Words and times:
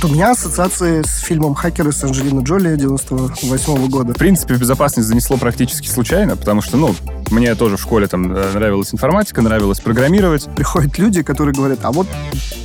Вот 0.00 0.12
у 0.12 0.14
меня 0.14 0.30
ассоциации 0.30 1.02
с 1.02 1.18
фильмом 1.24 1.56
«Хакеры» 1.56 1.90
с 1.90 2.04
Анджелиной 2.04 2.44
Джоли 2.44 2.76
98 2.76 3.88
года. 3.88 4.14
В 4.14 4.16
принципе, 4.16 4.54
безопасность 4.54 5.08
занесло 5.08 5.36
практически 5.36 5.88
случайно, 5.88 6.36
потому 6.36 6.60
что, 6.60 6.76
ну, 6.76 6.94
мне 7.30 7.54
тоже 7.54 7.76
в 7.76 7.80
школе 7.80 8.06
там 8.06 8.32
э, 8.34 8.52
нравилась 8.54 8.92
информатика, 8.92 9.42
нравилось 9.42 9.80
программировать. 9.80 10.48
Приходят 10.54 10.98
люди, 10.98 11.22
которые 11.22 11.54
говорят, 11.54 11.80
а 11.82 11.92
вот 11.92 12.06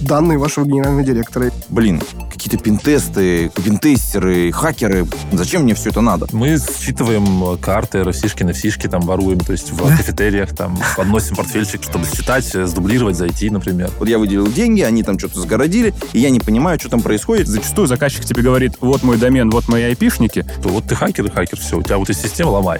данные 0.01 0.37
вашего 0.37 0.65
генерального 0.65 1.03
директора. 1.03 1.51
Блин, 1.69 2.01
какие-то 2.31 2.57
пинтесты, 2.57 3.51
пинтестеры, 3.63 4.51
хакеры. 4.51 5.05
Зачем 5.31 5.63
мне 5.63 5.75
все 5.75 5.89
это 5.89 6.01
надо? 6.01 6.27
Мы 6.31 6.57
считываем 6.57 7.57
карты, 7.57 7.99
RFC-шки, 7.99 8.43
nfc 8.43 8.89
там 8.89 9.01
воруем, 9.01 9.39
то 9.39 9.51
есть 9.51 9.71
в 9.71 9.77
кафетериях, 9.77 10.55
там, 10.55 10.77
подносим 10.95 11.35
портфельчик, 11.35 11.83
чтобы 11.83 12.05
считать, 12.05 12.45
сдублировать, 12.45 13.15
зайти, 13.15 13.49
например. 13.49 13.91
Вот 13.99 14.09
я 14.09 14.17
выделил 14.17 14.47
деньги, 14.47 14.81
они 14.81 15.03
там 15.03 15.19
что-то 15.19 15.39
загородили, 15.39 15.93
и 16.13 16.19
я 16.19 16.29
не 16.29 16.39
понимаю, 16.39 16.79
что 16.79 16.89
там 16.89 17.01
происходит. 17.01 17.47
Зачастую 17.47 17.87
заказчик 17.87 18.25
тебе 18.25 18.41
говорит, 18.41 18.73
вот 18.81 19.03
мой 19.03 19.17
домен, 19.17 19.49
вот 19.49 19.67
мои 19.67 19.83
айпишники. 19.83 20.45
То 20.61 20.69
вот 20.69 20.85
ты 20.85 20.95
хакер 20.95 21.25
и 21.25 21.29
хакер, 21.29 21.59
все, 21.59 21.77
у 21.77 21.81
тебя 21.81 21.97
вот 21.97 22.09
эта 22.09 22.19
система 22.19 22.49
ломай. 22.49 22.79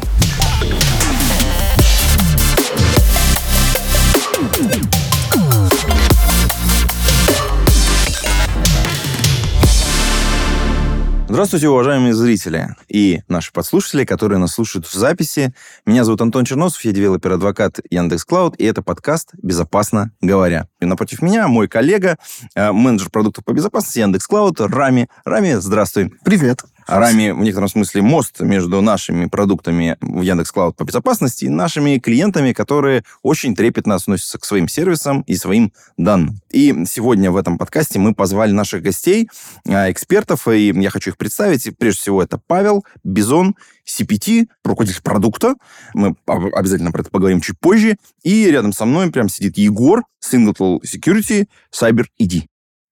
Здравствуйте, 11.34 11.68
уважаемые 11.68 12.14
зрители 12.14 12.76
и 12.88 13.22
наши 13.28 13.52
подслушатели, 13.52 14.06
которые 14.06 14.38
нас 14.38 14.54
слушают 14.54 14.86
в 14.86 14.94
записи. 14.94 15.52
Меня 15.84 16.04
зовут 16.04 16.22
Антон 16.22 16.46
Черносов, 16.46 16.86
я 16.86 16.92
developer 16.92 17.38
advocate 17.38 17.80
Яндекс.Cloud, 17.90 18.56
и 18.60 18.66
это 18.66 18.84
подкаст 18.84 19.32
«Безопасно 19.42 20.12
говоря». 20.22 20.68
И 20.80 20.86
напротив 20.86 21.24
меня 21.24 21.48
мой 21.48 21.68
коллега, 21.68 22.18
э, 22.54 22.72
менеджер 22.72 23.10
продуктов 23.10 23.46
по 23.46 23.52
безопасности 23.52 23.98
Яндекс.Cloud 23.98 24.62
Рами. 24.62 25.10
Рами, 25.26 25.56
здравствуй. 25.56 26.14
Привет. 26.24 26.64
А 26.86 27.00
Рами, 27.00 27.32
в 27.32 27.40
некотором 27.40 27.70
смысле, 27.70 28.02
мост 28.02 28.40
между 28.42 28.82
нашими 28.82 29.26
продуктами 29.26 29.98
в 30.02 30.22
Яндекс 30.22 30.52
Cloud 30.52 30.76
по 30.76 30.84
безопасности 30.84 31.46
и 31.46 31.50
нашими 31.50 32.00
клиентами, 32.00 32.54
которые 32.54 33.04
очень 33.22 33.56
трепетно 33.56 33.96
относятся 33.96 34.40
к 34.40 34.46
своим 34.46 34.68
сервисам 34.68 35.22
и 35.22 35.36
своим 35.36 35.74
данным. 35.98 36.40
И 36.52 36.86
сегодня 36.86 37.32
в 37.32 37.38
этом 37.38 37.58
подкасте 37.58 38.00
мы 38.00 38.14
позвали 38.14 38.52
наших 38.52 38.84
гостей, 38.84 39.30
а, 39.68 39.92
экспертов, 39.92 40.48
и 40.48 40.74
я 40.76 40.90
хочу 40.90 41.12
их 41.12 41.18
представить. 41.18 41.70
Прежде 41.78 42.02
всего, 42.02 42.22
это 42.22 42.40
Павел 42.48 42.86
Бизон, 43.04 43.56
CPT, 43.86 44.48
руководитель 44.64 45.02
продукта. 45.02 45.56
Мы 45.94 46.16
обязательно 46.26 46.92
про 46.92 47.02
это 47.02 47.10
поговорим 47.10 47.42
чуть 47.42 47.60
позже. 47.60 47.98
И 48.24 48.50
рядом 48.50 48.74
со 48.74 48.86
мной 48.86 49.12
прям 49.12 49.30
сидит 49.30 49.58
Егор, 49.58 50.04
Singleton 50.24 50.80
Security, 50.82 51.48
Cyber 51.72 52.06
ED. 52.20 52.48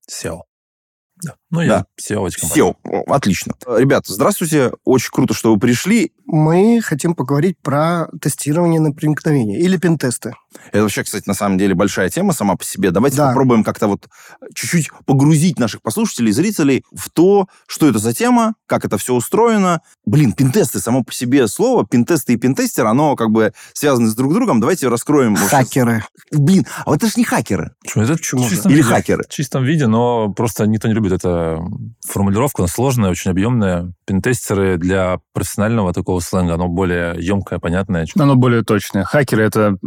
SEO. 0.10 0.42
Да. 1.24 1.36
Ну, 1.52 1.60
да. 1.60 1.64
я 1.66 1.86
SEO 2.16 2.28
SEO, 2.28 2.76
отлично. 3.08 3.54
Ребята, 3.68 4.14
здравствуйте, 4.14 4.72
очень 4.86 5.12
круто, 5.12 5.34
что 5.34 5.54
вы 5.54 5.60
пришли. 5.60 6.14
Мы 6.26 6.80
хотим 6.82 7.14
поговорить 7.14 7.58
про 7.62 8.08
тестирование 8.22 8.80
на 8.80 8.94
проникновение 8.94 9.60
или 9.60 9.76
пентесты. 9.76 10.34
Это 10.72 10.84
вообще, 10.84 11.04
кстати, 11.04 11.28
на 11.28 11.34
самом 11.34 11.58
деле 11.58 11.76
большая 11.76 12.10
тема 12.10 12.32
сама 12.32 12.56
по 12.56 12.64
себе. 12.64 12.92
Давайте 12.92 13.18
да. 13.18 13.28
попробуем 13.28 13.66
как-то 13.66 13.88
вот 13.88 14.08
чуть-чуть 14.54 14.90
погрузить 15.06 15.60
наших 15.60 15.82
послушателей, 15.82 16.32
зрителей 16.32 16.86
в 16.94 17.10
то, 17.10 17.48
что 17.68 17.90
это 17.90 18.00
за 18.00 18.14
тема, 18.14 18.56
как 18.66 18.86
это 18.86 18.98
все 18.98 19.14
устроено. 19.14 19.82
Блин, 20.06 20.32
пентесты 20.32 20.80
само 20.80 21.04
по 21.04 21.14
себе 21.14 21.48
слово, 21.48 21.86
пентесты 21.86 22.34
и 22.34 22.38
пентестер, 22.38 22.86
оно 22.86 23.18
как 23.18 23.32
бы 23.32 23.54
связаны 23.74 24.08
с 24.08 24.16
друг 24.16 24.34
другом. 24.34 24.62
Давайте 24.62 24.88
раскроем. 24.88 25.36
Хакеры. 25.36 26.06
Блин, 26.32 26.66
а 26.86 26.92
вот 26.92 26.98
это 26.98 27.08
же 27.08 27.14
не 27.18 27.26
хакеры. 27.26 27.72
Почему? 27.82 28.04
Это 28.04 28.14
Почему? 28.14 28.44
Или 28.44 28.78
виде, 28.78 28.84
хакеры. 28.84 29.24
В 29.24 29.34
чистом 29.34 29.66
виде, 29.66 29.88
но 29.88 30.32
просто 30.32 30.66
никто 30.66 30.88
не 30.88 30.94
любит 30.94 31.12
эту 31.12 31.41
формулировку, 32.06 32.62
она 32.62 32.68
сложная, 32.68 33.10
очень 33.12 33.32
объемная. 33.32 33.94
Пентестеры 34.06 34.78
для 34.78 35.20
профессионального 35.34 35.94
такого 35.94 36.20
сленга, 36.20 36.56
оно 36.56 36.68
более 36.68 37.16
емкое, 37.20 37.60
понятное. 37.60 38.06
Оно 38.18 38.36
более 38.36 38.64
точное. 38.64 39.04
Хакеры— 39.04 39.44
это 39.46 39.78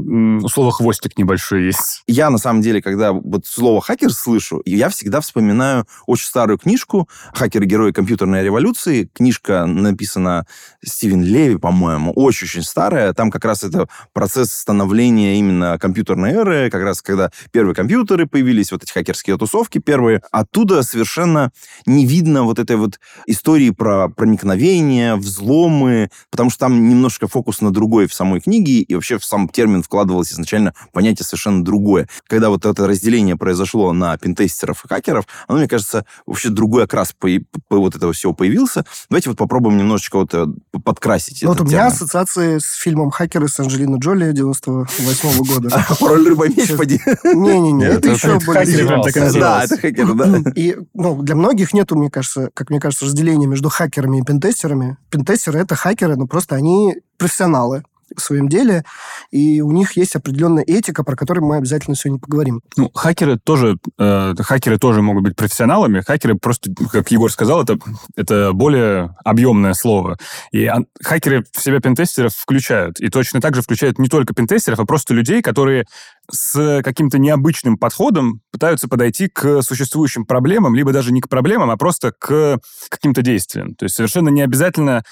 слово 0.48 0.72
«хвостик» 0.72 1.18
небольшой 1.18 1.64
есть. 1.64 2.02
Я, 2.06 2.30
на 2.30 2.38
самом 2.38 2.62
деле, 2.62 2.80
когда 2.80 3.12
вот 3.12 3.46
слово 3.46 3.80
«хакер» 3.80 4.12
слышу, 4.12 4.62
я 4.64 4.88
всегда 4.88 5.20
вспоминаю 5.20 5.86
очень 6.06 6.26
старую 6.26 6.58
книжку 6.58 7.08
«Хакеры-герои 7.34 7.92
компьютерной 7.92 8.42
революции». 8.42 9.08
Книжка 9.12 9.66
написана 9.66 10.46
Стивен 10.84 11.22
Леви, 11.22 11.56
по-моему, 11.56 12.12
очень-очень 12.12 12.62
старая. 12.62 13.12
Там 13.12 13.30
как 13.30 13.44
раз 13.44 13.64
это 13.64 13.88
процесс 14.12 14.52
становления 14.52 15.38
именно 15.38 15.78
компьютерной 15.78 16.32
эры, 16.32 16.70
как 16.70 16.82
раз 16.82 17.02
когда 17.02 17.30
первые 17.52 17.74
компьютеры 17.74 18.26
появились, 18.26 18.72
вот 18.72 18.82
эти 18.82 18.92
хакерские 18.92 19.36
тусовки 19.36 19.78
первые. 19.78 20.22
Оттуда 20.30 20.82
совершенно 20.82 21.43
не 21.86 22.06
видно 22.06 22.44
вот 22.44 22.58
этой 22.58 22.76
вот 22.76 22.98
истории 23.26 23.70
про 23.70 24.08
проникновение, 24.08 25.16
взломы, 25.16 26.10
потому 26.30 26.50
что 26.50 26.60
там 26.60 26.88
немножко 26.88 27.28
фокус 27.28 27.60
на 27.60 27.72
другой 27.72 28.06
в 28.06 28.14
самой 28.14 28.40
книге, 28.40 28.80
и 28.80 28.94
вообще 28.94 29.18
в 29.18 29.24
сам 29.24 29.48
термин 29.48 29.82
вкладывалось 29.82 30.32
изначально 30.32 30.74
понятие 30.92 31.24
совершенно 31.24 31.64
другое. 31.64 32.08
Когда 32.28 32.50
вот 32.50 32.64
это 32.66 32.86
разделение 32.86 33.36
произошло 33.36 33.92
на 33.92 34.16
пентестеров 34.16 34.84
и 34.84 34.88
хакеров, 34.88 35.26
оно, 35.48 35.58
мне 35.58 35.68
кажется, 35.68 36.04
вообще 36.26 36.50
другой 36.50 36.84
окрас 36.84 37.12
по, 37.12 37.28
по 37.68 37.78
вот 37.78 37.96
этого 37.96 38.12
всего 38.12 38.32
появился. 38.32 38.84
Давайте 39.08 39.30
вот 39.30 39.38
попробуем 39.38 39.76
немножечко 39.78 40.16
вот 40.16 40.34
э, 40.34 40.46
подкрасить 40.84 41.42
ну, 41.42 41.50
Вот 41.50 41.60
у 41.60 41.64
меня 41.64 41.78
термин. 41.78 41.92
ассоциации 41.92 42.58
с 42.58 42.74
фильмом 42.74 43.10
«Хакеры» 43.10 43.48
с 43.48 43.58
Анджелиной 43.60 43.98
Джоли 43.98 44.32
98 44.32 45.44
года. 45.44 45.86
Роль 46.00 46.28
рыба 46.28 46.48
меч 46.48 46.76
поди. 46.76 47.00
Не-не-не, 47.24 47.86
это 47.86 48.10
еще 48.10 48.38
более... 48.40 49.32
Да, 49.32 49.64
это 49.64 49.76
хакеры, 49.76 50.14
да. 50.14 50.42
И 50.54 50.76
ну, 50.94 51.20
для 51.22 51.33
многих 51.34 51.72
нету, 51.72 51.96
мне 51.96 52.10
кажется, 52.10 52.50
как 52.54 52.70
мне 52.70 52.80
кажется, 52.80 53.06
разделения 53.06 53.46
между 53.46 53.68
хакерами 53.68 54.18
и 54.18 54.22
пентестерами. 54.22 54.96
Пентестеры— 55.10 55.58
это 55.60 55.74
хакеры, 55.74 56.16
но 56.16 56.26
просто 56.26 56.54
они 56.54 56.96
профессионалы 57.18 57.84
в 58.16 58.20
своем 58.20 58.48
деле, 58.48 58.84
и 59.30 59.60
у 59.60 59.72
них 59.72 59.96
есть 59.96 60.16
определенная 60.16 60.64
этика, 60.64 61.04
про 61.04 61.16
которую 61.16 61.46
мы 61.46 61.56
обязательно 61.56 61.96
сегодня 61.96 62.20
поговорим. 62.20 62.60
Ну, 62.76 62.90
хакеры 62.94 63.38
тоже, 63.38 63.78
э, 63.98 64.34
хакеры 64.38 64.78
тоже 64.78 65.02
могут 65.02 65.24
быть 65.24 65.36
профессионалами. 65.36 66.00
Хакеры 66.00 66.36
просто, 66.36 66.70
как 66.90 67.10
Егор 67.10 67.30
сказал, 67.30 67.62
это, 67.62 67.78
это 68.16 68.52
более 68.52 69.14
объемное 69.24 69.74
слово. 69.74 70.18
И 70.52 70.66
а, 70.66 70.80
хакеры 71.02 71.44
в 71.52 71.60
себя 71.60 71.80
пентестеров 71.80 72.34
включают. 72.34 73.00
И 73.00 73.08
точно 73.08 73.40
так 73.40 73.54
же 73.54 73.62
включают 73.62 73.98
не 73.98 74.08
только 74.08 74.34
пентестеров, 74.34 74.80
а 74.80 74.84
просто 74.84 75.14
людей, 75.14 75.42
которые 75.42 75.86
с 76.30 76.82
каким-то 76.82 77.18
необычным 77.18 77.76
подходом 77.76 78.40
пытаются 78.50 78.88
подойти 78.88 79.28
к 79.28 79.62
существующим 79.62 80.24
проблемам, 80.24 80.74
либо 80.74 80.92
даже 80.92 81.12
не 81.12 81.20
к 81.20 81.28
проблемам, 81.28 81.70
а 81.70 81.76
просто 81.76 82.12
к 82.12 82.58
каким-то 82.88 83.22
действиям. 83.22 83.74
То 83.74 83.84
есть 83.84 83.96
совершенно 83.96 84.28
не 84.28 84.42
обязательно 84.42 85.04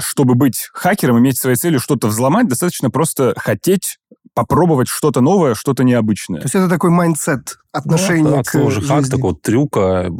чтобы 0.00 0.34
быть 0.34 0.68
хакером, 0.72 1.18
иметь 1.18 1.38
своей 1.38 1.56
целью 1.56 1.80
что-то 1.80 2.08
взломать, 2.08 2.48
достаточно 2.48 2.90
просто 2.90 3.34
хотеть 3.36 3.98
попробовать 4.34 4.88
что-то 4.88 5.20
новое, 5.20 5.54
что-то 5.54 5.84
необычное. 5.84 6.40
То 6.40 6.46
есть 6.46 6.54
это 6.54 6.68
такой 6.68 6.90
mindset 6.90 7.58
отношения 7.72 8.36
ну, 8.36 8.42
к 8.42 8.50
тоже 8.50 8.80
жизни. 8.80 8.88
хак 8.88 9.08
такого 9.08 9.36
трюка 9.36 10.08
э, 10.08 10.10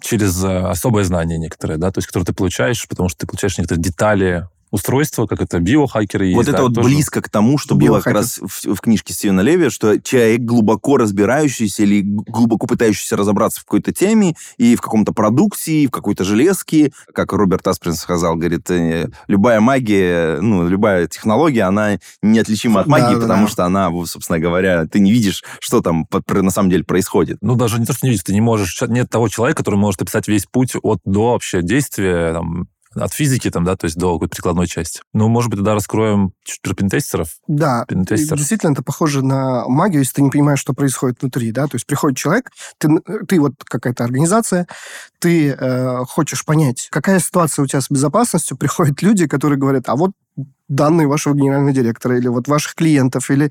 через 0.00 0.42
э, 0.44 0.58
особое 0.66 1.04
знание 1.04 1.38
некоторые, 1.38 1.76
да, 1.76 1.90
то 1.90 1.98
есть, 1.98 2.06
которое 2.06 2.24
ты 2.24 2.32
получаешь, 2.32 2.86
потому 2.88 3.08
что 3.08 3.20
ты 3.20 3.26
получаешь 3.26 3.58
некоторые 3.58 3.82
детали 3.82 4.48
устройство, 4.74 5.26
как 5.28 5.40
это 5.40 5.60
биохакеры 5.60 6.26
есть. 6.26 6.36
Вот 6.36 6.48
это 6.48 6.56
да, 6.56 6.62
вот 6.64 6.74
тоже... 6.74 6.88
близко 6.88 7.22
к 7.22 7.30
тому, 7.30 7.58
что 7.58 7.76
было 7.76 8.00
как 8.00 8.12
раз 8.12 8.40
в, 8.42 8.74
в 8.74 8.80
книжке 8.80 9.14
Стивена 9.14 9.40
Леви, 9.40 9.70
что 9.70 10.00
человек, 10.00 10.40
глубоко 10.40 10.96
разбирающийся 10.96 11.84
или 11.84 12.02
глубоко 12.02 12.66
пытающийся 12.66 13.16
разобраться 13.16 13.60
в 13.60 13.64
какой-то 13.64 13.92
теме 13.92 14.34
и 14.56 14.74
в 14.74 14.80
каком-то 14.80 15.12
продукте, 15.12 15.86
в 15.86 15.92
какой-то 15.92 16.24
железке, 16.24 16.92
как 17.14 17.32
Роберт 17.32 17.68
Асприн 17.68 17.94
сказал, 17.94 18.34
говорит, 18.34 18.68
э, 18.68 19.10
любая 19.28 19.60
магия, 19.60 20.40
ну, 20.40 20.68
любая 20.68 21.06
технология, 21.06 21.62
она 21.62 21.98
неотличима 22.20 22.80
от 22.80 22.88
магии, 22.88 23.14
да, 23.14 23.20
потому 23.20 23.46
да. 23.46 23.52
что 23.52 23.64
она, 23.64 23.92
собственно 24.06 24.40
говоря, 24.40 24.86
ты 24.86 24.98
не 24.98 25.12
видишь, 25.12 25.44
что 25.60 25.82
там 25.82 26.08
на 26.26 26.50
самом 26.50 26.70
деле 26.70 26.82
происходит. 26.82 27.38
Ну, 27.42 27.54
даже 27.54 27.78
не 27.78 27.86
то, 27.86 27.92
что 27.92 28.06
не 28.06 28.10
видишь, 28.10 28.24
ты 28.24 28.32
не 28.32 28.40
можешь, 28.40 28.82
нет 28.88 29.08
того 29.08 29.28
человека, 29.28 29.58
который 29.58 29.76
может 29.76 30.02
описать 30.02 30.26
весь 30.26 30.46
путь 30.46 30.72
от 30.82 30.98
до 31.04 31.30
вообще 31.30 31.62
действия, 31.62 32.32
там, 32.32 32.66
от 32.94 33.12
физики, 33.12 33.50
там, 33.50 33.64
да, 33.64 33.76
то 33.76 33.84
есть 33.86 33.96
до 33.96 34.14
какой-то 34.14 34.34
прикладной 34.34 34.66
части. 34.66 35.00
Ну, 35.12 35.28
может 35.28 35.50
быть, 35.50 35.58
тогда 35.58 35.74
раскроем 35.74 36.32
чуть 36.44 36.60
про 36.62 36.74
пентестеров. 36.74 37.28
Да, 37.46 37.84
Пентестер. 37.88 38.36
действительно, 38.36 38.72
это 38.72 38.82
похоже 38.82 39.22
на 39.22 39.66
магию, 39.68 40.00
если 40.00 40.14
ты 40.14 40.22
не 40.22 40.30
понимаешь, 40.30 40.60
что 40.60 40.72
происходит 40.72 41.20
внутри, 41.20 41.52
да, 41.52 41.66
то 41.66 41.76
есть 41.76 41.86
приходит 41.86 42.18
человек, 42.18 42.50
ты, 42.78 42.88
ты 43.28 43.40
вот 43.40 43.52
какая-то 43.64 44.04
организация, 44.04 44.66
ты 45.18 45.50
э, 45.50 46.04
хочешь 46.06 46.44
понять, 46.44 46.88
какая 46.90 47.18
ситуация 47.20 47.62
у 47.62 47.66
тебя 47.66 47.80
с 47.80 47.90
безопасностью, 47.90 48.56
приходят 48.56 49.02
люди, 49.02 49.26
которые 49.26 49.58
говорят, 49.58 49.88
а 49.88 49.96
вот 49.96 50.12
данные 50.68 51.06
вашего 51.06 51.34
генерального 51.34 51.72
директора 51.72 52.16
или 52.16 52.28
вот 52.28 52.48
ваших 52.48 52.74
клиентов, 52.74 53.30
или 53.30 53.50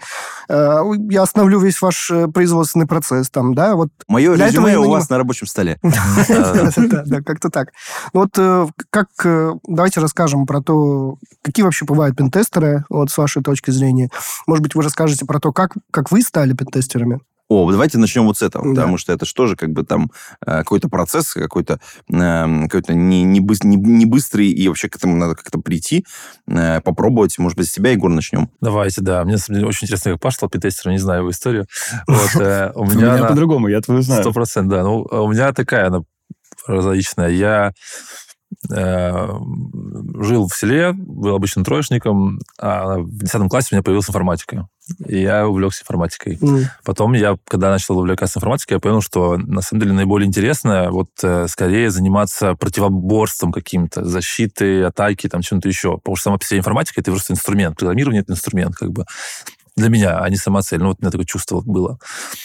э, 0.49 0.81
я 1.09 1.21
остановлю 1.21 1.59
весь 1.59 1.81
ваш 1.81 2.09
э, 2.11 2.27
производственный 2.27 2.87
процесс 2.87 3.29
там, 3.29 3.53
да, 3.53 3.75
вот. 3.75 3.89
Мое 4.07 4.33
резюме 4.35 4.77
у 4.77 4.89
вас 4.89 5.09
на 5.09 5.17
рабочем 5.17 5.47
столе. 5.47 5.79
Да, 7.05 7.21
как-то 7.21 7.49
так. 7.49 7.69
Ну 8.13 8.21
вот 8.21 8.31
э, 8.37 8.67
как, 8.89 9.07
э, 9.23 9.51
давайте 9.67 9.99
расскажем 9.99 10.45
про 10.45 10.61
то, 10.61 11.17
какие 11.41 11.63
вообще 11.63 11.85
бывают 11.85 12.15
пентестеры, 12.15 12.85
вот 12.89 13.11
с 13.11 13.17
вашей 13.17 13.43
точки 13.43 13.71
зрения. 13.71 14.09
Может 14.47 14.63
быть, 14.63 14.75
вы 14.75 14.83
расскажете 14.83 15.25
про 15.25 15.39
то, 15.39 15.51
как, 15.51 15.73
как 15.91 16.11
вы 16.11 16.21
стали 16.21 16.53
пентестерами? 16.53 17.19
О, 17.49 17.69
давайте 17.71 17.97
начнем 17.97 18.25
вот 18.25 18.37
с 18.37 18.41
этого, 18.41 18.63
Да. 18.65 18.71
потому 18.81 18.97
что 18.97 19.11
это 19.13 19.25
же 19.25 19.33
тоже 19.33 19.55
как 19.55 19.71
бы 19.71 19.83
там 19.83 20.09
э, 20.45 20.59
какой-то 20.59 20.87
процесс, 20.89 21.33
какой-то, 21.33 21.79
э, 22.11 22.61
какой-то 22.63 22.93
не, 22.93 23.23
не, 23.23 23.41
быс- 23.41 23.63
не- 23.65 23.75
не 23.75 24.05
быстрый, 24.05 24.47
и 24.49 24.67
вообще 24.67 24.89
к 24.89 24.95
этому 24.95 25.15
надо 25.17 25.35
как-то 25.35 25.59
прийти, 25.59 26.05
э, 26.47 26.81
попробовать. 26.81 27.37
Может 27.37 27.57
быть, 27.57 27.67
с 27.67 27.71
себя, 27.71 27.91
Егор, 27.91 28.09
начнем? 28.09 28.49
Давайте, 28.61 29.01
да. 29.01 29.23
Мне, 29.23 29.33
на 29.33 29.39
самом 29.39 29.57
деле, 29.57 29.67
очень 29.67 29.85
интересно, 29.85 30.11
как 30.13 30.21
Паш 30.21 30.35
стал 30.35 30.49
питестером, 30.49 30.93
не 30.93 30.99
знаю 30.99 31.21
его 31.21 31.31
историю. 31.31 31.65
Вот, 32.07 32.35
э, 32.41 32.71
у 32.75 32.85
меня 32.85 33.25
по-другому, 33.27 33.67
я 33.67 33.81
твою 33.81 34.01
знаю. 34.01 34.21
Сто 34.23 34.31
процентов, 34.31 34.71
да. 34.71 34.83
Ну, 34.83 35.01
у 35.01 35.31
меня 35.31 35.51
такая 35.53 35.87
она 35.87 36.03
прозаичная. 36.65 37.29
Я 37.29 37.73
жил 38.69 40.47
в 40.47 40.55
селе, 40.55 40.93
был 40.93 41.35
обычным 41.35 41.65
троечником, 41.65 42.39
а 42.59 42.99
в 42.99 43.09
10 43.17 43.49
классе 43.49 43.69
у 43.71 43.75
меня 43.75 43.83
появилась 43.83 44.07
информатика. 44.09 44.67
И 45.07 45.21
я 45.21 45.47
увлекся 45.47 45.83
информатикой. 45.83 46.37
М. 46.41 46.65
Потом 46.83 47.13
я, 47.13 47.37
когда 47.47 47.69
начал 47.69 47.97
увлекаться 47.97 48.39
информатикой, 48.39 48.75
я 48.75 48.79
понял, 48.79 49.01
что 49.01 49.37
на 49.37 49.61
самом 49.61 49.81
деле 49.81 49.93
наиболее 49.93 50.27
интересно 50.27 50.91
вот 50.91 51.09
э, 51.23 51.47
скорее 51.47 51.89
заниматься 51.89 52.55
противоборством 52.55 53.51
каким-то, 53.51 54.03
защитой, 54.03 54.85
атаки, 54.85 55.29
там 55.29 55.41
чем-то 55.41 55.69
еще. 55.69 55.97
Потому 55.97 56.15
что 56.17 56.23
сама 56.23 56.37
по 56.37 56.45
себе 56.45 56.59
информатика 56.59 56.99
это 56.99 57.11
просто 57.11 57.33
инструмент, 57.33 57.77
программирование 57.77 58.21
это 58.23 58.33
инструмент 58.33 58.75
как 58.75 58.91
бы 58.91 59.05
для 59.75 59.89
меня, 59.89 60.19
а 60.19 60.29
не 60.29 60.35
сама 60.35 60.61
цель. 60.61 60.79
Ну, 60.79 60.87
вот 60.87 60.97
у 60.99 61.03
меня 61.03 61.11
такое 61.11 61.25
чувство 61.25 61.61
было. 61.61 61.97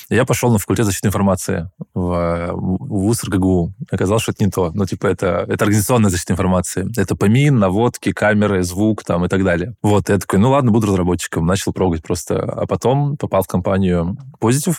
Я 0.08 0.24
пошел 0.24 0.50
на 0.50 0.58
факультет 0.58 0.86
защиты 0.86 1.08
информации 1.08 1.70
в, 1.94 2.50
в 2.52 2.88
ВУЗ 2.88 3.24
РГГУ. 3.24 3.74
Оказалось, 3.90 4.22
что 4.22 4.32
это 4.32 4.44
не 4.44 4.50
то. 4.50 4.70
Ну, 4.74 4.86
типа, 4.86 5.06
это, 5.06 5.44
это 5.48 5.64
организационная 5.64 6.10
защита 6.10 6.32
информации. 6.32 6.88
Это 6.96 7.16
помин, 7.16 7.58
наводки, 7.58 8.12
камеры, 8.12 8.62
звук 8.62 9.04
там 9.04 9.24
и 9.24 9.28
так 9.28 9.44
далее. 9.44 9.74
Вот, 9.82 10.08
я 10.08 10.18
такой, 10.18 10.38
ну 10.38 10.50
ладно, 10.50 10.70
буду 10.70 10.86
разработчиком. 10.86 11.46
Начал 11.46 11.72
прогать 11.72 12.02
просто. 12.02 12.40
А 12.40 12.66
потом 12.66 13.16
попал 13.16 13.42
в 13.42 13.46
компанию 13.46 14.16
Positive, 14.40 14.78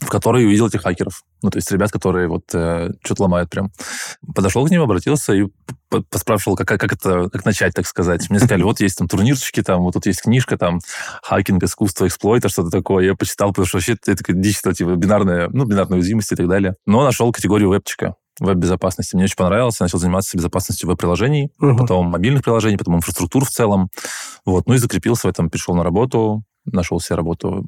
в 0.00 0.08
которой 0.08 0.44
увидел 0.46 0.68
этих 0.68 0.82
хакеров. 0.82 1.22
Ну, 1.42 1.50
то 1.50 1.58
есть 1.58 1.70
ребят, 1.70 1.90
которые 1.92 2.28
вот 2.28 2.44
э, 2.54 2.90
что-то 3.04 3.22
ломают 3.24 3.50
прям. 3.50 3.70
Подошел 4.34 4.66
к 4.66 4.70
ним, 4.70 4.82
обратился 4.82 5.32
и 5.34 5.46
поспрашивал, 6.10 6.56
как, 6.56 6.68
как 6.68 6.92
это, 6.92 7.28
как 7.30 7.44
начать, 7.44 7.74
так 7.74 7.86
сказать. 7.86 8.30
Мне 8.30 8.38
сказали, 8.38 8.62
вот 8.62 8.80
есть 8.80 8.98
там 8.98 9.08
турнирчики, 9.08 9.62
там, 9.62 9.82
вот 9.82 9.94
тут 9.94 10.06
есть 10.06 10.22
книжка, 10.22 10.56
там, 10.56 10.78
хакинг, 11.22 11.62
искусство, 11.64 12.06
эксплойта, 12.06 12.48
что-то 12.48 12.70
такое. 12.70 13.04
Я 13.06 13.14
почитал, 13.14 13.48
потому 13.50 13.66
что 13.66 13.78
вообще 13.78 13.96
это 14.06 14.14
дичь, 14.32 14.58
что, 14.58 14.72
типа, 14.72 14.94
бинарная, 14.96 15.48
ну, 15.52 15.64
бинарная 15.64 15.98
уязвимость 15.98 16.32
и 16.32 16.36
так 16.36 16.48
далее. 16.48 16.76
Но 16.86 17.04
нашел 17.04 17.32
категорию 17.32 17.70
вебчика, 17.72 18.14
веб-безопасности. 18.38 19.16
Мне 19.16 19.24
очень 19.24 19.36
понравилось. 19.36 19.76
Я 19.80 19.84
начал 19.84 19.98
заниматься 19.98 20.36
безопасностью 20.36 20.88
веб-приложений, 20.88 21.50
Мгм. 21.58 21.76
потом 21.78 22.06
мобильных 22.06 22.42
приложений, 22.44 22.76
потом 22.78 22.96
инфраструктур 22.96 23.44
в 23.44 23.50
целом. 23.50 23.90
Вот. 24.46 24.66
Ну 24.66 24.74
и 24.74 24.78
закрепился 24.78 25.26
в 25.26 25.30
этом, 25.30 25.50
пришел 25.50 25.74
на 25.74 25.82
работу, 25.82 26.44
нашел 26.64 27.00
себе 27.00 27.16
работу 27.16 27.64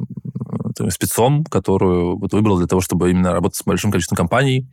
э, 0.80 0.90
спецом, 0.90 1.44
которую 1.44 2.18
вот 2.18 2.32
выбрал 2.32 2.58
для 2.58 2.66
того, 2.66 2.80
чтобы 2.80 3.10
именно 3.10 3.32
работать 3.32 3.56
с 3.58 3.64
большим 3.64 3.90
количеством 3.90 4.16
компаний, 4.16 4.68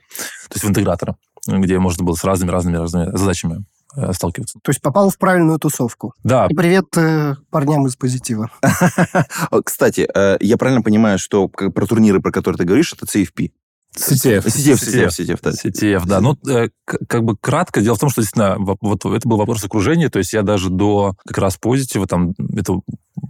то 0.50 0.56
есть 0.56 0.66
в 0.66 0.70
интегратора, 0.70 1.16
где 1.48 1.80
можно 1.80 2.04
было 2.04 2.16
с 2.16 2.24
разными-разными 2.24 2.78
разными 2.78 3.16
задачами 3.18 3.66
э, 3.96 4.14
сталкиваться. 4.14 4.60
То 4.64 4.70
есть 4.72 4.82
попал 4.82 5.10
в 5.10 5.18
правильную 5.18 5.60
тусовку. 5.60 6.14
Да, 6.24 6.48
И 6.50 6.56
привет 6.56 6.86
э, 6.98 7.36
парням 7.50 7.88
из 7.88 7.96
позитива. 7.96 8.52
Кстати, 9.66 10.08
э, 10.14 10.38
я 10.40 10.58
правильно 10.58 10.82
понимаю, 10.82 11.20
что 11.20 11.48
про 11.48 11.86
турниры, 11.86 12.22
про 12.22 12.32
которые 12.32 12.58
ты 12.58 12.66
говоришь, 12.66 12.94
это 12.94 13.06
CFP? 13.06 13.52
CTF. 13.98 14.46
CTF, 14.46 14.76
CTF, 14.76 15.10
CTF, 15.10 15.40
да. 15.42 15.50
CTF, 15.50 16.06
да. 16.06 16.22
Ну, 16.22 16.38
как 16.86 17.24
бы 17.24 17.36
кратко. 17.36 17.82
Дело 17.82 17.96
в 17.96 18.00
том, 18.00 18.10
что 18.12 18.22
действительно 18.22 18.56
во- 18.60 18.78
вот 18.82 19.04
это 19.04 19.28
был 19.28 19.38
вопрос 19.38 19.64
окружения. 19.64 20.10
То 20.10 20.20
есть 20.20 20.32
я 20.32 20.44
даже 20.44 20.70
до 20.70 21.16
как 21.26 21.40
раз 21.40 21.58
позитива, 21.58 22.06
там, 22.06 22.34
это 22.56 22.74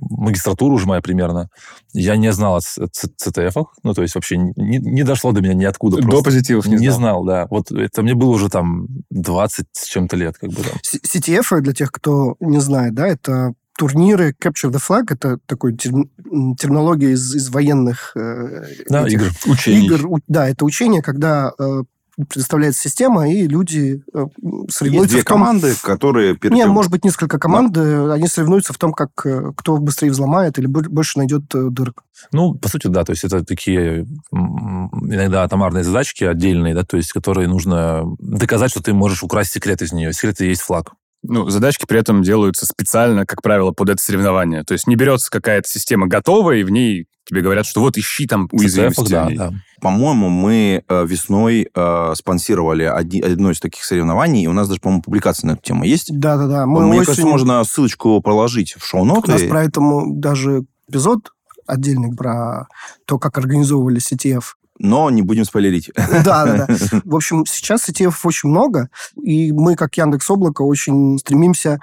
магистратура 0.10 0.74
уже 0.74 0.86
моя 0.88 1.02
примерно, 1.02 1.50
я 1.94 2.16
не 2.18 2.32
знал 2.32 2.56
о 2.58 2.62
ц- 2.62 2.88
ц- 2.92 3.08
CTF. 3.24 3.66
Ну, 3.84 3.94
то 3.94 4.02
есть 4.02 4.16
вообще 4.16 4.38
не, 4.38 4.78
не 4.78 5.04
дошло 5.04 5.32
до 5.32 5.42
меня 5.42 5.54
ниоткуда. 5.54 5.98
До 5.98 6.04
просто. 6.04 6.24
позитивов 6.26 6.66
не 6.68 6.74
Не 6.78 6.88
знал. 6.90 7.24
знал, 7.24 7.24
да. 7.26 7.48
Вот 7.50 7.72
это 7.72 8.02
мне 8.04 8.16
было 8.16 8.30
уже 8.32 8.50
там 8.50 8.88
20 9.10 9.66
с 9.74 9.86
чем-то 9.88 10.16
лет, 10.18 10.38
как 10.38 10.50
бы 10.52 10.58
там. 10.64 10.74
CTF, 10.84 11.62
для 11.62 11.74
тех, 11.74 11.92
кто 11.92 12.36
не 12.40 12.60
знает, 12.60 12.94
да, 12.94 13.08
это 13.08 13.54
турниры 13.78 14.36
Capture 14.44 14.72
the 14.72 14.80
Flag, 14.86 15.04
это 15.10 15.38
такой 15.46 15.74
терм- 15.74 16.10
терминология 16.58 17.12
из, 17.12 17.34
из 17.34 17.50
военных 17.50 18.12
э, 18.16 18.64
Да, 18.90 19.08
этих 19.08 19.22
игр. 19.22 19.32
Учений. 19.54 19.86
игр. 19.86 20.06
У- 20.08 20.20
Да, 20.28 20.50
это 20.50 20.66
учение, 20.66 21.02
когда 21.02 21.54
э, 21.58 21.84
предоставляется 22.28 22.82
система, 22.82 23.30
и 23.30 23.48
люди 23.48 24.04
э, 24.14 24.18
м, 24.18 24.30
Есть 24.64 24.78
соревнуются 24.78 25.14
две 25.16 25.22
в 25.22 25.26
том... 25.26 25.38
команды, 25.40 25.74
которые... 25.82 26.36
перед 26.36 26.54
Не, 26.54 26.64
тем- 26.64 26.72
может 26.72 26.92
быть, 26.92 27.06
несколько 27.06 27.40
команд, 27.40 27.78
э, 27.78 28.12
они 28.12 28.28
соревнуются 28.28 28.74
в 28.74 28.78
том, 28.78 28.92
как 28.94 29.10
э, 29.26 29.52
кто 29.56 29.78
быстрее 29.78 30.12
взломает 30.12 30.60
или 30.60 30.66
бо- 30.66 30.90
больше 30.90 31.18
найдет 31.18 31.44
дырок. 31.50 32.04
Ну, 32.32 32.56
по 32.56 32.68
сути, 32.68 32.88
да, 32.88 33.04
то 33.06 33.12
есть 33.12 33.24
это 33.24 33.46
такие 33.46 34.06
иногда 34.32 35.44
атомарные 35.44 35.84
задачки 35.84 36.24
отдельные, 36.24 36.76
да, 36.76 36.84
то 36.84 36.98
есть 36.98 37.12
которые 37.14 37.48
нужно 37.48 38.04
доказать, 38.20 38.72
что 38.72 38.82
ты 38.84 38.94
можешь 38.94 39.24
украсть 39.24 39.52
секрет 39.52 39.82
из 39.82 39.94
нее. 39.94 40.14
Секрет 40.14 40.42
и 40.42 40.48
есть 40.48 40.62
флаг. 40.62 40.92
Ну, 41.22 41.50
задачки 41.50 41.86
при 41.86 42.00
этом 42.00 42.22
делаются 42.22 42.66
специально, 42.66 43.26
как 43.26 43.42
правило, 43.42 43.72
под 43.72 43.90
это 43.90 44.02
соревнование. 44.02 44.64
То 44.64 44.74
есть 44.74 44.88
не 44.88 44.96
берется 44.96 45.30
какая-то 45.30 45.68
система 45.68 46.08
готовая, 46.08 46.58
и 46.58 46.64
в 46.64 46.70
ней 46.70 47.08
тебе 47.30 47.42
говорят, 47.42 47.66
что 47.66 47.82
вот 47.82 47.98
ищи 47.98 48.28
там 48.28 48.50
уязвимости. 48.52 49.02
В 49.02 49.10
да, 49.10 49.30
да. 49.36 49.52
По-моему, 49.82 50.30
мы 50.30 50.84
э, 50.88 51.06
весной 51.06 51.70
э, 51.74 52.14
спонсировали 52.16 52.84
одни- 52.84 53.22
одно 53.22 53.52
из 53.52 53.60
таких 53.60 53.84
соревнований, 53.86 54.44
и 54.44 54.48
у 54.48 54.54
нас 54.54 54.68
даже, 54.68 54.82
по-моему, 54.82 55.02
публикация 55.04 55.48
на 55.48 55.52
эту 55.54 55.62
тему 55.62 55.84
есть. 55.86 56.12
Да-да-да. 56.18 56.66
Мне 56.66 56.80
осенью- 57.00 57.06
кажется, 57.06 57.26
можно 57.28 57.64
ссылочку 57.64 58.22
положить 58.22 58.74
в 58.74 58.94
У 58.94 59.06
нас 59.06 59.16
шоу-ноты. 59.24 59.48
про 59.48 59.64
этому 59.64 60.14
даже 60.16 60.66
эпизод 60.90 61.32
отдельный 61.68 62.14
про 62.16 62.68
то, 63.06 63.20
как 63.20 63.38
организовывали 63.38 64.00
CTF. 64.00 64.44
Но 64.82 65.10
не 65.10 65.22
будем 65.22 65.44
спойлерить. 65.46 65.92
Да, 66.24 66.46
да, 66.46 66.66
да. 66.68 66.68
В 67.04 67.16
общем, 67.16 67.46
сейчас 67.46 67.88
CTF 67.90 68.16
очень 68.24 68.50
много, 68.50 68.90
и 69.22 69.52
мы, 69.52 69.76
как 69.76 69.96
Яндекс 69.98 70.30
Облако, 70.32 70.62
очень 70.62 71.20
стремимся 71.20 71.80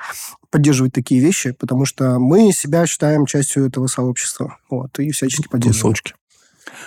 поддерживать 0.56 0.94
такие 0.94 1.20
вещи, 1.20 1.52
потому 1.52 1.84
что 1.84 2.18
мы 2.18 2.50
себя 2.50 2.86
считаем 2.86 3.26
частью 3.26 3.66
этого 3.66 3.88
сообщества. 3.88 4.56
Вот, 4.70 4.98
и 4.98 5.10
всячески 5.10 5.48
поддерживаем. 5.48 5.92
Кусочки. 5.92 6.14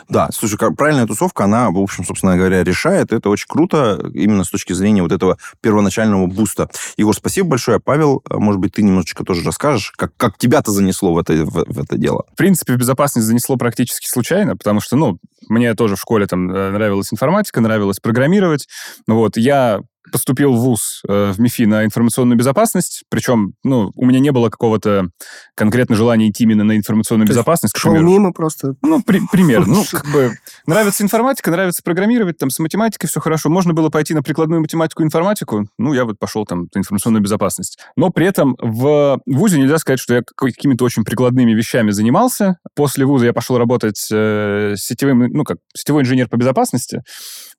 Да, 0.10 0.30
слушай, 0.33 0.57
как 0.57 0.75
правильная 0.75 1.06
тусовка, 1.06 1.44
она, 1.44 1.69
в 1.69 1.77
общем, 1.77 2.04
собственно 2.04 2.36
говоря, 2.36 2.63
решает. 2.63 3.13
Это 3.13 3.30
очень 3.30 3.45
круто, 3.48 4.10
именно 4.16 4.44
с 4.44 4.50
точки 4.50 4.74
зрения 4.74 5.04
вот 5.04 5.12
этого 5.12 5.38
первоначального 5.62 6.25
буста. 6.25 6.68
Егор, 6.98 7.13
спасибо 7.13 7.50
большое. 7.50 7.80
Павел, 7.80 8.24
может 8.27 8.60
быть, 8.60 8.74
ты 8.74 8.81
немножечко 8.81 9.24
тоже 9.24 9.44
расскажешь, 9.44 9.94
как, 9.95 10.13
как 10.18 10.39
тебя-то 10.39 10.72
занесло 10.72 11.13
в 11.13 11.19
это, 11.19 11.33
в, 11.45 11.65
в 11.68 11.80
это 11.80 11.95
дело? 11.95 12.25
В 12.33 12.36
принципе, 12.36 12.74
в 12.74 12.77
безопасность 12.77 13.27
занесло 13.27 13.56
практически 13.56 14.07
случайно, 14.07 14.57
потому 14.57 14.81
что, 14.81 14.95
ну, 14.95 15.19
мне 15.48 15.75
тоже 15.75 15.95
в 15.95 16.01
школе 16.01 16.25
там 16.25 16.50
э, 16.50 16.72
нравилась 16.72 17.13
информатика, 17.13 17.62
нравилось 17.62 18.00
программировать. 18.00 18.68
Вот, 19.07 19.38
я 19.38 19.81
поступил 20.11 20.53
в 20.53 20.59
ВУЗ 20.59 21.01
э, 21.07 21.31
в 21.31 21.39
МИФИ 21.39 21.63
на 21.63 21.86
информационную 21.86 22.38
безопасность, 22.38 23.03
причем, 23.10 23.53
ну, 23.63 23.91
у 23.95 24.05
меня 24.05 24.19
не 24.19 24.31
было 24.31 24.50
какого-то 24.50 25.10
конкретно 25.55 25.95
желания 25.95 26.29
идти 26.29 26.43
именно 26.43 26.63
на 26.63 26.75
информационную 26.77 27.27
То 27.27 27.34
безопасность, 27.34 27.77
Шел 27.77 27.93
мимо 27.93 28.34
просто. 28.34 28.75
Ну, 28.81 29.01
при- 29.03 29.22
примерно. 29.31 29.75
Ну, 29.75 29.86
как 29.91 30.05
бы 30.12 30.31
нравится 30.65 31.03
информатика, 31.03 31.51
нравится 31.51 31.81
программировать, 31.84 32.38
там, 32.38 32.50
с 32.50 32.60
математикой 32.60 33.07
все 33.10 33.19
хорошо. 33.19 33.50
Можно 33.50 33.74
было 33.74 33.89
пойти 33.89 34.13
на 34.13 34.24
прикладную 34.24 34.62
математику 34.62 35.03
и 35.03 35.05
информатику. 35.05 35.67
Ну, 35.77 35.93
я 35.93 36.05
вот 36.05 36.19
пошел 36.19 36.45
там 36.45 36.67
на 36.74 36.79
информационную 36.79 37.22
безопасность. 37.22 37.79
Но 37.95 38.10
при 38.10 38.25
этом 38.25 38.55
в 38.60 39.19
ВУЗе 39.25 39.60
нельзя 39.60 39.77
сказать, 39.77 40.00
что 40.00 40.15
я 40.15 40.22
какими-то 40.36 40.86
очень 40.86 41.03
прикладными 41.03 41.51
вещами 41.53 41.91
занимался. 41.91 42.57
После 42.75 43.05
ВУЗа 43.05 43.27
я 43.27 43.34
пошел 43.34 43.57
работать 43.57 44.07
э, 44.12 44.74
сетевым, 44.77 45.27
ну, 45.27 45.43
как 45.43 45.57
сетевой 45.75 46.03
инженер 46.03 46.27
по 46.29 46.38
безопасности. 46.38 47.01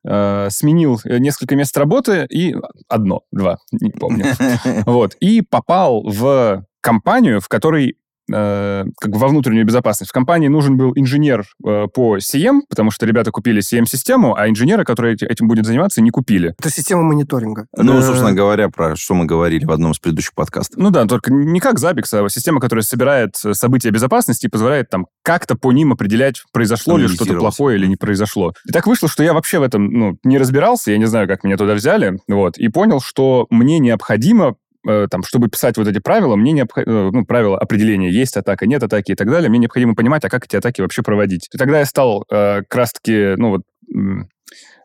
Э, 0.03 0.49
сменил 0.51 0.99
несколько 1.05 1.57
мест 1.57 1.77
работы 1.77 2.27
и 2.31 2.57
одно, 2.89 3.23
два, 3.33 3.59
не 3.73 3.91
помню. 3.91 4.25
Вот. 4.87 5.15
И 5.21 5.43
попал 5.43 6.03
в 6.03 6.65
компанию, 6.81 7.41
в 7.41 7.49
которой 7.49 7.97
э, 8.33 8.85
как 9.01 9.11
бы 9.13 9.19
во 9.19 9.29
внутреннюю 9.29 9.65
безопасность. 9.67 10.11
В 10.11 10.15
компании 10.15 10.49
нужен 10.49 10.77
был 10.77 10.93
инженер 10.95 11.45
э, 11.65 11.87
по 11.93 12.17
CM, 12.19 12.61
потому 12.69 12.91
что 12.91 13.07
ребята 13.07 13.31
купили 13.31 13.61
CM-систему, 13.61 14.35
а 14.37 14.49
инженеры, 14.49 14.85
которые 14.85 15.15
эти- 15.15 15.25
этим 15.25 15.49
будут 15.49 15.67
заниматься, 15.67 16.01
не 16.03 16.11
купили. 16.11 16.55
Это 16.59 16.71
система 16.71 17.03
мониторинга. 17.03 17.67
Ну, 17.77 17.99
Э, 17.99 18.03
собственно 18.03 18.33
говоря, 18.33 18.69
про 18.69 18.97
что 18.97 19.15
мы 19.15 19.25
говорили 19.27 19.65
в 19.65 19.71
одном 19.73 19.93
из 19.93 19.99
предыдущих 19.99 20.35
подкастов. 20.35 20.79
Ну 20.79 20.91
да, 20.91 21.05
только 21.07 21.33
не 21.33 21.61
как 21.61 21.79
Zabbix, 21.79 22.05
а 22.13 22.29
система, 22.29 22.61
которая 22.61 22.83
собирает 22.83 23.37
события 23.37 23.91
безопасности 23.91 24.47
и 24.47 24.49
позволяет 24.49 24.91
там 24.91 25.07
как-то 25.23 25.57
по 25.57 25.73
ним 25.73 25.93
определять, 25.93 26.43
произошло 26.53 26.97
ли 26.97 27.09
что-то 27.09 27.35
плохое 27.35 27.79
или 27.79 27.87
не 27.87 27.97
произошло. 27.97 28.53
И 28.69 28.73
так 28.73 28.87
вышло, 28.87 29.09
что 29.09 29.23
я 29.23 29.33
вообще 29.35 29.59
в 29.59 29.63
этом 29.63 29.87
ну, 29.93 30.17
не 30.25 30.39
разбирался, 30.39 30.91
я 30.93 30.99
не 30.99 31.07
знаю, 31.07 31.29
как 31.29 31.45
меня 31.45 31.57
туда 31.57 31.75
взяли, 31.75 32.19
вот, 32.29 32.59
и 32.59 32.69
понял, 32.69 33.01
что 33.01 33.47
мне 33.51 33.79
необходимо 33.79 34.55
там, 34.85 35.23
чтобы 35.23 35.49
писать 35.49 35.77
вот 35.77 35.87
эти 35.89 35.99
правила, 35.99 36.37
мне 36.37 36.53
необходимо, 36.53 37.11
ну, 37.11 37.25
правила 37.25 37.59
определения, 37.59 38.11
есть 38.11 38.37
атака, 38.37 38.67
нет 38.67 38.83
атаки 38.83 39.13
и 39.13 39.15
так 39.15 39.31
далее, 39.31 39.51
мне 39.51 39.59
необходимо 39.59 39.95
понимать, 39.95 40.25
а 40.25 40.29
как 40.29 40.47
эти 40.47 40.57
атаки 40.57 40.81
вообще 40.81 41.03
проводить. 41.03 41.49
И 41.53 41.59
тогда 41.59 41.81
я 41.81 41.85
стал 41.85 42.25
э, 42.31 42.63
как 42.63 42.75
раз-таки, 42.75 43.35
ну, 43.37 43.51
вот, 43.51 43.63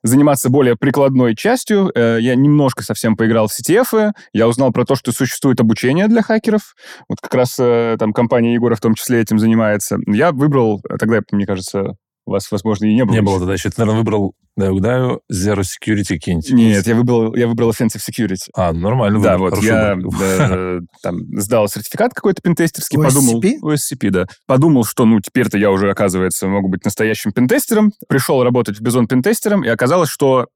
заниматься 0.03 0.49
более 0.49 0.75
прикладной 0.75 1.35
частью. 1.35 1.91
Э, 1.95 2.17
Я 2.21 2.35
немножко 2.35 2.83
совсем 2.83 3.15
поиграл 3.15 3.47
в 3.47 3.51
CTF, 3.51 4.11
я 4.33 4.47
узнал 4.47 4.71
про 4.71 4.85
то, 4.85 4.95
что 4.95 5.11
существует 5.11 5.59
обучение 5.59 6.07
для 6.07 6.21
хакеров. 6.21 6.75
Вот 7.09 7.19
как 7.21 7.33
раз 7.33 7.55
э, 7.59 7.95
там 7.99 8.13
компания 8.13 8.53
Егора 8.53 8.75
в 8.75 8.81
том 8.81 8.95
числе 8.95 9.21
этим 9.21 9.39
занимается. 9.39 9.97
Я 10.07 10.31
выбрал, 10.31 10.81
э, 10.89 10.97
тогда, 10.97 11.21
мне 11.31 11.45
кажется, 11.45 11.95
вас, 12.25 12.51
возможно, 12.51 12.85
и 12.85 12.93
не 12.93 13.05
было. 13.05 13.13
Не 13.13 13.21
было 13.21 13.39
тогда 13.39 13.53
еще. 13.53 13.69
Ты, 13.69 13.75
наверное, 13.79 13.99
выбрал, 13.99 14.33
да, 14.55 14.71
угадаю, 14.71 15.21
Zero 15.31 15.61
Security 15.61 16.15
какие-нибудь. 16.15 16.51
Нет, 16.51 16.87
я 16.87 16.95
выбрал, 16.95 17.35
я 17.35 17.47
выбрал 17.47 17.69
Offensive 17.71 18.01
Security. 18.07 18.49
А, 18.53 18.73
ну, 18.73 18.79
нормально. 18.79 19.21
Да, 19.21 19.37
выбор, 19.37 19.55
вот 19.55 19.63
я 19.63 19.95
выбор. 19.95 20.51
э, 20.51 20.79
там 21.03 21.19
сдал 21.39 21.67
сертификат 21.67 22.13
какой-то 22.13 22.41
пентестерский, 22.41 22.97
OSCP? 22.97 23.03
подумал... 23.03 23.41
OSCP, 23.41 24.09
да. 24.09 24.27
Подумал, 24.47 24.85
что, 24.85 25.05
ну, 25.05 25.19
теперь-то 25.19 25.57
я 25.57 25.71
уже, 25.71 25.89
оказывается, 25.89 26.47
могу 26.47 26.67
быть 26.67 26.83
настоящим 26.83 27.31
пентестером. 27.31 27.91
Пришел 28.07 28.43
работать 28.43 28.79
в 28.79 28.81
Бизон 28.81 29.07
пентестером, 29.07 29.63
и 29.63 29.67
оказалось, 29.67 30.09
что 30.09 30.47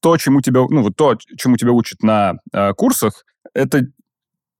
то, 0.00 0.16
чему 0.16 0.40
тебя, 0.40 0.62
ну, 0.68 0.82
вот 0.82 0.96
то, 0.96 1.16
чему 1.36 1.56
тебя 1.56 1.72
учат 1.72 2.02
на 2.02 2.34
э, 2.52 2.72
курсах, 2.74 3.24
это 3.54 3.86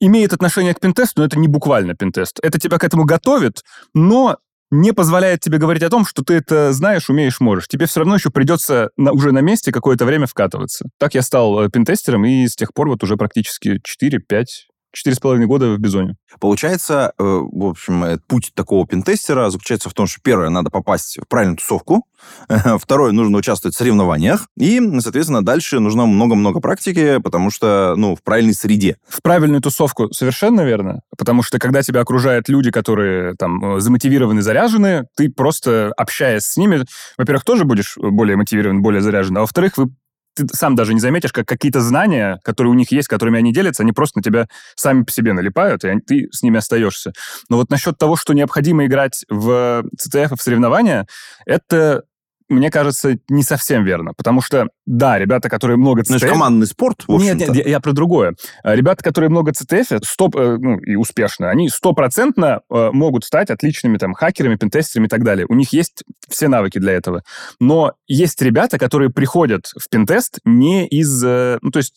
имеет 0.03 0.33
отношение 0.33 0.75
к 0.75 0.81
пентесту, 0.81 1.21
но 1.21 1.27
это 1.27 1.39
не 1.39 1.49
буквально 1.49 1.95
пентест. 1.95 2.39
Это 2.43 2.59
тебя 2.59 2.79
к 2.79 2.85
этому 2.85 3.05
готовит, 3.05 3.63
но 3.95 4.37
не 4.73 4.93
позволяет 4.93 5.41
тебе 5.41 5.59
говорить 5.59 5.83
о 5.83 5.91
том, 5.91 6.05
что 6.07 6.25
ты 6.25 6.35
это 6.35 6.73
знаешь, 6.73 7.11
умеешь, 7.11 7.41
можешь. 7.41 7.69
Тебе 7.69 7.87
все 7.87 8.01
равно 8.01 8.15
еще 8.15 8.31
придется 8.31 8.89
на- 8.97 9.13
уже 9.13 9.31
на 9.31 9.41
месте 9.41 9.71
какое-то 9.71 10.07
время 10.07 10.27
вкатываться. 10.27 10.87
Так 10.99 11.15
я 11.15 11.23
стал 11.23 11.63
э, 11.63 11.69
пентестером, 11.71 12.25
и 12.25 12.49
с 12.49 12.57
тех 12.57 12.73
пор 12.73 12.89
вот 12.89 13.05
уже 13.05 13.17
практически 13.17 13.81
4-5, 13.85 14.47
4,5 14.95 15.45
года 15.47 15.71
в 15.71 15.79
Бизоне. 15.79 16.17
Получается, 16.41 17.13
э, 17.19 17.23
в 17.23 17.67
общем, 17.67 18.05
э, 18.05 18.19
путь 18.27 18.53
такого 18.55 18.87
пентестера 18.87 19.51
заключается 19.51 19.91
в 19.91 19.95
том, 19.95 20.07
что 20.07 20.21
первое, 20.23 20.51
надо 20.51 20.71
попасть 20.71 21.19
в 21.19 21.29
правильную 21.29 21.59
тусовку, 21.59 22.05
второе, 22.79 23.13
нужно 23.13 23.39
участвовать 23.39 23.75
в 23.75 23.79
соревнованиях, 23.79 24.47
и, 24.57 24.81
соответственно, 25.01 25.45
дальше 25.45 25.81
нужно 25.81 26.07
много-много 26.07 26.61
практики, 26.61 27.19
потому 27.19 27.51
что, 27.51 27.95
ну, 27.97 28.15
в 28.15 28.23
правильной 28.23 28.55
среде. 28.55 28.97
В 29.09 29.23
правильную 29.23 29.61
тусовку 29.61 30.13
совершенно 30.13 30.63
верно, 30.63 31.01
потому 31.17 31.43
что 31.43 31.59
когда 31.59 31.83
тебя 31.83 32.01
окружают 32.01 32.49
люди, 32.49 32.71
которые 32.71 33.35
там 33.35 33.77
э, 33.77 33.81
замотивированы, 33.81 34.43
заряжены, 34.43 35.07
ты 35.17 35.31
просто 35.31 35.93
общаясь 35.97 36.45
с 36.45 36.57
ними, 36.57 36.85
во-первых, 37.17 37.45
тоже 37.45 37.65
будешь 37.65 37.97
более 37.97 38.37
мотивирован, 38.37 38.83
более 38.83 39.01
заряжен, 39.01 39.37
а 39.39 39.41
во-вторых, 39.41 39.77
вы 39.77 39.91
ты 40.35 40.47
сам 40.53 40.75
даже 40.75 40.95
не 40.95 41.01
заметишь, 41.01 41.33
как 41.33 41.47
какие-то 41.47 41.81
знания, 41.81 42.41
которые 42.45 42.71
у 42.71 42.75
них 42.75 42.91
есть, 42.93 43.09
которыми 43.09 43.39
они 43.39 43.53
делятся, 43.53 43.83
они 43.83 43.93
просто 43.93 44.19
на 44.19 44.23
тебя 44.23 44.47
сами 44.77 45.03
по 45.05 45.13
себе 45.13 45.33
налипают, 45.33 45.85
и 45.85 45.89
ты 46.01 46.29
с 46.31 46.43
ними 46.43 46.59
остаешься. 46.59 47.13
Но 47.49 47.57
вот 47.57 47.71
насчет 47.71 47.99
того, 47.99 48.17
что 48.17 48.33
необходимо 48.33 48.87
играть 48.87 49.25
в 49.29 49.85
и 50.33 50.37
в 50.37 50.43
соревнования, 50.43 51.07
это, 51.47 52.05
мне 52.53 52.71
кажется, 52.71 53.19
не 53.29 53.43
совсем 53.43 53.85
верно. 53.85 54.13
Потому 54.15 54.41
что, 54.41 54.69
да, 54.87 55.19
ребята, 55.19 55.49
которые 55.49 55.77
много 55.77 56.03
Ну, 56.09 56.17
это 56.17 56.29
командный 56.29 56.67
спорт, 56.67 57.05
в 57.07 57.21
Нет, 57.21 57.35
общем-то. 57.35 57.53
нет, 57.53 57.67
я, 57.67 57.71
я 57.73 57.81
про 57.81 57.93
другое. 57.93 58.35
А 58.63 58.75
Ребята, 58.75 59.03
которые 59.03 59.31
много 59.31 59.53
CTF, 59.53 60.01
стоп, 60.05 60.37
э, 60.37 60.57
ну, 60.59 60.79
и 60.79 60.95
успешно, 60.95 61.51
они 61.51 61.69
стопроцентно 61.69 62.61
э, 62.71 62.91
могут 62.93 63.25
стать 63.25 63.51
отличными 63.51 63.99
там 63.99 64.15
хакерами, 64.15 64.57
пентестерами 64.57 65.07
и 65.07 65.11
так 65.11 65.25
далее. 65.25 65.47
У 65.49 65.55
них 65.55 65.73
есть 65.73 66.05
все 66.29 66.49
навыки 66.49 66.79
для 66.79 66.93
этого. 66.93 67.23
Но 67.61 67.93
есть 68.07 68.41
ребята, 68.43 68.79
которые 68.79 69.11
приходят 69.11 69.67
в 69.79 69.89
пентест 69.89 70.39
не 70.45 70.87
из... 70.87 71.23
э, 71.25 71.59
Ну, 71.63 71.71
то 71.71 71.79
есть 71.79 71.95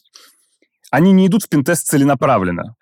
они 0.92 1.12
не 1.12 1.28
идут 1.28 1.44
в 1.44 1.50
пентест 1.50 1.88
целенаправленно. 1.88 2.76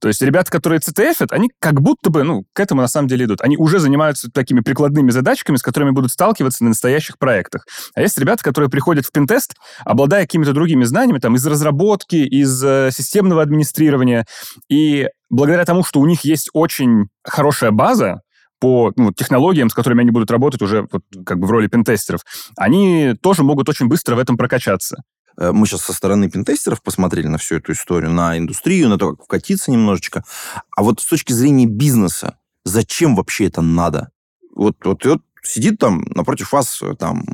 То 0.00 0.08
есть 0.08 0.20
ребята, 0.22 0.50
которые 0.50 0.80
CTF, 0.80 1.26
они 1.30 1.50
как 1.58 1.80
будто 1.80 2.10
бы, 2.10 2.22
ну, 2.22 2.44
к 2.52 2.60
этому 2.60 2.82
на 2.82 2.88
самом 2.88 3.08
деле 3.08 3.24
идут. 3.24 3.40
Они 3.40 3.56
уже 3.56 3.78
занимаются 3.78 4.30
такими 4.30 4.60
прикладными 4.60 5.10
задачками, 5.10 5.56
с 5.56 5.62
которыми 5.62 5.90
будут 5.90 6.12
сталкиваться 6.12 6.64
на 6.64 6.70
настоящих 6.70 7.18
проектах. 7.18 7.66
А 7.94 8.02
есть 8.02 8.18
ребята, 8.18 8.42
которые 8.42 8.70
приходят 8.70 9.06
в 9.06 9.12
пентест, 9.12 9.54
обладая 9.84 10.22
какими-то 10.22 10.52
другими 10.52 10.84
знаниями, 10.84 11.18
там, 11.18 11.36
из 11.36 11.46
разработки, 11.46 12.16
из 12.16 12.62
э, 12.62 12.90
системного 12.92 13.42
администрирования. 13.42 14.26
И 14.68 15.08
благодаря 15.30 15.64
тому, 15.64 15.84
что 15.84 16.00
у 16.00 16.06
них 16.06 16.22
есть 16.22 16.50
очень 16.52 17.08
хорошая 17.24 17.70
база, 17.70 18.20
по 18.58 18.92
ну, 18.96 19.12
технологиям, 19.12 19.68
с 19.68 19.74
которыми 19.74 20.00
они 20.00 20.10
будут 20.10 20.30
работать 20.30 20.62
уже 20.62 20.88
вот, 20.90 21.02
как 21.24 21.38
бы 21.38 21.46
в 21.46 21.50
роли 21.50 21.66
пентестеров, 21.66 22.22
они 22.56 23.14
тоже 23.20 23.42
могут 23.42 23.68
очень 23.68 23.86
быстро 23.86 24.16
в 24.16 24.18
этом 24.18 24.36
прокачаться. 24.36 25.02
Э, 25.38 25.52
Мы 25.52 25.66
сейчас 25.66 25.82
со 25.82 25.92
стороны 25.92 26.30
пентестеров 26.30 26.82
посмотрели 26.82 27.26
на 27.26 27.38
всю 27.38 27.56
эту 27.56 27.72
историю, 27.72 28.10
на 28.10 28.38
индустрию, 28.38 28.88
на 28.88 28.98
то, 28.98 29.14
как 29.14 29.24
вкатиться 29.24 29.70
немножечко. 29.70 30.24
А 30.76 30.82
вот 30.82 31.00
с 31.00 31.06
точки 31.06 31.32
зрения 31.32 31.66
бизнеса, 31.66 32.38
зачем 32.64 33.14
вообще 33.16 33.46
это 33.46 33.62
надо? 33.62 34.10
Вот, 34.54 34.76
вот, 34.84 35.04
вот 35.04 35.22
сидит 35.42 35.78
там 35.78 36.04
напротив 36.14 36.52
вас 36.52 36.80
э, 36.82 36.94
там 36.98 37.24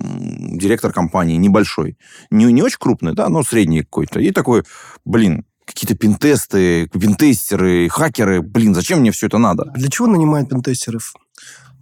директор 0.59 0.93
компании 0.93 1.37
небольшой, 1.37 1.97
не, 2.31 2.45
не 2.53 2.63
очень 2.63 2.79
крупный, 2.79 3.15
да, 3.15 3.29
но 3.29 3.43
средний 3.43 3.83
какой-то. 3.83 4.21
И 4.21 4.31
такой, 4.31 4.65
блин, 5.05 5.45
какие-то 5.65 5.97
пентесты, 5.97 6.89
пентестеры, 6.89 7.89
хакеры, 7.89 8.43
блин, 8.43 8.75
зачем 8.75 9.01
мне 9.01 9.13
все 9.13 9.27
это 9.27 9.39
надо? 9.39 9.73
Для 9.75 9.89
чего 9.89 10.09
нанимают 10.09 10.51
пентестеров? 10.51 11.15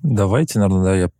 Давайте, 0.02 0.58
наверное, 0.58 0.84
да, 0.84 0.96
я... 0.96 1.10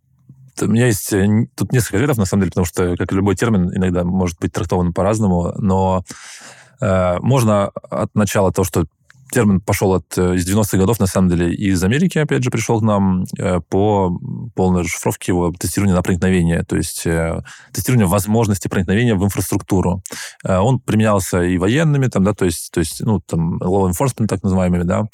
У 0.61 0.67
меня 0.67 0.87
есть 0.87 1.11
э, 1.13 1.47
тут 1.55 1.71
несколько 1.71 1.97
ответов, 1.97 2.17
на 2.17 2.25
самом 2.25 2.41
деле, 2.41 2.51
потому 2.51 2.65
что, 2.65 2.95
как 2.97 3.11
и 3.11 3.15
любой 3.15 3.35
термин, 3.35 3.71
иногда 3.75 4.03
может 4.03 4.39
быть 4.39 4.51
трактован 4.51 4.93
по-разному, 4.93 5.53
но 5.57 6.03
э, 6.81 7.17
можно 7.19 7.71
от 7.89 8.13
начала 8.15 8.51
того, 8.51 8.65
что 8.65 8.85
термин 9.31 9.61
пошел 9.61 9.93
от, 9.93 10.17
э, 10.17 10.35
из 10.35 10.47
90-х 10.47 10.77
годов, 10.77 10.99
на 10.99 11.07
самом 11.07 11.29
деле, 11.29 11.53
из 11.53 11.81
Америки, 11.83 12.17
опять 12.17 12.43
же, 12.43 12.51
пришел 12.51 12.79
к 12.79 12.83
нам 12.83 13.23
э, 13.37 13.59
по 13.69 14.19
полной 14.55 14.81
расшифровке 14.81 15.31
его 15.31 15.51
тестирования 15.51 15.95
на 15.95 16.01
проникновение, 16.01 16.63
то 16.63 16.75
есть 16.75 17.07
тестирование 17.71 18.07
возможности 18.07 18.67
проникновения 18.67 19.15
в 19.15 19.23
инфраструктуру. 19.23 20.03
Он 20.43 20.79
применялся 20.79 21.41
и 21.43 21.57
военными, 21.57 22.07
там, 22.07 22.23
да, 22.23 22.33
то 22.33 22.45
есть, 22.45 22.71
то 22.71 22.79
есть, 22.79 23.01
ну, 23.01 23.21
там, 23.21 23.57
law 23.57 23.89
enforcement, 23.89 24.27
так 24.27 24.43
называемыми, 24.43 24.83
да, 24.83 25.07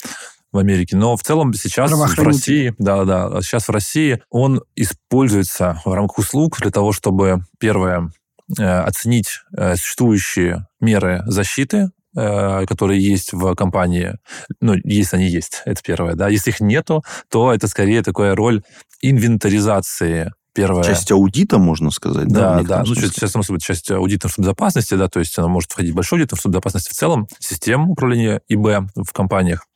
в 0.57 0.59
Америке. 0.59 0.97
Но 0.97 1.15
в 1.15 1.21
целом 1.21 1.53
сейчас 1.53 1.91
в. 1.91 2.19
России, 2.19 2.73
да, 2.79 3.05
да, 3.05 3.41
сейчас 3.41 3.67
в 3.67 3.71
России 3.71 4.21
он 4.31 4.63
используется 4.75 5.79
в 5.85 5.93
рамках 5.93 6.17
услуг 6.17 6.57
для 6.59 6.71
того, 6.71 6.91
чтобы, 6.91 7.43
первое, 7.59 8.11
э, 8.57 8.63
оценить 8.63 9.41
э, 9.55 9.75
существующие 9.75 10.65
меры 10.81 11.21
защиты, 11.27 11.91
э, 12.15 12.65
которые 12.65 12.99
есть 12.99 13.33
в 13.33 13.53
компании. 13.53 14.15
Ну, 14.59 14.73
если 14.83 15.17
они 15.17 15.27
есть, 15.27 15.61
это 15.65 15.79
первое, 15.83 16.15
да. 16.15 16.27
Если 16.27 16.49
их 16.49 16.59
нету, 16.59 17.03
то 17.29 17.53
это 17.53 17.67
скорее 17.67 18.01
такая 18.01 18.35
роль 18.35 18.63
инвентаризации 19.01 20.31
первое. 20.55 20.83
Часть 20.83 21.11
аудита, 21.11 21.59
можно 21.59 21.91
сказать, 21.91 22.29
да? 22.29 22.61
Да, 22.61 22.63
да. 22.63 22.83
Ну, 22.83 22.95
сейчас, 22.95 23.31
само 23.31 23.43
собой, 23.43 23.59
часть 23.59 23.91
аудита 23.91 24.27
безопасности, 24.35 24.95
да, 24.95 25.07
то 25.07 25.19
есть 25.19 25.37
она 25.37 25.47
может 25.47 25.71
входить 25.71 25.91
в 25.91 25.95
большой 25.95 26.17
аудит 26.19 26.33
безопасности 26.33 26.89
в 26.89 26.93
целом, 26.93 27.27
систем 27.39 27.91
управления 27.91 28.41
ИБ 28.47 28.89
в 28.95 29.13
компаниях. 29.13 29.67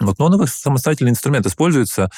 Вот, 0.00 0.18
но 0.18 0.26
он 0.26 0.38
как 0.38 0.48
самостоятельный 0.48 1.10
инструмент 1.10 1.46
используется, 1.46 2.10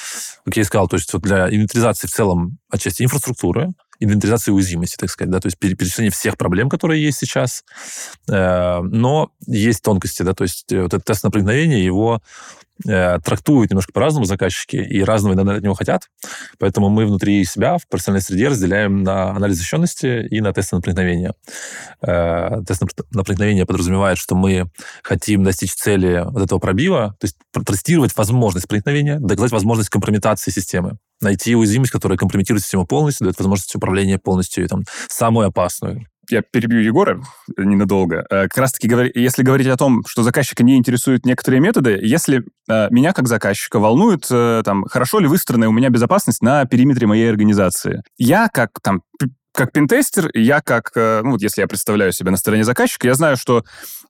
как 0.45 0.57
я 0.57 0.63
и 0.63 0.65
сказал, 0.65 0.89
то 0.89 0.97
есть 0.97 1.13
вот 1.13 1.23
для 1.23 1.49
инвентаризации 1.49 2.09
в 2.09 2.11
целом 2.11 2.59
отчасти 2.71 3.03
инфраструктуры, 3.03 3.69
инвентаризации 4.01 4.53
уязвимости, 4.53 4.97
так 4.97 5.11
сказать, 5.11 5.31
да, 5.31 5.41
то 5.41 5.47
есть 5.47 5.59
пере- 5.59 5.75
перечисление 5.75 6.11
всех 6.11 6.37
проблем, 6.37 6.69
которые 6.69 7.03
есть 7.03 7.19
сейчас. 7.19 7.65
Э, 8.29 8.81
Но 8.83 9.31
есть 9.47 9.83
тонкости, 9.83 10.23
да, 10.23 10.35
то 10.35 10.45
есть 10.45 10.71
э, 10.73 10.83
вот 10.83 10.95
этот 10.95 11.05
тест 11.05 11.25
на 11.25 11.31
проникновение, 11.31 11.85
его 11.85 12.21
э, 12.87 13.19
трактуют 13.21 13.71
немножко 13.71 13.93
по-разному 13.93 14.27
заказчики, 14.27 14.77
и 14.77 15.03
разного 15.03 15.35
иногда 15.35 15.55
от 15.55 15.63
него 15.63 15.75
хотят. 15.75 16.09
Поэтому 16.59 16.89
мы 16.89 17.07
внутри 17.07 17.45
себя 17.45 17.79
в 17.79 17.87
профессиональной 17.89 18.23
среде 18.23 18.49
разделяем 18.49 19.03
на 19.03 19.31
анализ 19.31 19.57
защищенности 19.57 20.27
и 20.27 20.41
на 20.41 20.53
тесты 20.53 20.77
на 20.77 20.83
проникновение. 20.83 21.33
Э, 22.03 22.63
Тест 22.67 22.81
на 22.81 22.87
пр- 22.87 23.07
на 23.11 23.25
проникновение 23.25 23.67
подразумевает, 23.67 24.19
что 24.19 24.35
мы 24.35 24.71
хотим 25.03 25.45
достичь 25.45 25.75
цели 25.75 26.25
вот 26.25 26.43
этого 26.43 26.59
пробива, 26.59 27.17
то 27.19 27.25
есть 27.25 27.37
протестировать 27.53 28.17
возможность 28.17 28.69
проникновения, 28.69 29.19
доказать 29.19 29.53
возможность 29.53 29.89
компрометации 29.89 30.51
системы, 30.51 30.99
найти 31.21 31.55
уязвимость, 31.57 31.93
которая 31.93 32.19
компрометирует 32.19 32.63
систему 32.63 32.87
полностью, 32.87 33.25
дает 33.25 33.39
возможность 33.39 33.75
управления 33.75 34.19
полностью, 34.19 34.69
там, 34.69 34.85
самую 35.09 35.49
опасную. 35.49 36.07
Я 36.31 36.43
перебью 36.43 36.81
Егора 36.81 37.23
ненадолго. 37.57 38.27
Э, 38.31 38.49
Как 38.49 38.59
раз-таки, 38.59 38.89
если 39.15 39.43
говорить 39.43 39.67
о 39.69 39.77
том, 39.77 40.03
что 40.07 40.23
заказчика 40.23 40.63
не 40.63 40.77
интересуют 40.77 41.27
некоторые 41.27 41.61
методы, 41.61 41.99
если 42.03 42.45
э, 42.69 42.89
меня 42.91 43.13
как 43.13 43.29
заказчика 43.29 43.79
волнует, 43.79 44.27
э, 44.31 44.63
там, 44.65 44.85
хорошо 44.85 45.21
ли 45.21 45.27
выстроена 45.27 45.69
у 45.69 45.73
меня 45.73 45.91
безопасность 45.91 46.43
на 46.43 46.65
периметре 46.67 47.07
моей 47.07 47.29
организации, 47.31 48.03
я 48.17 48.49
как 48.49 48.71
там 48.83 49.03
как 49.53 49.73
пентестер, 49.73 50.31
я 50.35 50.61
как, 50.61 50.91
э, 50.95 51.21
ну 51.25 51.33
вот 51.33 51.43
если 51.43 51.61
я 51.63 51.67
представляю 51.67 52.13
себя 52.13 52.31
на 52.31 52.37
стороне 52.37 52.65
заказчика, 52.65 53.07
я 53.07 53.15
знаю, 53.15 53.37
что 53.37 53.65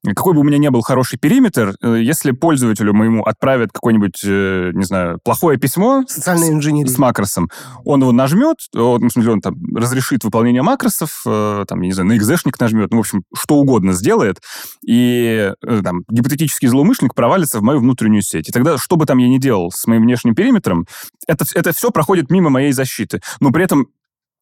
какой 0.05 0.35
бы 0.35 0.41
у 0.41 0.45
меня 0.45 0.59
ни 0.59 0.69
был 0.69 0.83
хороший 0.83 1.19
периметр, 1.19 1.75
э, 1.83 1.99
если 2.03 2.33
пользователю 2.33 2.93
моему 2.93 3.23
отправят 3.25 3.71
какое-нибудь, 3.73 4.21
э, 4.25 4.71
не 4.75 4.85
знаю, 4.85 5.19
плохое 5.25 5.59
письмо 5.59 6.05
Социальная 6.07 6.49
с- 6.49 6.51
инженерия. 6.53 6.93
с 6.93 6.99
макросом. 6.99 7.51
Он 7.85 8.01
его 8.03 8.13
нажмет, 8.13 8.57
он, 8.75 9.09
в 9.09 9.13
смысле, 9.13 9.33
он 9.33 9.41
там 9.41 9.55
разрешит 9.75 10.25
выполнение 10.25 10.63
макросов, 10.63 11.23
э, 11.27 11.65
там, 11.67 11.81
я 11.81 11.87
не 11.87 11.93
знаю, 11.95 12.09
на 12.11 12.17
экзешник 12.17 12.59
нажмет, 12.61 12.91
ну, 12.91 12.99
в 12.99 13.01
общем, 13.01 13.23
что 13.35 13.57
угодно 13.57 13.93
сделает, 13.93 14.41
и 14.87 15.53
э, 15.67 15.81
там 15.83 16.03
гипотетический 16.09 16.69
злоумышленник 16.69 17.15
провалится 17.15 17.59
в 17.59 17.63
мою 17.63 17.81
внутреннюю 17.81 18.23
сеть. 18.23 18.49
И 18.49 18.53
тогда, 18.53 18.79
что 18.79 18.97
бы 18.97 19.07
там 19.07 19.19
я 19.19 19.29
ни 19.29 19.39
делал 19.39 19.71
с 19.73 19.87
моим 19.87 20.03
внешним 20.03 20.35
периметром, 20.35 20.87
это, 21.27 21.45
это 21.55 21.73
все 21.73 21.91
проходит 21.91 22.31
мимо 22.31 22.51
моей 22.51 22.73
защиты. 22.73 23.21
Но 23.41 23.51
при 23.51 23.65
этом 23.65 23.89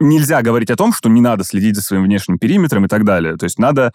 нельзя 0.00 0.42
говорить 0.42 0.70
о 0.70 0.76
том, 0.76 0.92
что 0.92 1.08
не 1.08 1.20
надо 1.20 1.44
следить 1.44 1.76
за 1.76 1.82
своим 1.82 2.04
внешним 2.04 2.38
периметром 2.38 2.84
и 2.84 2.88
так 2.88 3.04
далее. 3.04 3.36
То 3.36 3.44
есть 3.44 3.58
надо 3.58 3.92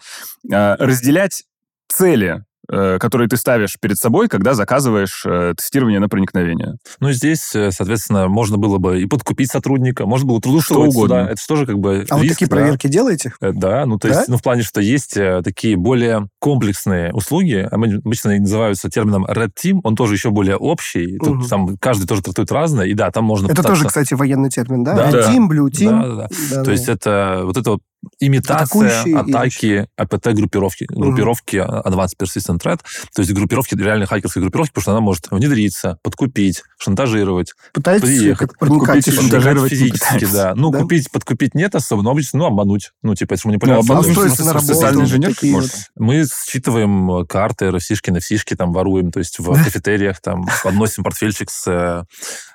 э, 0.50 0.74
разделять 0.76 1.44
цели 1.88 2.44
которые 2.68 3.28
ты 3.28 3.36
ставишь 3.36 3.76
перед 3.80 3.96
собой, 3.98 4.28
когда 4.28 4.54
заказываешь 4.54 5.24
э, 5.26 5.54
тестирование 5.56 5.98
на 6.00 6.08
проникновение. 6.08 6.76
Ну, 7.00 7.10
здесь, 7.12 7.54
э, 7.54 7.70
соответственно, 7.72 8.28
можно 8.28 8.56
было 8.56 8.78
бы 8.78 9.00
и 9.02 9.06
подкупить 9.06 9.50
сотрудника, 9.50 10.06
можно 10.06 10.28
было 10.28 10.40
трудоустроиться. 10.40 10.90
Что 10.92 10.98
угодно. 11.00 11.24
Да, 11.24 11.30
это 11.32 11.40
же 11.40 11.46
тоже 11.48 11.66
как 11.66 11.78
бы 11.78 12.06
А 12.08 12.18
риск, 12.20 12.34
такие 12.34 12.48
да. 12.48 12.56
проверки 12.56 12.86
делаете? 12.86 13.32
Э, 13.40 13.52
Да, 13.52 13.84
ну 13.86 13.98
то 13.98 14.08
Да? 14.08 14.14
есть, 14.16 14.28
ну 14.28 14.36
в 14.36 14.42
плане, 14.42 14.62
что 14.62 14.80
есть 14.80 15.16
э, 15.16 15.42
такие 15.42 15.76
более 15.76 16.28
комплексные 16.38 17.12
услуги, 17.12 17.66
обычно 17.70 18.30
они 18.30 18.40
называются 18.40 18.88
термином 18.90 19.24
Red 19.26 19.50
Team, 19.62 19.80
он 19.82 19.96
тоже 19.96 20.14
еще 20.14 20.30
более 20.30 20.56
общий, 20.56 21.18
тут 21.18 21.36
Мгм. 21.38 21.48
там 21.48 21.76
каждый 21.78 22.06
тоже 22.06 22.22
трактует 22.22 22.52
разное, 22.52 22.86
и 22.86 22.94
да, 22.94 23.10
там 23.10 23.24
можно 23.24 23.46
Это 23.46 23.56
пытаться- 23.56 23.68
тоже, 23.70 23.86
кстати, 23.86 24.14
военный 24.14 24.50
термин, 24.50 24.84
да? 24.84 24.94
Да. 24.94 25.08
Red 25.08 25.12
Да. 25.12 25.32
Team, 25.32 25.48
Blue 25.48 25.68
Team. 25.70 25.90
Да, 25.90 26.08
да, 26.08 26.14
да. 26.16 26.28
Да, 26.56 26.64
То 26.64 26.70
есть 26.70 26.86
да. 26.86 26.92
это 26.92 27.40
вот 27.44 27.56
это 27.56 27.70
вот 27.72 27.80
имитация 28.18 28.64
Атакующие 28.64 29.16
атаки 29.18 29.88
АПТ-группировки, 29.96 30.86
группировки 30.88 31.56
Advanced 31.56 32.16
Persistent 32.18 32.58
Threat, 32.60 32.80
то 33.14 33.22
есть 33.22 33.32
группировки, 33.32 33.74
реальной 33.74 34.06
хакерской 34.06 34.42
группировки, 34.42 34.72
потому 34.72 34.82
что 34.82 34.90
она 34.92 35.00
может 35.00 35.30
внедриться, 35.30 35.98
подкупить, 36.02 36.62
шантажировать, 36.78 37.52
Пытаетесь 37.72 38.08
приехать, 38.08 38.58
подкупить 38.58 39.08
и 39.08 39.10
шантажировать. 39.12 39.70
Физически, 39.70 40.04
пытается. 40.04 40.32
да. 40.36 40.54
Ну, 40.54 40.70
Да? 40.70 40.78
купить, 40.80 41.10
подкупить 41.10 41.54
нет 41.54 41.74
особо, 41.74 42.02
но 42.02 42.10
обычно, 42.10 42.40
ну, 42.40 42.46
обмануть. 42.46 42.90
Ну, 43.02 43.14
типа, 43.14 43.34
это 43.34 43.42
Ну, 43.44 43.50
манипуляция. 43.50 43.80
обмануть 43.84 44.06
Ну, 44.06 44.10
устроиться 44.12 44.42
просто 44.44 44.68
на 44.68 44.74
социальный 44.74 45.00
работу. 45.02 45.16
инженер 45.16 45.52
может. 45.52 45.70
вот. 45.72 45.80
Мы 45.96 46.24
считываем 46.48 47.26
карты, 47.26 47.66
RFC-шки, 47.66 48.10
NFC-шки, 48.10 48.56
там, 48.56 48.72
воруем, 48.72 49.10
то 49.10 49.18
есть 49.18 49.38
в 49.38 49.52
кафетериях, 49.52 50.20
там, 50.20 50.46
подносим 50.62 51.04
портфельчик 51.04 51.50
с 51.50 51.66
э, 51.68 52.04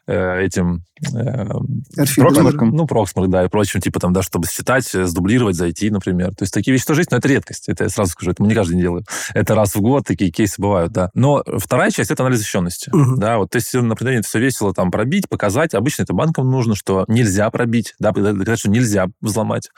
э, 0.08 0.42
этим... 0.44 0.84
э, 1.14 1.46
Proxmark 2.16 2.57
ом. 2.57 2.72
ну, 2.72 2.86
Proxmark, 2.86 3.30
да, 3.30 3.46
и 3.46 3.50
прочим, 3.50 3.82
типа 3.82 4.00
там, 4.00 4.14
да, 4.14 4.22
чтобы 4.22 4.48
считать, 4.48 4.94
э, 4.96 5.06
сдублировать, 5.38 5.56
зайти, 5.56 5.90
например. 5.90 6.30
То 6.36 6.44
есть 6.44 6.54
такие 6.54 6.74
вещи 6.74 6.86
тоже 6.86 7.02
есть, 7.02 7.12
но 7.12 7.18
это 7.18 7.28
редкость. 7.28 7.70
Это 7.70 7.86
я 7.86 7.90
сразу 7.90 8.12
скажу, 8.12 8.32
это 8.32 8.42
мы 8.42 8.50
не 8.50 8.56
каждый 8.56 8.74
день 8.74 8.82
делаем. 8.82 9.06
Это 9.34 9.56
раз 9.56 9.76
в 9.76 9.82
год 9.82 10.06
такие 10.06 10.32
кейсы 10.32 10.62
бывают, 10.62 10.92
да. 10.92 11.10
Но 11.14 11.44
вторая 11.58 11.92
часть— 11.92 12.12
это 12.12 12.24
анализ 12.24 12.40
защищенности. 12.40 12.90
Мгм. 12.94 13.20
Да, 13.20 13.38
вот 13.38 13.52
тестирование 13.52 13.90
например, 13.90 14.20
это 14.20 14.28
все 14.28 14.40
весело 14.40 14.74
там 14.74 14.92
пробить, 14.92 15.30
показать. 15.30 15.74
Обычно 15.74 16.04
это 16.04 16.14
банкам 16.14 16.50
нужно, 16.50 16.76
что 16.76 17.06
нельзя 17.08 17.50
пробить, 17.50 17.94
да, 18.00 18.12
доказать, 18.12 18.60
что 18.60 18.70
нельзя 18.70 19.08
взломать. 19.22 19.70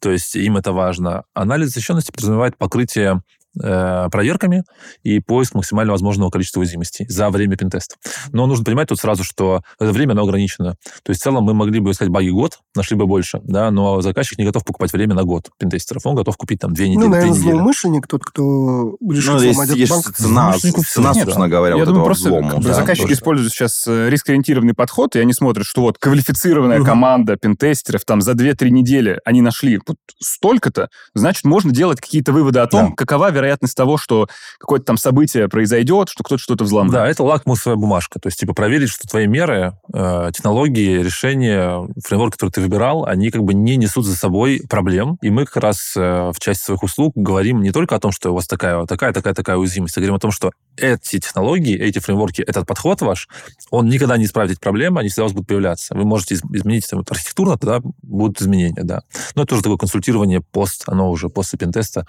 То 0.00 0.10
есть 0.10 0.36
им 0.36 0.56
это 0.56 0.72
важно. 0.72 1.24
Анализ 1.34 1.72
защищенности 1.72 2.12
подразумевает 2.12 2.56
покрытие 2.56 3.12
э, 3.14 3.18
проверками 3.60 4.64
и 5.02 5.20
поиск 5.20 5.54
максимально 5.54 5.92
возможного 5.92 6.30
количества 6.30 6.60
уязвимостей 6.60 7.06
за 7.08 7.30
время 7.30 7.56
пентеста. 7.56 7.96
Но 8.32 8.46
нужно 8.46 8.64
понимать 8.64 8.88
тут 8.88 8.98
сразу, 9.00 9.24
что 9.24 9.62
это 9.80 9.92
время, 9.92 10.12
оно 10.12 10.22
ограничено. 10.22 10.76
То 11.02 11.10
есть 11.10 11.20
в 11.20 11.24
целом 11.24 11.44
мы 11.44 11.54
могли 11.54 11.80
бы 11.80 11.90
искать 11.90 12.08
баги 12.08 12.28
год, 12.30 12.58
нашли 12.74 12.96
бы 12.96 13.06
больше, 13.06 13.40
да, 13.44 13.70
но 13.70 14.00
заказчик 14.02 14.38
не 14.38 14.44
готов 14.44 14.64
покупать 14.64 14.92
время 14.92 15.14
на 15.14 15.24
год 15.24 15.48
пентестеров. 15.58 16.04
Он 16.06 16.14
готов 16.14 16.36
купить 16.36 16.60
там 16.60 16.72
две 16.74 16.88
недели, 16.88 17.04
Ну, 17.04 17.10
наверное, 17.10 17.32
недели. 17.36 17.50
злоумышленник, 17.52 18.06
тот, 18.06 18.24
кто 18.24 18.96
решил 19.10 19.34
Ну, 19.34 19.38
сломать 19.40 19.46
есть, 19.48 19.60
этот 19.68 19.76
есть 19.78 19.92
банк. 19.92 20.12
цена, 20.16 20.52
цена, 20.58 21.14
собственно 21.14 21.46
да. 21.46 21.56
говоря, 21.56 21.74
Я 21.76 21.84
вот 21.84 21.86
думаю, 21.86 22.00
этого 22.02 22.04
просто 22.04 22.28
взлома. 22.28 22.60
да, 22.62 22.74
заказчики 22.74 23.02
тоже. 23.04 23.14
используют 23.14 23.52
сейчас 23.52 23.84
э, 23.86 24.08
рискоориентированный 24.10 24.74
подход, 24.74 25.16
и 25.16 25.18
они 25.20 25.32
смотрят, 25.32 25.66
что 25.66 25.82
вот 25.82 25.98
квалифицированная 25.98 26.78
Мгм. 26.78 26.86
команда 26.86 27.36
пентестеров 27.36 28.04
там 28.04 28.20
за 28.20 28.32
2-3 28.34 28.70
недели 28.70 29.20
они 29.24 29.40
нашли 29.42 29.80
вот 29.86 29.96
столько-то, 30.20 30.88
значит, 31.14 31.44
можно 31.44 31.72
делать 31.72 32.00
какие-то 32.00 32.32
выводы 32.32 32.60
о 32.60 32.66
том, 32.66 32.90
Да. 32.90 32.92
какова 32.96 33.30
вероятность 33.30 33.45
того, 33.74 33.96
что 33.98 34.28
какое-то 34.58 34.86
там 34.86 34.96
событие 34.96 35.48
произойдет, 35.48 36.08
что 36.08 36.24
кто-то 36.24 36.42
что-то 36.42 36.64
взломает. 36.64 36.92
Да, 36.92 37.06
это 37.06 37.22
лакмусовая 37.22 37.76
бумажка. 37.76 38.18
То 38.18 38.28
есть, 38.28 38.38
типа, 38.38 38.54
проверить, 38.54 38.88
что 38.88 39.06
твои 39.08 39.26
меры, 39.26 39.74
э, 39.92 40.30
технологии, 40.34 41.02
решения, 41.02 41.86
фреймворк, 42.04 42.34
который 42.34 42.50
ты 42.50 42.60
выбирал, 42.60 43.04
они 43.04 43.30
как 43.30 43.42
бы 43.42 43.54
не 43.54 43.76
несут 43.76 44.04
за 44.04 44.16
собой 44.16 44.62
проблем. 44.68 45.18
И 45.22 45.30
мы 45.30 45.44
как 45.44 45.56
раз 45.56 45.94
э, 45.96 46.32
в 46.34 46.40
части 46.40 46.64
своих 46.64 46.82
услуг 46.82 47.12
говорим 47.14 47.62
не 47.62 47.72
только 47.72 47.96
о 47.96 48.00
том, 48.00 48.12
что 48.12 48.30
у 48.30 48.34
вас 48.34 48.46
такая, 48.46 48.84
такая, 48.86 49.12
такая, 49.12 49.34
такая 49.34 49.56
уязвимость, 49.56 49.96
а 49.96 50.00
говорим 50.00 50.16
о 50.16 50.20
том, 50.20 50.30
что 50.30 50.50
эти 50.76 51.18
технологии, 51.18 51.78
эти 51.78 51.98
фреймворки, 51.98 52.42
этот 52.42 52.66
подход 52.66 53.00
ваш, 53.00 53.28
он 53.70 53.88
никогда 53.88 54.16
не 54.16 54.24
исправит 54.24 54.52
эти 54.52 54.60
проблемы, 54.60 55.00
они 55.00 55.08
всегда 55.08 55.24
у 55.24 55.26
вас 55.26 55.32
будут 55.32 55.48
появляться. 55.48 55.94
Вы 55.94 56.04
можете 56.04 56.34
из- 56.34 56.42
изменить 56.52 56.88
там, 56.88 57.00
вот 57.00 57.10
архитектурно, 57.10 57.58
тогда 57.58 57.80
будут 58.02 58.40
изменения, 58.40 58.82
да. 58.82 59.02
Но 59.34 59.42
это 59.42 59.50
тоже 59.50 59.62
такое 59.62 59.78
консультирование 59.78 60.40
пост, 60.40 60.84
оно 60.86 61.10
уже 61.10 61.28
после 61.28 61.58
пентеста. 61.58 62.06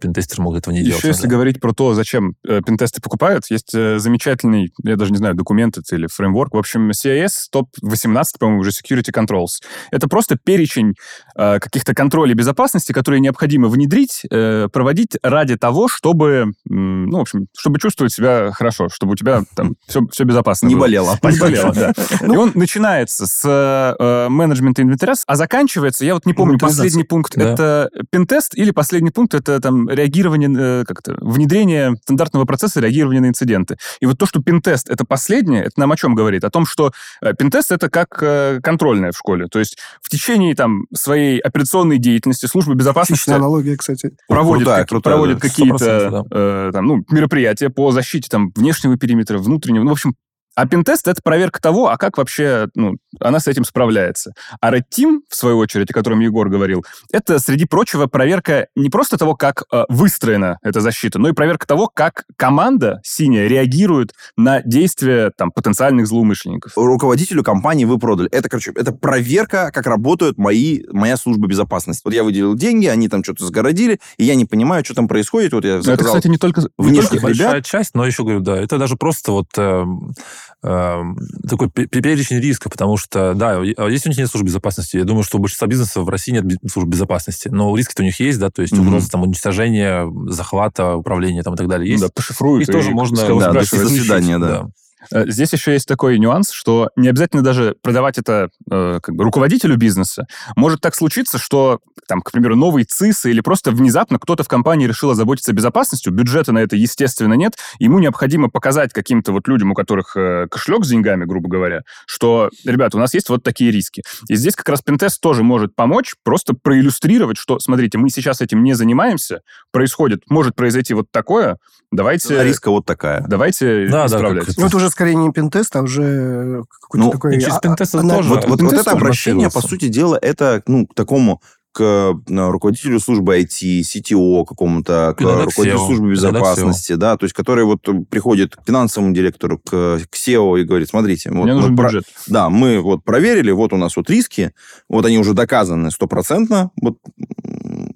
Пентестеры 0.00 0.42
могут 0.42 0.60
этого 0.60 0.74
не 0.74 0.82
делать. 0.82 0.98
Еще 0.98 1.08
если 1.08 1.24
да. 1.24 1.28
говорить 1.28 1.60
про 1.60 1.72
то, 1.72 1.94
зачем 1.94 2.34
э, 2.46 2.60
пентесты 2.64 3.00
покупают, 3.00 3.44
есть 3.50 3.74
э, 3.74 3.98
замечательный, 3.98 4.72
я 4.82 4.96
даже 4.96 5.12
не 5.12 5.18
знаю, 5.18 5.34
документ 5.34 5.78
это 5.78 5.96
или 5.96 6.06
фреймворк, 6.06 6.54
в 6.54 6.58
общем, 6.58 6.90
CIS 6.90 7.48
топ-18, 7.50 8.24
по-моему, 8.38 8.60
уже 8.60 8.70
Security 8.70 9.12
Controls. 9.12 9.62
Это 9.90 10.08
просто 10.08 10.36
перечень 10.36 10.94
каких-то 11.36 11.94
контролей 11.94 12.34
безопасности, 12.34 12.92
которые 12.92 13.20
необходимо 13.20 13.68
внедрить, 13.68 14.22
э, 14.30 14.68
проводить 14.72 15.18
ради 15.22 15.56
того, 15.56 15.88
чтобы, 15.88 16.52
ну, 16.64 17.18
в 17.18 17.20
общем, 17.20 17.46
чтобы 17.56 17.78
чувствовать 17.78 18.12
себя 18.12 18.50
хорошо, 18.52 18.88
чтобы 18.88 19.12
у 19.12 19.16
тебя 19.16 19.42
там 19.54 19.74
все, 19.86 20.00
все 20.10 20.24
безопасно 20.24 20.66
Не 20.66 20.74
было. 20.74 20.82
болело. 20.82 21.18
Не 21.22 21.38
болело, 21.38 21.72
да. 21.74 21.92
И 22.22 22.36
он 22.36 22.52
начинается 22.54 23.26
с 23.26 23.42
э, 23.44 24.28
менеджмента 24.28 24.82
инвентаря, 24.82 25.14
а 25.26 25.36
заканчивается, 25.36 26.04
я 26.04 26.14
вот 26.14 26.26
не 26.26 26.32
помню, 26.32 26.58
последний 26.58 27.04
пункт 27.04 27.36
это 27.36 27.90
пентест 28.10 28.56
или 28.56 28.70
последний 28.70 29.10
пункт 29.10 29.34
это 29.34 29.60
там 29.60 29.88
реагирование, 29.88 30.50
э, 30.56 30.84
как-то, 30.86 31.16
внедрение 31.20 31.96
стандартного 32.02 32.44
процесса 32.44 32.80
реагирования 32.80 33.20
на 33.20 33.26
инциденты. 33.26 33.76
И 34.00 34.06
вот 34.06 34.18
то, 34.18 34.26
что 34.26 34.42
пентест 34.42 34.88
это 34.88 35.04
последнее, 35.04 35.64
это 35.64 35.80
нам 35.80 35.92
о 35.92 35.96
чем 35.96 36.14
говорит? 36.14 36.44
О 36.44 36.50
том, 36.50 36.66
что 36.66 36.92
э, 37.20 37.34
пентест 37.34 37.72
это 37.72 37.90
как 37.90 38.18
э, 38.22 38.60
контрольная 38.62 39.12
в 39.12 39.18
школе. 39.18 39.46
То 39.48 39.58
есть 39.58 39.78
в 40.00 40.08
течение 40.08 40.54
там 40.54 40.86
своей 40.94 41.25
операционной 41.38 41.98
деятельности 41.98 42.46
служба 42.46 42.74
безопасности 42.74 43.22
Отличная 43.24 43.36
аналогия, 43.36 43.76
кстати. 43.76 44.10
проводит, 44.28 44.64
Крутая, 44.64 44.82
какие- 44.84 44.88
крутая, 44.94 45.14
проводит 45.14 45.38
да. 45.38 45.48
какие-то 45.48 45.76
100%, 45.76 46.26
э, 46.30 46.70
там, 46.72 46.86
ну, 46.86 47.04
мероприятия 47.10 47.70
по 47.70 47.90
защите 47.92 48.28
там, 48.30 48.50
внешнего 48.54 48.96
периметра, 48.96 49.38
внутреннего. 49.38 49.82
Ну, 49.84 49.90
в 49.90 49.92
общем, 49.92 50.14
а 50.56 50.66
пентест— 50.66 51.06
это 51.08 51.20
проверка 51.22 51.60
того, 51.60 51.88
а 51.88 51.98
как 51.98 52.16
вообще 52.16 52.68
ну, 52.74 52.96
она 53.20 53.40
с 53.40 53.46
этим 53.46 53.64
справляется. 53.64 54.32
А 54.60 54.74
Red 54.74 54.84
Team, 54.92 55.20
в 55.28 55.36
свою 55.36 55.58
очередь, 55.58 55.90
о 55.90 55.94
котором 55.94 56.20
Егор 56.20 56.48
говорил, 56.48 56.84
это, 57.12 57.38
среди 57.38 57.66
прочего, 57.66 58.06
проверка 58.06 58.66
не 58.74 58.88
просто 58.88 59.18
того, 59.18 59.34
как 59.34 59.64
э, 59.70 59.84
выстроена 59.90 60.58
эта 60.62 60.80
защита, 60.80 61.18
но 61.18 61.28
и 61.28 61.32
проверка 61.32 61.66
того, 61.66 61.90
как 61.92 62.24
команда 62.36 63.00
синяя 63.04 63.46
реагирует 63.46 64.14
на 64.36 64.62
действия 64.62 65.30
там, 65.36 65.50
потенциальных 65.50 66.06
злоумышленников. 66.06 66.72
руководителю 66.74 67.44
компании 67.44 67.84
вы 67.84 67.98
продали. 67.98 68.30
Это, 68.30 68.48
короче, 68.48 68.72
это 68.74 68.92
проверка, 68.92 69.70
как 69.72 69.86
работают 69.86 70.38
мои, 70.38 70.82
моя 70.90 71.18
служба 71.18 71.46
безопасности. 71.48 72.00
Вот 72.02 72.14
я 72.14 72.24
выделил 72.24 72.54
деньги, 72.54 72.86
они 72.86 73.08
там 73.10 73.22
что-то 73.22 73.44
сгородили, 73.44 74.00
и 74.16 74.24
я 74.24 74.34
не 74.34 74.46
понимаю, 74.46 74.84
что 74.86 74.94
там 74.94 75.06
происходит. 75.06 75.52
Вот 75.52 75.64
я 75.66 75.74
Но 75.74 75.78
это, 75.78 75.90
заказал... 75.90 76.14
кстати, 76.14 76.28
не 76.28 76.38
только, 76.38 76.62
не 76.78 77.00
только 77.00 77.14
ребят. 77.16 77.22
большая 77.22 77.60
часть, 77.60 77.94
но 77.94 78.06
еще 78.06 78.22
говорю, 78.22 78.40
да, 78.40 78.56
это 78.56 78.78
даже 78.78 78.96
просто 78.96 79.32
вот 79.32 79.48
эм, 79.58 80.14
эм, 80.62 81.18
такой 81.48 81.70
пе- 81.70 81.86
перечень 81.86 82.40
риска, 82.40 82.68
потому 82.68 82.96
что, 82.96 83.34
да, 83.34 83.62
и- 83.64 83.74
а 83.76 83.86
если 83.88 84.08
у 84.08 84.10
них 84.10 84.18
нет 84.18 84.28
службы 84.30 84.46
безопасности, 84.48 84.96
я 84.96 85.04
думаю, 85.04 85.22
что 85.22 85.38
у 85.38 85.40
большинства 85.40 85.66
бизнесов 85.66 86.04
в 86.04 86.08
России 86.08 86.32
нет 86.32 86.44
службы 86.70 86.90
безопасности, 86.92 87.48
но 87.48 87.74
риски-то 87.76 88.02
у 88.02 88.06
них 88.06 88.18
есть, 88.20 88.38
да, 88.38 88.50
то 88.50 88.62
есть 88.62 88.72
угроза 88.78 89.10
там 89.10 89.22
уничтожения, 89.22 90.10
захвата, 90.28 90.94
управления 90.96 91.42
там 91.42 91.54
и 91.54 91.56
так 91.56 91.68
далее 91.68 91.90
есть. 91.90 92.02
да, 92.02 92.08
пошифруют. 92.14 92.62
Их 92.62 92.68
и 92.68 92.72
тоже 92.72 92.90
можно 92.90 93.16
Да, 93.16 93.52
до 93.52 93.64
свидания. 93.66 94.00
свидания, 94.00 94.38
да. 94.38 94.66
Э, 95.12 95.24
Здесь 95.26 95.52
еще 95.52 95.72
есть 95.72 95.86
такой 95.86 96.18
нюанс, 96.18 96.50
что 96.50 96.90
не 96.96 97.08
обязательно 97.08 97.42
даже 97.42 97.76
продавать 97.82 98.18
это 98.18 98.50
э, 98.70 99.00
как 99.02 99.14
бы 99.14 99.24
руководителю 99.24 99.76
бизнеса. 99.76 100.26
Может 100.56 100.80
так 100.80 100.94
случиться, 100.94 101.38
что, 101.38 101.80
там, 102.08 102.22
к 102.22 102.32
примеру, 102.32 102.56
новый 102.56 102.84
ЦИС 102.84 103.26
или 103.26 103.40
просто 103.40 103.70
внезапно 103.70 104.18
кто-то 104.18 104.44
в 104.44 104.48
компании 104.48 104.86
решил 104.86 105.10
озаботиться 105.10 105.52
безопасностью, 105.52 106.12
бюджета 106.12 106.52
на 106.52 106.58
это, 106.58 106.76
естественно, 106.76 107.34
нет, 107.34 107.54
ему 107.78 107.98
необходимо 107.98 108.48
показать 108.48 108.92
каким-то 108.92 109.32
вот 109.32 109.48
людям, 109.48 109.72
у 109.72 109.74
которых 109.74 110.16
э, 110.16 110.46
кошелек 110.50 110.84
с 110.84 110.88
деньгами, 110.88 111.24
грубо 111.24 111.48
говоря, 111.48 111.82
что, 112.06 112.50
ребята, 112.64 112.96
у 112.96 113.00
нас 113.00 113.14
есть 113.14 113.28
вот 113.28 113.42
такие 113.42 113.70
риски. 113.70 114.02
И 114.28 114.36
здесь 114.36 114.56
как 114.56 114.68
раз 114.68 114.82
пентест 114.82 115.20
тоже 115.20 115.42
может 115.42 115.74
помочь, 115.74 116.14
просто 116.22 116.54
проиллюстрировать, 116.54 117.38
что, 117.38 117.58
смотрите, 117.58 117.98
мы 117.98 118.10
сейчас 118.10 118.40
этим 118.40 118.62
не 118.64 118.74
занимаемся, 118.74 119.40
происходит, 119.72 120.22
может 120.28 120.54
произойти 120.54 120.94
вот 120.94 121.06
такое, 121.10 121.58
давайте... 121.92 122.28
Цена 122.28 122.44
риска 122.44 122.70
вот 122.70 122.86
такая. 122.86 123.24
Давайте 123.26 123.86
Да, 123.88 124.06
да, 124.08 124.16
исправлять. 124.16 124.46
как 124.46 124.56
Ну, 124.56 124.66
это 124.66 124.76
уже 124.76 124.85
скорее 124.90 125.14
не 125.14 125.30
пентест, 125.32 125.74
а 125.76 125.82
уже 125.82 126.62
какой-то 126.80 127.06
Ну, 127.06 127.10
такой... 127.10 127.40
через 127.40 127.56
а- 127.56 127.60
пентест 127.60 127.94
ана- 127.94 128.16
тоже. 128.16 128.28
Вот, 128.28 128.44
вот, 128.46 128.62
вот 128.62 128.72
это 128.72 128.90
обращение, 128.92 129.50
по 129.50 129.60
сути 129.60 129.88
дела, 129.88 130.18
это 130.20 130.62
ну, 130.66 130.86
к 130.86 130.94
такому 130.94 131.40
к 131.72 131.82
э, 131.82 132.48
руководителю 132.48 132.98
службы 133.00 133.38
IT, 133.38 133.80
CTO 133.82 134.46
какому-то, 134.46 135.14
к 135.14 135.20
Иногда 135.20 135.42
к 135.42 135.46
руководителю 135.46 135.78
SEO. 135.78 135.86
службы 135.86 136.08
к 136.08 136.10
безопасности, 136.12 136.94
да, 136.94 137.18
то 137.18 137.24
есть 137.26 137.34
который 137.34 137.66
вот 137.66 137.82
приходит 138.08 138.56
к 138.56 138.64
финансовому 138.66 139.12
директору, 139.12 139.58
к, 139.58 139.98
к 140.08 140.14
SEO 140.14 140.58
и 140.58 140.64
говорит, 140.64 140.88
смотрите, 140.88 141.30
вот 141.30 141.44
Мне 141.44 141.54
мы 141.54 141.76
про- 141.76 142.00
да, 142.28 142.48
мы 142.48 142.80
вот 142.80 143.04
проверили, 143.04 143.50
вот 143.50 143.74
у 143.74 143.76
нас 143.76 143.94
вот 143.94 144.08
риски, 144.08 144.52
вот 144.88 145.04
они 145.04 145.18
уже 145.18 145.34
доказаны 145.34 145.90
стопроцентно 145.90 146.70
вот, 146.80 146.96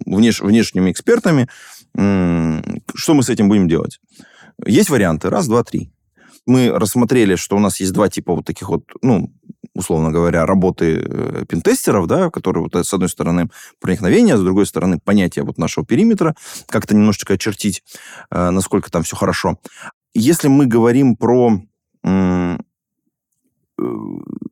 внеш- 0.07 0.45
внешними 0.45 0.91
экспертами. 0.91 1.49
Что 1.95 3.15
мы 3.15 3.23
с 3.23 3.31
этим 3.31 3.49
будем 3.49 3.67
делать? 3.67 3.99
Есть 4.67 4.91
варианты. 4.91 5.31
Раз, 5.31 5.47
два, 5.47 5.65
три. 5.65 5.91
Мы 6.47 6.71
рассмотрели, 6.71 7.37
что 7.37 7.57
у 7.57 7.61
нас 7.61 7.81
есть 7.81 7.93
два 7.93 8.09
типа 8.09 8.35
вот 8.35 8.45
таких 8.47 8.69
вот, 8.69 8.85
ну, 9.03 9.31
условно 9.75 10.11
говоря, 10.11 10.47
работы 10.47 11.03
э, 11.03 11.45
пентестеров, 11.49 12.07
да, 12.07 12.31
которые 12.31 12.65
вот 12.65 12.75
с 12.75 12.93
одной 12.93 13.09
стороны 13.09 13.49
проникновение, 13.81 14.37
с 14.37 14.41
другой 14.41 14.67
стороны 14.67 14.99
понятие 14.99 15.45
вот 15.45 15.59
нашего 15.59 15.87
периметра, 15.87 16.35
как-то 16.67 16.95
немножечко 16.95 17.35
очертить, 17.35 17.83
э, 18.31 18.51
насколько 18.51 18.91
там 18.91 19.03
все 19.03 19.17
хорошо. 19.17 19.59
Если 20.15 20.49
мы 20.49 20.67
говорим 20.67 21.17
про 21.17 21.61
э, 22.05 22.59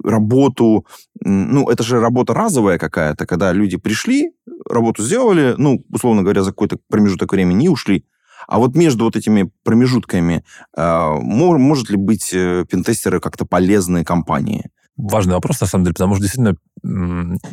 работу, 0.04 0.86
ну, 1.20 1.68
это 1.68 1.82
же 1.82 2.00
работа 2.00 2.34
разовая 2.34 2.78
какая-то, 2.78 3.26
когда 3.26 3.52
люди 3.52 3.76
пришли, 3.76 4.32
работу 4.68 5.02
сделали, 5.02 5.54
ну, 5.58 5.84
условно 5.90 6.22
говоря, 6.22 6.42
за 6.42 6.50
какой-то 6.50 6.78
промежуток 6.88 7.32
времени 7.32 7.66
и 7.66 7.68
ушли. 7.68 8.04
А 8.48 8.58
вот 8.58 8.74
между 8.74 9.04
вот 9.04 9.14
этими 9.14 9.50
промежутками 9.62 10.42
э, 10.74 10.82
мо- 11.20 11.58
может 11.58 11.90
ли 11.90 11.96
быть 11.96 12.30
э, 12.32 12.64
пентестеры 12.68 13.20
как-то 13.20 13.44
полезные 13.44 14.04
компании? 14.04 14.70
Важный 14.96 15.34
вопрос, 15.34 15.60
на 15.60 15.66
самом 15.66 15.84
деле, 15.84 15.94
потому 15.94 16.14
что 16.14 16.22
действительно 16.22 16.56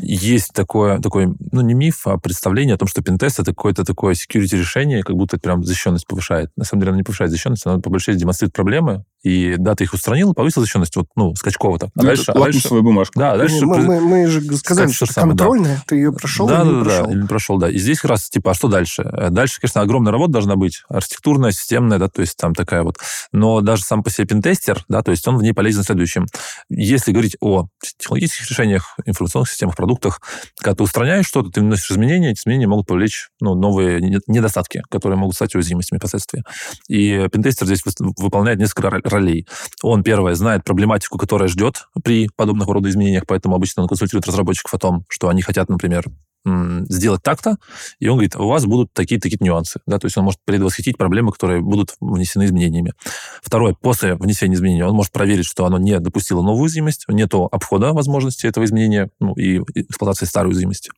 есть 0.02 0.52
такое, 0.54 1.00
такой, 1.00 1.28
ну, 1.52 1.62
не 1.62 1.74
миф, 1.74 2.08
а 2.08 2.18
представление 2.18 2.76
о 2.76 2.78
том, 2.78 2.88
что 2.88 3.02
пентест 3.02 3.40
это 3.40 3.52
какое-то 3.52 3.84
такое 3.84 4.14
security 4.14 4.58
решение, 4.58 5.04
как 5.04 5.16
будто 5.16 5.38
это 5.38 5.44
прям 5.44 5.64
защищенность 5.64 6.08
повышает. 6.08 6.52
На 6.56 6.64
самом 6.66 6.82
деле 6.82 6.90
она 6.92 6.98
не 6.98 7.04
повышает 7.04 7.32
защищенность, 7.32 7.66
она 7.66 7.80
по 7.80 7.90
большей 7.90 8.08
части 8.08 8.20
демонстрирует 8.22 8.54
проблемы, 8.54 9.04
и 9.24 9.56
да, 9.58 9.74
ты 9.74 9.86
их 9.86 9.94
устранил, 9.94 10.34
повысил 10.36 10.62
защищенность, 10.62 10.96
вот, 10.96 11.08
ну, 11.16 11.36
скачково 11.36 11.80
так. 11.80 11.90
А 11.96 12.02
Ну, 12.02 12.04
дальше, 12.04 12.24
а 12.32 12.34
дальше, 12.34 12.58
лакмусовая 12.58 12.82
бумажка. 12.84 13.20
да, 13.20 13.32
а 13.34 13.38
дальше 13.38 13.66
мы, 13.66 13.80
мы- 13.80 14.00
мы 14.02 14.28
же 14.28 14.42
сказали, 14.58 14.92
что 14.92 15.06
самое, 15.08 15.36
да. 15.36 15.44
контрольная, 15.46 15.84
ты 15.88 15.96
ее 15.96 16.12
прошел 16.14 16.48
да, 16.48 16.62
или 16.62 16.70
да, 16.70 16.72
не 16.72 16.78
да, 16.78 16.84
прошел. 16.84 17.06
да, 17.06 17.12
или 17.12 17.22
не 17.22 17.28
прошел, 17.28 17.58
да. 17.58 17.70
И 17.72 17.78
здесь 17.80 18.00
как 18.00 18.12
раз, 18.12 18.30
типа, 18.30 18.52
а 18.52 18.54
что 18.54 18.68
дальше? 18.68 19.02
Э, 19.02 19.30
Дальше, 19.32 19.60
конечно, 19.60 19.82
огромная 19.82 20.12
работа 20.12 20.34
должна 20.34 20.56
быть, 20.56 20.84
архитектурная, 20.90 21.52
системная, 21.52 21.98
да, 21.98 22.08
то 22.08 22.22
есть 22.22 22.38
там 22.38 22.54
такая 22.54 22.84
вот. 22.84 22.98
Но 23.32 23.62
даже 23.62 23.84
сам 23.84 24.04
по 24.04 24.10
себе 24.12 24.28
пентестер, 24.28 24.86
да, 24.88 25.02
то 25.02 25.12
есть 25.12 25.28
он 25.28 25.38
в 25.38 25.42
ней 25.42 25.54
полезен 25.54 25.84
следующим. 25.84 26.28
Если 26.70 27.12
говорить 27.12 27.36
о 27.42 27.68
технологических 27.98 28.50
решениях, 28.50 28.96
информационных 29.16 29.50
системах, 29.50 29.76
продуктах, 29.76 30.22
когда 30.58 30.76
ты 30.76 30.84
устраняешь 30.84 31.26
что-то, 31.26 31.50
ты 31.50 31.62
вносишь 31.62 31.92
изменения, 31.92 32.32
эти 32.32 32.40
изменения 32.40 32.68
могут 32.68 32.88
повлечь 32.88 33.30
ну, 33.40 33.56
новые 33.56 34.02
не- 34.02 34.20
недостатки, 34.28 34.82
которые 34.90 35.18
могут 35.18 35.36
стать 35.36 35.56
уязвимостями 35.56 36.00
впоследствии. 36.00 36.44
И 36.88 37.28
пентестер 37.32 37.68
здесь 37.68 37.82
выполняет 38.18 38.60
несколько 38.60 38.88
ро- 38.88 39.10
ролей. 39.10 39.48
Он, 39.82 40.04
первое, 40.04 40.36
знает 40.36 40.64
проблематику, 40.64 41.18
которая 41.18 41.48
ждет 41.48 41.88
при 42.04 42.30
подобных 42.36 42.68
рода 42.68 42.90
изменениях, 42.90 43.24
поэтому 43.28 43.56
обычно 43.56 43.84
он 43.84 43.90
консультирует 43.90 44.28
разработчиков 44.28 44.74
о 44.74 44.78
том, 44.78 45.06
что 45.10 45.30
они 45.30 45.42
хотят, 45.42 45.70
например, 45.70 46.06
сделать 46.90 47.24
так-то, 47.24 47.58
и 48.00 48.08
он 48.08 48.16
говорит, 48.16 48.36
у 48.36 48.48
вас 48.48 48.66
будут 48.66 48.94
такие-такие 48.94 49.38
нюансы. 49.42 49.80
Да? 49.88 50.00
То 50.00 50.06
есть 50.06 50.18
он 50.18 50.26
может 50.26 50.40
предвосхитить 50.46 50.98
проблемы, 50.98 51.32
которые 51.32 51.62
будут 51.62 51.96
внесены 52.00 52.46
изменениями. 52.46 52.94
Второе, 53.42 53.74
после 53.74 54.16
внесения 54.16 54.56
изменений 54.56 54.84
он 54.84 54.96
может 54.96 55.12
проверить, 55.12 55.46
что 55.46 55.66
оно 55.66 55.78
не 55.78 56.00
допустило 56.00 56.42
новую 56.42 56.64
уязвимость, 56.64 57.06
нету 57.08 57.48
обхода 57.52 57.94
возможности 57.94 58.46
этого 58.46 58.66
изменения 58.66 59.10
ну, 59.20 59.34
и 59.34 59.60
эксплуатации 59.76 60.26
старой 60.26 60.50
уязвимости. 60.50 60.92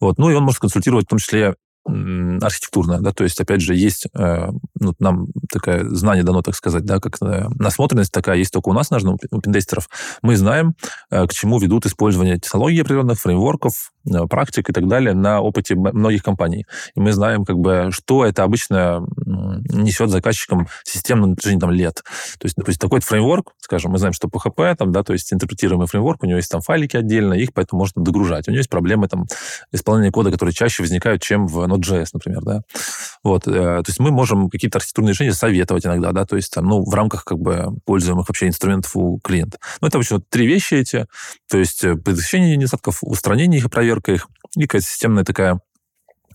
Вот. 0.00 0.18
Ну 0.18 0.30
и 0.30 0.34
он 0.34 0.44
может 0.44 0.60
консультировать 0.60 1.06
в 1.06 1.08
том 1.08 1.18
числе 1.18 1.54
архитектурно, 1.84 3.00
да, 3.00 3.12
то 3.12 3.24
есть, 3.24 3.40
опять 3.40 3.60
же, 3.60 3.74
есть, 3.74 4.06
э, 4.16 4.48
ну, 4.78 4.94
нам 5.00 5.26
такое 5.52 5.84
знание 5.90 6.22
дано, 6.22 6.42
так 6.42 6.54
сказать, 6.54 6.84
да, 6.84 7.00
как 7.00 7.16
э, 7.20 7.48
насмотренность 7.56 8.12
такая 8.12 8.36
есть 8.36 8.52
только 8.52 8.68
у 8.68 8.72
нас, 8.72 8.90
наверное, 8.90 9.14
у 9.14 9.16
пи- 9.16 9.28
у 9.32 9.40
пиндестеров. 9.40 9.88
Мы 10.22 10.36
знаем, 10.36 10.74
э, 11.10 11.26
к 11.26 11.32
чему 11.32 11.58
ведут 11.58 11.86
использование 11.86 12.38
технологий 12.38 12.80
определенных, 12.80 13.18
фреймворков, 13.18 13.91
практик 14.28 14.68
и 14.68 14.72
так 14.72 14.88
далее 14.88 15.14
на 15.14 15.40
опыте 15.40 15.74
многих 15.74 16.22
компаний. 16.22 16.66
И 16.94 17.00
мы 17.00 17.12
знаем, 17.12 17.44
как 17.44 17.58
бы, 17.58 17.88
что 17.90 18.24
это 18.24 18.42
обычно 18.42 19.06
несет 19.26 20.10
заказчикам 20.10 20.68
системно 20.84 21.26
на 21.26 21.34
протяжении 21.34 21.60
там, 21.60 21.70
лет. 21.70 22.02
То 22.38 22.46
есть, 22.46 22.56
допустим, 22.56 22.80
такой 22.80 23.00
фреймворк, 23.00 23.52
скажем, 23.60 23.92
мы 23.92 23.98
знаем, 23.98 24.12
что 24.12 24.28
PHP, 24.28 24.76
там, 24.76 24.92
да, 24.92 25.02
то 25.02 25.12
есть 25.12 25.32
интерпретируемый 25.32 25.86
фреймворк, 25.86 26.22
у 26.22 26.26
него 26.26 26.36
есть 26.36 26.50
там 26.50 26.60
файлики 26.60 26.96
отдельно, 26.96 27.34
их 27.34 27.52
поэтому 27.52 27.80
можно 27.80 28.02
догружать. 28.02 28.48
У 28.48 28.50
него 28.50 28.58
есть 28.58 28.70
проблемы 28.70 29.08
там 29.08 29.26
исполнения 29.72 30.10
кода, 30.10 30.30
которые 30.30 30.54
чаще 30.54 30.82
возникают, 30.82 31.22
чем 31.22 31.46
в 31.46 31.60
Node.js, 31.60 32.08
например, 32.12 32.42
да. 32.42 32.62
Вот, 33.22 33.46
э, 33.46 33.50
то 33.52 33.84
есть 33.86 34.00
мы 34.00 34.10
можем 34.10 34.50
какие-то 34.50 34.78
архитектурные 34.78 35.12
решения 35.12 35.32
советовать 35.32 35.86
иногда, 35.86 36.12
да, 36.12 36.24
то 36.24 36.36
есть 36.36 36.52
там, 36.52 36.66
ну, 36.66 36.84
в 36.84 36.94
рамках 36.94 37.24
как 37.24 37.38
бы 37.38 37.76
пользуемых 37.84 38.28
вообще 38.28 38.48
инструментов 38.48 38.96
у 38.96 39.18
клиента. 39.20 39.58
Ну, 39.80 39.88
это 39.88 39.98
обычно 39.98 40.16
вот 40.16 40.28
три 40.28 40.46
вещи 40.46 40.74
эти, 40.74 41.06
то 41.48 41.58
есть 41.58 41.84
э, 41.84 41.94
предотвращение 41.94 42.56
недостатков, 42.56 42.98
устранение 43.02 43.58
их 43.58 43.66
и 43.66 43.68
проверка 43.68 43.91
их, 44.00 44.28
и 44.56 44.62
какая-то 44.62 44.86
системная 44.86 45.24
такая 45.24 45.60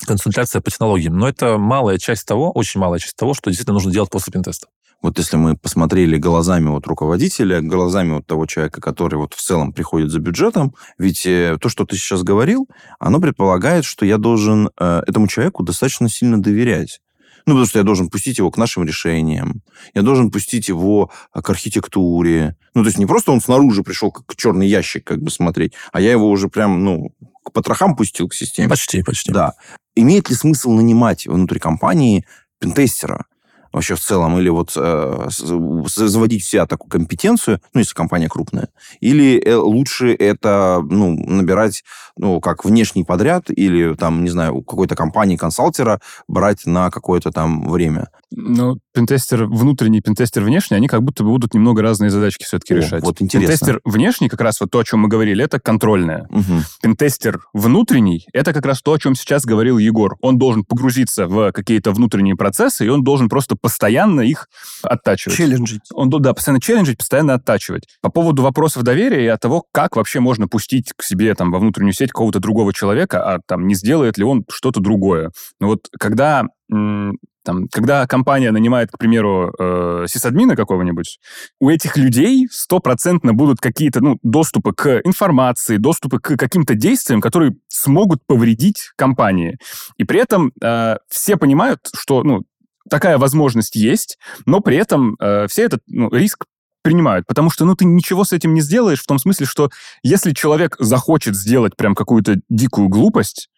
консультация 0.06 0.62
по 0.62 0.70
технологиям. 0.70 1.18
Но 1.18 1.28
это 1.28 1.58
малая 1.58 1.98
часть 1.98 2.26
того, 2.26 2.52
очень 2.52 2.80
малая 2.80 3.00
часть 3.00 3.16
того, 3.16 3.34
что 3.34 3.50
действительно 3.50 3.74
нужно 3.74 3.92
делать 3.92 4.10
после 4.10 4.32
пентеста. 4.32 4.68
Вот 5.02 5.20
если 5.20 5.38
мы 5.38 5.56
посмотрели 5.56 6.18
глазами 6.18 6.70
вот 6.70 6.88
руководителя, 6.88 7.62
глазами 7.62 8.14
вот 8.14 8.26
того 8.26 8.48
человека, 8.48 8.82
который 8.82 9.16
вот 9.16 9.36
в 9.36 9.42
целом 9.42 9.72
приходит 9.72 10.10
за 10.10 10.20
бюджетом, 10.20 10.74
ведь 10.98 11.26
э, 11.28 11.58
то, 11.62 11.70
что 11.70 11.86
ты 11.86 11.96
сейчас 11.96 12.24
говорил, 12.24 12.68
оно 13.00 13.20
предполагает, 13.20 13.86
что 13.86 14.06
я 14.06 14.18
должен 14.18 14.70
э, 14.80 15.02
этому 15.06 15.28
человеку 15.28 15.64
достаточно 15.64 16.10
сильно 16.10 16.42
доверять. 16.42 17.00
Ну, 17.46 17.54
потому 17.54 17.68
что 17.68 17.80
я 17.80 17.86
должен 17.86 18.10
пустить 18.10 18.40
его 18.40 18.52
к 18.52 18.58
нашим 18.58 18.84
решениям, 18.84 19.62
я 19.94 20.02
должен 20.02 20.32
пустить 20.32 20.68
его 20.68 21.12
э, 21.34 21.42
к 21.42 21.50
архитектуре. 21.52 22.58
Ну, 22.74 22.82
то 22.82 22.88
есть 22.88 22.98
не 22.98 23.06
просто 23.06 23.32
он 23.32 23.40
снаружи 23.40 23.84
пришел 23.84 24.12
как 24.12 24.36
черный 24.36 24.68
ящик 24.68 25.06
как 25.06 25.22
бы 25.22 25.30
смотреть, 25.30 25.74
а 25.92 26.02
я 26.02 26.12
его 26.12 26.28
уже 26.28 26.50
прям, 26.50 26.84
ну, 26.84 27.14
к 27.48 27.54
потрохам 27.54 27.96
пустил 27.96 28.28
к 28.28 28.34
системе. 28.34 28.70
Почти, 28.70 29.04
почти. 29.04 29.32
Да. 29.32 29.54
Имеет 29.96 30.30
ли 30.30 30.36
смысл 30.36 30.72
нанимать 30.72 31.26
внутри 31.28 31.60
компании 31.60 32.26
пентестера? 32.60 33.26
вообще 33.72 33.96
в 33.96 34.00
целом, 34.00 34.38
или 34.40 34.50
вот 34.50 34.74
э, 34.76 35.28
заводить 35.30 36.44
в 36.44 36.50
себя 36.50 36.66
такую 36.66 36.90
компетенцию, 36.90 37.62
ну, 37.74 37.80
если 37.80 37.94
компания 37.94 38.28
крупная, 38.28 38.70
или 39.00 39.40
э, 39.40 39.56
лучше 39.56 40.14
это, 40.14 40.82
ну, 40.90 41.14
набирать, 41.14 41.84
ну, 42.18 42.42
как 42.42 42.66
внешний 42.66 43.04
подряд, 43.04 43.50
или 43.50 43.94
там, 43.96 44.24
не 44.24 44.30
знаю, 44.30 44.56
у 44.56 44.64
какой-то 44.64 44.96
компании 44.96 45.38
консалтера 45.38 46.02
брать 46.28 46.66
на 46.66 46.90
какое-то 46.90 47.32
там 47.32 47.70
время. 47.70 48.10
Ну, 48.32 48.78
пентестер 48.94 49.46
внутренний, 49.46 50.02
пентестер 50.02 50.44
внешний, 50.44 50.76
они 50.76 50.88
как 50.88 51.02
будто 51.02 51.24
бы 51.24 51.30
будут 51.30 51.54
немного 51.54 51.82
разные 51.82 52.10
задачки 52.10 52.44
все-таки 52.44 52.74
О, 52.74 52.78
решать. 52.78 53.04
вот 53.04 53.22
интересно. 53.22 53.48
Пентестер 53.48 53.82
внешний, 53.86 54.28
как 54.28 54.42
раз 54.42 54.60
вот 54.60 54.70
то, 54.70 54.80
о 54.80 54.84
чем 54.84 55.02
мы 55.02 55.08
говорили, 55.08 55.44
это 55.44 55.60
контрольное. 55.60 56.28
Мгм. 56.30 56.64
Пентестер 56.82 57.40
внутренний, 57.54 58.26
это 58.34 58.52
как 58.52 58.66
раз 58.66 58.82
то, 58.82 58.94
о 58.94 59.00
чем 59.00 59.16
сейчас 59.16 59.46
говорил 59.46 59.78
Егор. 59.78 60.18
Он 60.22 60.38
должен 60.38 60.66
погрузиться 60.66 61.28
в 61.28 61.52
какие-то 61.54 61.92
внутренние 61.92 62.36
процессы, 62.36 62.86
и 62.86 62.90
он 62.90 63.04
должен 63.04 63.30
просто 63.30 63.56
постоянно 63.56 64.22
их 64.22 64.48
оттачивать. 64.84 65.38
Челленджить. 65.38 65.82
Он, 65.94 66.10
да, 66.10 66.34
постоянно 66.34 66.60
челленджить, 66.60 66.98
постоянно 66.98 67.36
оттачивать. 67.36 67.88
По 68.02 68.10
поводу 68.10 68.42
вопросов 68.44 68.84
доверия 68.84 69.24
и 69.24 69.28
от 69.28 69.40
того, 69.40 69.64
как 69.72 69.96
вообще 69.96 70.20
можно 70.20 70.48
пустить 70.48 70.92
к 70.96 71.04
себе 71.04 71.34
там 71.34 71.52
во 71.52 71.60
внутреннюю 71.60 71.94
сеть 71.94 72.12
какого-то 72.12 72.40
другого 72.40 72.74
человека, 72.74 73.24
а 73.24 73.40
там 73.48 73.68
не 73.68 73.76
сделает 73.76 74.18
ли 74.18 74.26
он 74.26 74.44
что-то 74.50 74.82
другое. 74.82 75.32
Ну 75.60 75.68
вот 75.68 75.88
когда 75.98 76.44
там, 76.70 77.68
когда 77.72 78.06
компания 78.08 78.52
нанимает, 78.52 78.92
к 78.92 78.98
примеру, 78.98 79.54
э, 79.58 80.06
сисадмина 80.08 80.58
какого-нибудь, 80.58 81.20
у 81.62 81.70
этих 81.70 81.96
людей 81.96 82.48
стопроцентно 82.52 83.34
будут 83.34 83.60
какие-то 83.60 84.02
ну, 84.02 84.18
доступы 84.22 84.74
к 84.74 85.00
информации, 85.06 85.78
доступы 85.78 86.20
к 86.20 86.36
каким-то 86.36 86.76
действиям, 86.76 87.22
которые 87.22 87.56
смогут 87.70 88.20
повредить 88.28 88.92
компании. 88.98 89.58
И 89.96 90.04
при 90.04 90.20
этом 90.20 90.52
э, 90.62 90.98
все 91.10 91.38
понимают, 91.38 91.80
что 91.96 92.24
ну, 92.24 92.44
такая 92.90 93.18
возможность 93.18 93.76
есть, 93.76 94.18
но 94.46 94.60
при 94.60 94.76
этом 94.76 95.16
э, 95.20 95.48
все 95.48 95.64
этот 95.64 95.80
ну, 95.88 96.10
риск 96.14 96.46
принимают, 96.82 97.26
потому 97.28 97.50
что, 97.50 97.66
ну, 97.66 97.76
ты 97.76 97.86
ничего 97.86 98.24
с 98.24 98.34
этим 98.34 98.54
не 98.54 98.62
сделаешь, 98.62 99.02
в 99.02 99.08
том 99.08 99.20
смысле, 99.20 99.46
что 99.46 99.70
если 100.04 100.32
человек 100.32 100.76
захочет 100.80 101.36
сделать 101.36 101.76
прям 101.76 101.96
какую-то 101.96 102.36
дикую 102.50 102.90
глупость, 102.90 103.50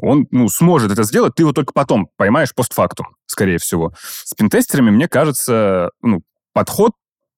он, 0.00 0.26
ну, 0.30 0.48
сможет 0.48 0.90
это 0.92 1.04
сделать, 1.04 1.34
ты 1.34 1.42
его 1.42 1.52
только 1.52 1.72
потом 1.72 2.08
поймаешь 2.16 2.54
постфактум, 2.54 3.16
скорее 3.26 3.58
всего. 3.58 3.92
С 4.00 4.34
пентестерами, 4.34 4.90
мне 4.90 5.08
кажется, 5.08 5.90
ну, 6.02 6.22
подход 6.52 6.92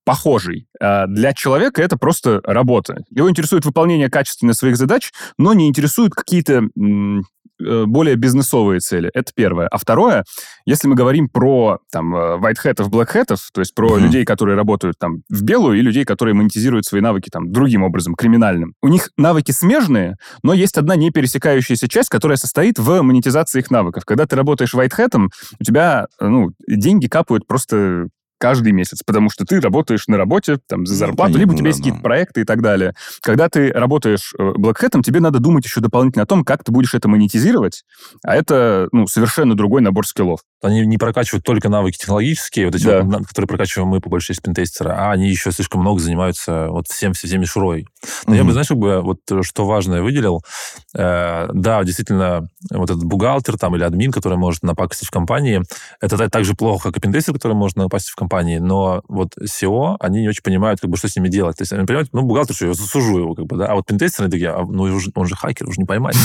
похожий. 0.07 0.69
А 0.81 1.07
Для 1.09 1.35
человека 1.35 1.83
это 1.83 1.99
просто 1.99 2.40
работа. 2.45 3.03
Его 3.11 3.29
интересует 3.29 3.66
выполнение 3.66 4.09
качественно 4.09 4.55
своих 4.55 4.77
задач, 4.77 5.12
но 5.37 5.53
не 5.53 5.69
интересуют 5.69 6.14
какие-то 6.14 6.62
э, 6.62 7.85
более 7.87 8.14
бизнесовые 8.16 8.79
цели. 8.81 9.11
Это 9.14 9.33
первое. 9.35 9.66
А 9.66 9.79
второе, 9.79 10.25
если 10.64 10.87
мы 10.88 10.95
говорим 10.95 11.29
про 11.29 11.79
там 11.90 12.14
э, 12.14 12.38
white-хэтов, 12.38 12.88
black-хэтов, 12.88 13.40
то 13.53 13.61
есть 13.61 13.75
про 13.75 13.97
Мгм. 13.97 14.05
людей, 14.05 14.25
которые 14.25 14.57
работают 14.57 14.97
там 14.99 15.23
в 15.29 15.42
белую, 15.42 15.79
и 15.79 15.83
людей, 15.83 16.05
которые 16.05 16.35
монетизируют 16.35 16.85
свои 16.87 17.01
навыки 17.01 17.29
там 17.31 17.51
другим 17.51 17.83
образом, 17.83 18.14
криминальным. 18.14 18.75
У 18.83 18.88
них 18.88 19.11
навыки 19.16 19.51
смежные, 19.51 20.16
но 20.45 20.53
есть 20.55 20.77
одна 20.79 20.95
не 20.97 21.11
пересекающаяся 21.11 21.88
часть, 21.88 22.11
которая 22.11 22.37
состоит 22.37 22.79
в 22.79 23.03
монетизации 23.03 23.59
их 23.59 23.71
навыков. 23.73 24.05
Когда 24.05 24.27
ты 24.27 24.37
работаешь 24.37 24.75
white-хэтом, 24.75 25.31
у 25.59 25.64
тебя, 25.64 26.07
ну, 26.21 26.51
деньги 26.69 27.09
капают 27.09 27.47
просто 27.49 28.07
каждый 28.38 28.72
месяц, 28.72 29.01
потому 29.05 29.31
что 29.31 29.44
ты 29.44 29.61
работаешь 29.61 30.07
на 30.09 30.16
работе 30.16 30.59
там, 30.68 30.87
за 30.87 30.94
Ну, 30.94 30.99
зарплату, 30.99 31.38
либо 31.38 31.53
у 31.53 31.57
тебя 31.57 31.68
есть 31.68 31.79
да, 31.79 31.83
какие-то 31.83 31.99
да. 31.99 32.03
проекты 32.03 32.40
и 32.42 32.44
так 32.44 32.62
далее. 32.62 32.94
Когда 33.20 33.49
ты 33.49 33.70
работаешь 33.72 34.35
э, 34.38 34.42
Black 34.42 34.77
Hat, 34.83 35.03
тебе 35.03 35.20
надо 35.20 35.38
думать 35.38 35.64
еще 35.64 35.81
дополнительно 35.81 36.25
о 36.25 36.27
том, 36.27 36.44
как 36.44 36.64
ты 36.64 36.72
будешь 36.72 36.94
это 36.94 37.09
монетизировать, 37.09 37.85
а 38.22 38.37
это 38.37 38.88
ну, 38.92 39.07
совершенно 39.07 39.57
другой 39.57 39.83
набор 39.83 40.07
скиллов. 40.07 40.40
Они 40.62 40.87
не 40.87 40.97
прокачивают 40.97 41.45
только 41.45 41.69
навыки 41.69 41.99
технологические, 41.99 42.66
вот 42.66 42.75
эти 42.75 42.85
Да. 42.85 43.03
вот, 43.03 43.27
которые 43.27 43.47
прокачиваем 43.47 43.88
мы, 43.88 44.01
по 44.01 44.09
большей 44.09 44.29
части, 44.29 44.42
пентестеры, 44.42 44.90
а 44.90 45.11
они 45.12 45.29
еще 45.29 45.53
слишком 45.53 45.83
много 45.83 46.01
занимаются 46.01 46.69
вот 46.71 46.87
всем, 46.88 47.12
всеми 47.12 47.45
шурой. 47.45 47.87
Но 48.27 48.35
я 48.35 48.42
бы, 48.45 48.53
знаешь, 48.53 48.69
как 48.69 48.79
бы 48.79 49.01
вот 49.03 49.19
э, 49.31 49.42
что 49.42 49.66
важное 49.66 50.03
выделил. 50.03 50.42
Э, 50.95 51.49
да, 51.53 51.83
действительно, 51.85 52.49
вот 52.71 52.90
этот 52.90 53.05
бухгалтер 53.05 53.59
там 53.59 53.77
или 53.77 53.83
админ, 53.85 54.12
который 54.12 54.38
может 54.38 54.62
напакостить 54.62 55.09
в 55.09 55.11
компании, 55.11 55.62
это 56.01 56.16
та- 56.16 56.29
так 56.29 56.45
же 56.45 56.55
плохо, 56.55 56.88
как 56.88 56.97
и 56.97 57.01
пентестер, 57.01 57.35
который 57.35 57.53
может 57.55 57.77
напасть 57.77 58.09
в 58.09 58.16
компании, 58.16 58.59
но 58.59 59.03
вот 59.09 59.33
SEO, 59.38 59.97
они 60.01 60.23
не 60.23 60.29
очень 60.29 60.42
понимают, 60.42 60.81
как 60.81 60.90
бы, 60.90 60.97
что 60.97 61.09
с 61.09 61.16
ними 61.16 61.29
делать. 61.29 61.57
То 61.59 61.62
есть 61.62 61.73
они 61.73 61.85
понимают, 61.87 62.09
ну, 62.12 62.23
бухгалтер, 62.23 62.55
что 62.57 62.66
я 62.66 62.75
засужу 62.75 63.19
его, 63.19 63.35
как 63.35 63.47
бы, 63.47 63.57
да, 63.57 63.66
а 63.66 63.75
вот 63.75 63.87
пентестеры 63.87 64.31
такие, 64.31 64.51
а, 64.51 64.64
ну, 64.64 64.85
он 64.85 65.01
же, 65.01 65.11
он 65.14 65.27
же 65.27 65.37
хакер, 65.37 65.69
уже 65.69 65.81
не 65.81 65.87
поймать. 65.87 66.16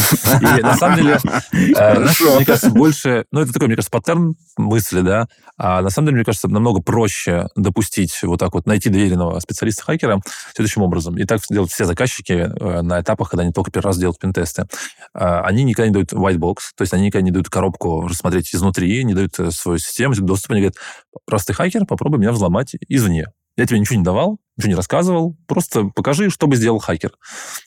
И 0.41 0.61
на 0.61 0.75
самом 0.75 0.95
деле, 0.97 1.19
э, 1.53 1.99
мне 2.35 2.45
кажется, 2.45 2.69
больше, 2.69 3.25
ну, 3.31 3.41
это 3.41 3.51
такой, 3.53 3.67
мне 3.67 3.75
кажется, 3.75 3.91
паттерн 3.91 4.30
мысли, 4.57 5.01
да, 5.01 5.27
а 5.57 5.81
на 5.81 5.89
самом 5.89 6.07
деле, 6.07 6.15
мне 6.17 6.25
кажется, 6.25 6.47
намного 6.47 6.81
проще 6.81 7.47
допустить 7.55 8.17
вот 8.23 8.39
так 8.39 8.53
вот, 8.53 8.65
найти 8.65 8.89
доверенного 8.89 9.39
специалиста-хакера 9.39 10.21
следующим 10.55 10.81
образом. 10.81 11.17
И 11.17 11.25
так 11.25 11.41
делают 11.49 11.71
все 11.71 11.85
заказчики 11.85 12.33
э, 12.33 12.81
на 12.81 13.01
этапах, 13.01 13.29
когда 13.29 13.43
они 13.43 13.53
только 13.53 13.69
первый 13.69 13.87
раз 13.87 13.99
делают 13.99 14.17
пентесты. 14.17 14.65
А, 15.13 15.41
Они 15.41 15.63
никогда 15.63 15.87
не 15.87 15.93
дают 15.93 16.13
white 16.13 16.37
box, 16.37 16.55
то 16.75 16.81
есть 16.81 16.93
они 16.93 17.05
никогда 17.05 17.23
не 17.23 17.31
дают 17.31 17.49
коробку 17.49 18.07
рассмотреть 18.07 18.55
изнутри, 18.55 19.03
не 19.03 19.13
дают 19.13 19.39
э, 19.39 19.51
свою 19.51 19.77
систему 19.77 20.15
доступа. 20.15 20.55
Они 20.55 20.61
говорят, 20.61 20.77
простый 21.25 21.53
хакер, 21.53 21.85
попробуй 21.85 22.19
меня 22.19 22.31
взломать 22.31 22.75
извне. 22.87 23.27
Я 23.57 23.67
тебе 23.67 23.79
ничего 23.79 23.99
не 23.99 24.03
давал, 24.03 24.39
ничего 24.61 24.71
не 24.71 24.75
рассказывал, 24.75 25.35
просто 25.47 25.85
покажи, 25.95 26.29
что 26.29 26.47
бы 26.47 26.55
сделал 26.55 26.79
хакер. 26.79 27.11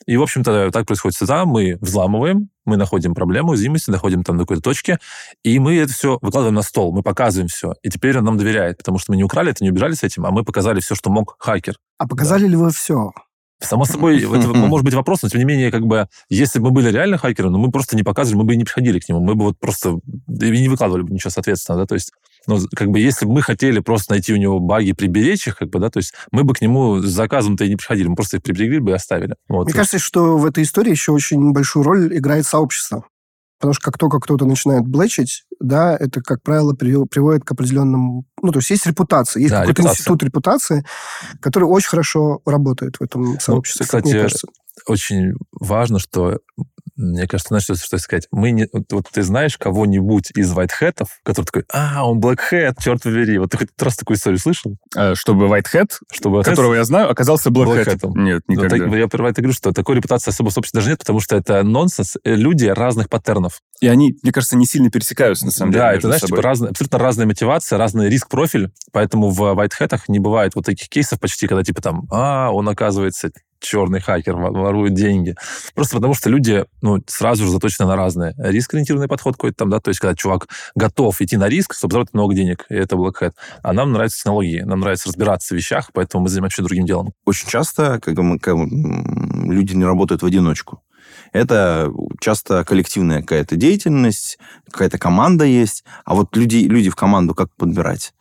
И, 0.05 0.17
в 0.17 0.21
общем-то, 0.21 0.71
так 0.71 0.85
происходит 0.85 1.15
всегда. 1.15 1.45
Мы 1.45 1.77
взламываем, 1.81 2.49
мы 2.65 2.77
находим 2.77 3.13
проблему, 3.13 3.51
уязвимость, 3.51 3.87
доходим 3.87 4.23
там 4.23 4.37
до 4.37 4.43
какой-то 4.43 4.63
точки, 4.63 4.97
и 5.43 5.59
мы 5.59 5.77
это 5.77 5.93
все 5.93 6.17
выкладываем 6.21 6.55
на 6.55 6.63
стол, 6.63 6.93
мы 6.93 7.03
показываем 7.03 7.47
все. 7.47 7.73
И 7.83 7.89
теперь 7.89 8.17
он 8.17 8.25
нам 8.25 8.37
доверяет, 8.37 8.77
потому 8.77 8.97
что 8.97 9.11
мы 9.11 9.17
не 9.17 9.23
украли 9.23 9.51
это, 9.51 9.63
не 9.63 9.69
убежали 9.69 9.93
с 9.93 10.03
этим, 10.03 10.25
а 10.25 10.31
мы 10.31 10.43
показали 10.43 10.79
все, 10.79 10.95
что 10.95 11.09
мог 11.09 11.35
хакер. 11.39 11.75
А 11.97 12.07
показали 12.07 12.47
ли 12.47 12.55
вы 12.55 12.71
все? 12.71 13.11
Само 13.59 13.85
собой, 13.85 14.17
это 14.21 14.47
может 14.49 14.85
быть 14.85 14.93
вопрос, 14.93 15.21
но 15.23 15.29
тем 15.29 15.39
не 15.39 15.45
менее, 15.45 15.71
как 15.71 15.85
бы, 15.85 16.07
если 16.29 16.59
бы 16.59 16.65
мы 16.65 16.71
были 16.71 16.91
реально 16.91 17.17
хакеры, 17.17 17.49
но 17.49 17.57
мы 17.57 17.71
просто 17.71 17.95
не 17.95 18.03
показывали, 18.03 18.39
мы 18.39 18.43
бы 18.45 18.53
и 18.53 18.57
не 18.57 18.63
приходили 18.63 18.99
к 18.99 19.07
нему, 19.07 19.21
мы 19.21 19.35
бы 19.35 19.45
вот 19.45 19.59
просто 19.59 19.99
и 20.27 20.61
не 20.61 20.69
выкладывали 20.69 21.03
бы 21.03 21.13
ничего 21.13 21.29
соответственно, 21.29 21.79
да, 21.79 21.85
то 21.85 21.95
есть, 21.95 22.11
ну, 22.47 22.59
как 22.75 22.89
бы, 22.89 22.99
если 22.99 23.25
бы 23.25 23.33
мы 23.33 23.41
хотели 23.41 23.79
просто 23.79 24.13
найти 24.13 24.33
у 24.33 24.37
него 24.37 24.59
баги, 24.59 24.91
приберечь 24.93 25.47
их, 25.47 25.57
как 25.57 25.69
бы, 25.69 25.79
да, 25.79 25.89
то 25.89 25.97
есть, 25.97 26.13
мы 26.31 26.43
бы 26.43 26.53
к 26.53 26.61
нему 26.61 26.99
с 27.01 27.05
заказом-то 27.05 27.63
и 27.65 27.69
не 27.69 27.75
приходили, 27.75 28.07
мы 28.07 28.15
просто 28.15 28.37
их 28.37 28.43
приберегли 28.43 28.79
бы 28.79 28.91
и 28.91 28.93
оставили. 28.93 29.35
Вот. 29.47 29.65
Мне 29.65 29.73
кажется, 29.73 29.99
что 29.99 30.37
в 30.37 30.45
этой 30.45 30.63
истории 30.63 30.91
еще 30.91 31.11
очень 31.11 31.51
большую 31.51 31.83
роль 31.83 32.17
играет 32.17 32.45
сообщество. 32.45 33.05
Потому 33.57 33.73
что 33.73 33.85
как 33.85 33.97
только 33.97 34.19
кто-то 34.19 34.45
начинает 34.45 34.83
блэчить, 34.85 35.45
да, 35.61 35.95
это, 35.97 36.21
как 36.21 36.43
правило, 36.43 36.73
при- 36.73 37.07
приводит 37.07 37.45
к 37.45 37.51
определенным... 37.53 38.25
Ну, 38.41 38.51
то 38.51 38.59
есть 38.59 38.69
есть 38.69 38.85
репутация, 38.85 39.39
есть 39.39 39.51
Да, 39.51 39.61
какой-то 39.61 39.81
репутация. 39.81 39.97
институт 39.97 40.23
репутации, 40.23 40.85
который 41.39 41.63
очень 41.63 41.87
хорошо 41.89 42.41
работает 42.45 42.97
в 42.97 43.01
этом 43.01 43.39
сообществе, 43.39 43.83
мне 43.83 44.01
кстати, 44.01 44.21
кажется. 44.21 44.47
очень 44.87 45.31
важно, 45.53 45.99
что 45.99 46.39
мне 46.95 47.27
кажется, 47.27 47.49
знаешь, 47.49 47.63
что, 47.63 47.75
что 47.75 47.97
сказать? 47.97 48.27
Мы 48.31 48.51
не, 48.51 48.67
вот, 48.71 48.91
вот 48.91 49.07
ты 49.11 49.23
знаешь 49.23 49.57
кого-нибудь 49.57 50.31
из 50.35 50.51
whitehead'ов, 50.53 51.07
который 51.23 51.45
такой, 51.45 51.63
а, 51.71 52.07
он 52.07 52.19
hat, 52.19 52.75
черт 52.81 53.03
побери. 53.03 53.37
Вот 53.37 53.51
ты 53.51 53.57
хоть 53.57 53.69
раз 53.79 53.97
такую 53.97 54.17
историю 54.17 54.39
слышал? 54.39 54.77
Э, 54.95 55.13
Чтобы 55.15 55.47
Whitehead, 55.47 55.91
Чтобы 56.11 56.43
которого 56.43 56.73
я 56.75 56.83
знаю, 56.85 57.09
оказался. 57.09 57.49
Blackhead'ом. 57.49 58.11
Нет, 58.15 58.43
Ну, 58.47 58.55
никогда. 58.55 58.77
так, 58.77 58.95
я 58.95 59.07
первое 59.07 59.31
это 59.31 59.41
говорю, 59.41 59.55
что 59.55 59.71
такой 59.71 59.95
репутации 59.95 60.31
особо 60.31 60.49
собственно 60.49 60.81
даже 60.81 60.91
нет, 60.91 60.99
потому 60.99 61.19
что 61.19 61.35
это 61.35 61.63
нонсенс. 61.63 62.15
Э, 62.23 62.35
Люди 62.35 62.65
разных 62.65 63.09
паттернов. 63.09 63.61
И 63.81 63.87
они, 63.87 64.17
мне 64.23 64.31
кажется, 64.31 64.55
не 64.57 64.65
сильно 64.65 64.89
пересекаются, 64.89 65.45
на 65.45 65.51
самом 65.51 65.71
деле, 65.71 65.83
да, 65.83 65.93
это, 65.93 66.07
знаешь, 66.07 66.21
собой. 66.21 66.37
типа 66.37 66.41
разные, 66.47 66.69
абсолютно 66.69 66.99
разная 66.99 67.25
мотивация, 67.25 67.77
разный 67.77 68.09
риск-профиль. 68.09 68.71
Поэтому 68.91 69.29
в 69.29 69.41
whitehead'ах 69.41 70.01
не 70.07 70.19
бывает 70.19 70.55
вот 70.55 70.65
таких 70.65 70.89
кейсов 70.89 71.19
почти, 71.19 71.47
когда 71.47 71.63
типа 71.63 71.81
там, 71.81 72.07
а, 72.11 72.51
он 72.51 72.69
оказывается 72.69 73.31
черный 73.65 73.99
хакер, 73.99 74.35
во- 74.35 74.51
ворует 74.51 74.93
деньги. 74.93 75.35
Просто 75.73 75.95
потому 75.95 76.13
что 76.13 76.29
люди, 76.29 76.65
ну, 76.81 77.01
сразу 77.07 77.45
же 77.45 77.51
заточены 77.51 77.87
на 77.87 77.95
разные. 77.95 78.33
Риск-ориентированный 78.37 79.07
подход 79.07 79.35
какой-то 79.35 79.57
там, 79.57 79.69
да, 79.69 79.79
то 79.79 79.89
есть 79.89 79.99
когда 79.99 80.15
чувак 80.15 80.47
готов 80.75 81.19
идти 81.21 81.37
на 81.37 81.49
риск, 81.49 81.73
чтобы 81.73 81.91
заработать 81.93 82.13
много 82.13 82.33
денег, 82.35 82.65
и 82.69 82.75
это 82.75 82.95
Black 82.95 83.15
Hat. 83.21 83.33
А 83.63 83.73
нам 83.73 83.91
нравятся 83.91 84.17
технологии, 84.17 84.61
нам 84.61 84.79
нравится 84.79 85.09
разбираться 85.09 85.53
в 85.53 85.57
вещах, 85.57 85.89
поэтому 85.93 86.23
мы 86.23 86.29
занимаемся 86.29 86.61
другим 86.63 86.85
делом. 86.85 87.13
Очень 87.25 87.49
часто 87.49 87.99
как 87.99 88.17
мы- 88.17 88.39
как, 88.39 88.55
люди 88.55 89.73
не 89.75 89.85
работают 89.85 90.21
в 90.21 90.25
одиночку. 90.25 90.81
Это 91.33 91.91
часто 92.21 92.63
коллективная 92.63 93.21
какая-то 93.21 93.55
деятельность, 93.55 94.37
какая-то 94.71 94.97
команда 94.97 95.45
есть. 95.45 95.83
А 96.05 96.15
вот 96.15 96.35
люди, 96.35 96.57
люди 96.57 96.89
в 96.89 96.95
команду 96.95 97.33
как 97.35 97.53
подбирать? 97.55 98.13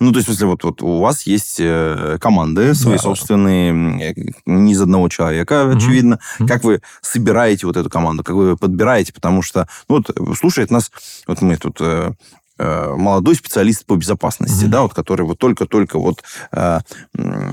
Ну, 0.00 0.12
то 0.12 0.18
есть, 0.18 0.28
в 0.28 0.32
смысле, 0.32 0.46
вот, 0.46 0.64
вот 0.64 0.82
у 0.82 0.98
вас 0.98 1.22
есть 1.24 1.56
э, 1.60 2.16
команды 2.20 2.74
свои 2.74 2.96
Да. 2.96 3.02
собственные, 3.02 4.12
э, 4.12 4.14
не 4.46 4.72
из 4.72 4.80
одного 4.80 5.08
человека, 5.10 5.64
Мгм. 5.66 5.76
очевидно. 5.76 6.18
Мгм. 6.38 6.48
Как 6.48 6.64
вы 6.64 6.80
собираете 7.02 7.66
вот 7.66 7.76
эту 7.76 7.90
команду, 7.90 8.24
как 8.24 8.34
вы 8.34 8.50
ее 8.50 8.56
подбираете? 8.56 9.12
Потому 9.12 9.42
что, 9.42 9.68
ну, 9.88 9.96
вот, 10.06 10.36
слушает 10.38 10.70
нас, 10.70 10.90
вот 11.26 11.42
мы 11.42 11.56
тут 11.56 11.76
э, 11.80 12.12
э, 12.12 12.12
молодой 12.60 13.34
специалист 13.34 13.84
по 13.86 13.96
безопасности, 13.96 14.64
Мгм. 14.64 14.70
да, 14.70 14.82
вот, 14.82 14.94
который 14.94 15.26
вот 15.26 15.38
только-только 15.38 15.98
вот 15.98 16.22
э, 16.52 16.80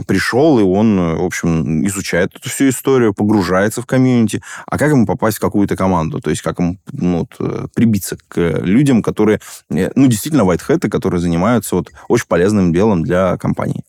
пришел, 0.07 0.59
и 0.59 0.63
он, 0.63 0.99
э, 0.99 1.15
в 1.15 1.25
общем, 1.25 1.85
изучает 1.87 2.35
эту 2.35 2.49
всю 2.49 2.69
историю, 2.69 3.13
погружается 3.13 3.81
в 3.81 3.85
комьюнити. 3.85 4.41
А 4.65 4.77
как 4.77 4.91
ему 4.91 5.05
попасть 5.05 5.37
в 5.37 5.41
какую-то 5.41 5.75
команду? 5.75 6.19
То 6.19 6.29
есть 6.29 6.41
как 6.41 6.59
ему 6.59 6.77
ну, 6.91 7.19
вот, 7.19 7.35
э, 7.39 7.67
прибиться 7.73 8.17
к 8.27 8.37
э, 8.37 8.61
людям, 8.63 9.01
которые, 9.01 9.39
э, 9.69 9.91
ну, 9.95 10.07
действительно, 10.07 10.41
whitehead, 10.41 10.89
которые 10.89 11.21
занимаются 11.21 11.75
вот 11.75 11.91
очень 12.07 12.27
полезным 12.27 12.73
делом 12.73 13.03
для 13.03 13.37
компании? 13.37 13.83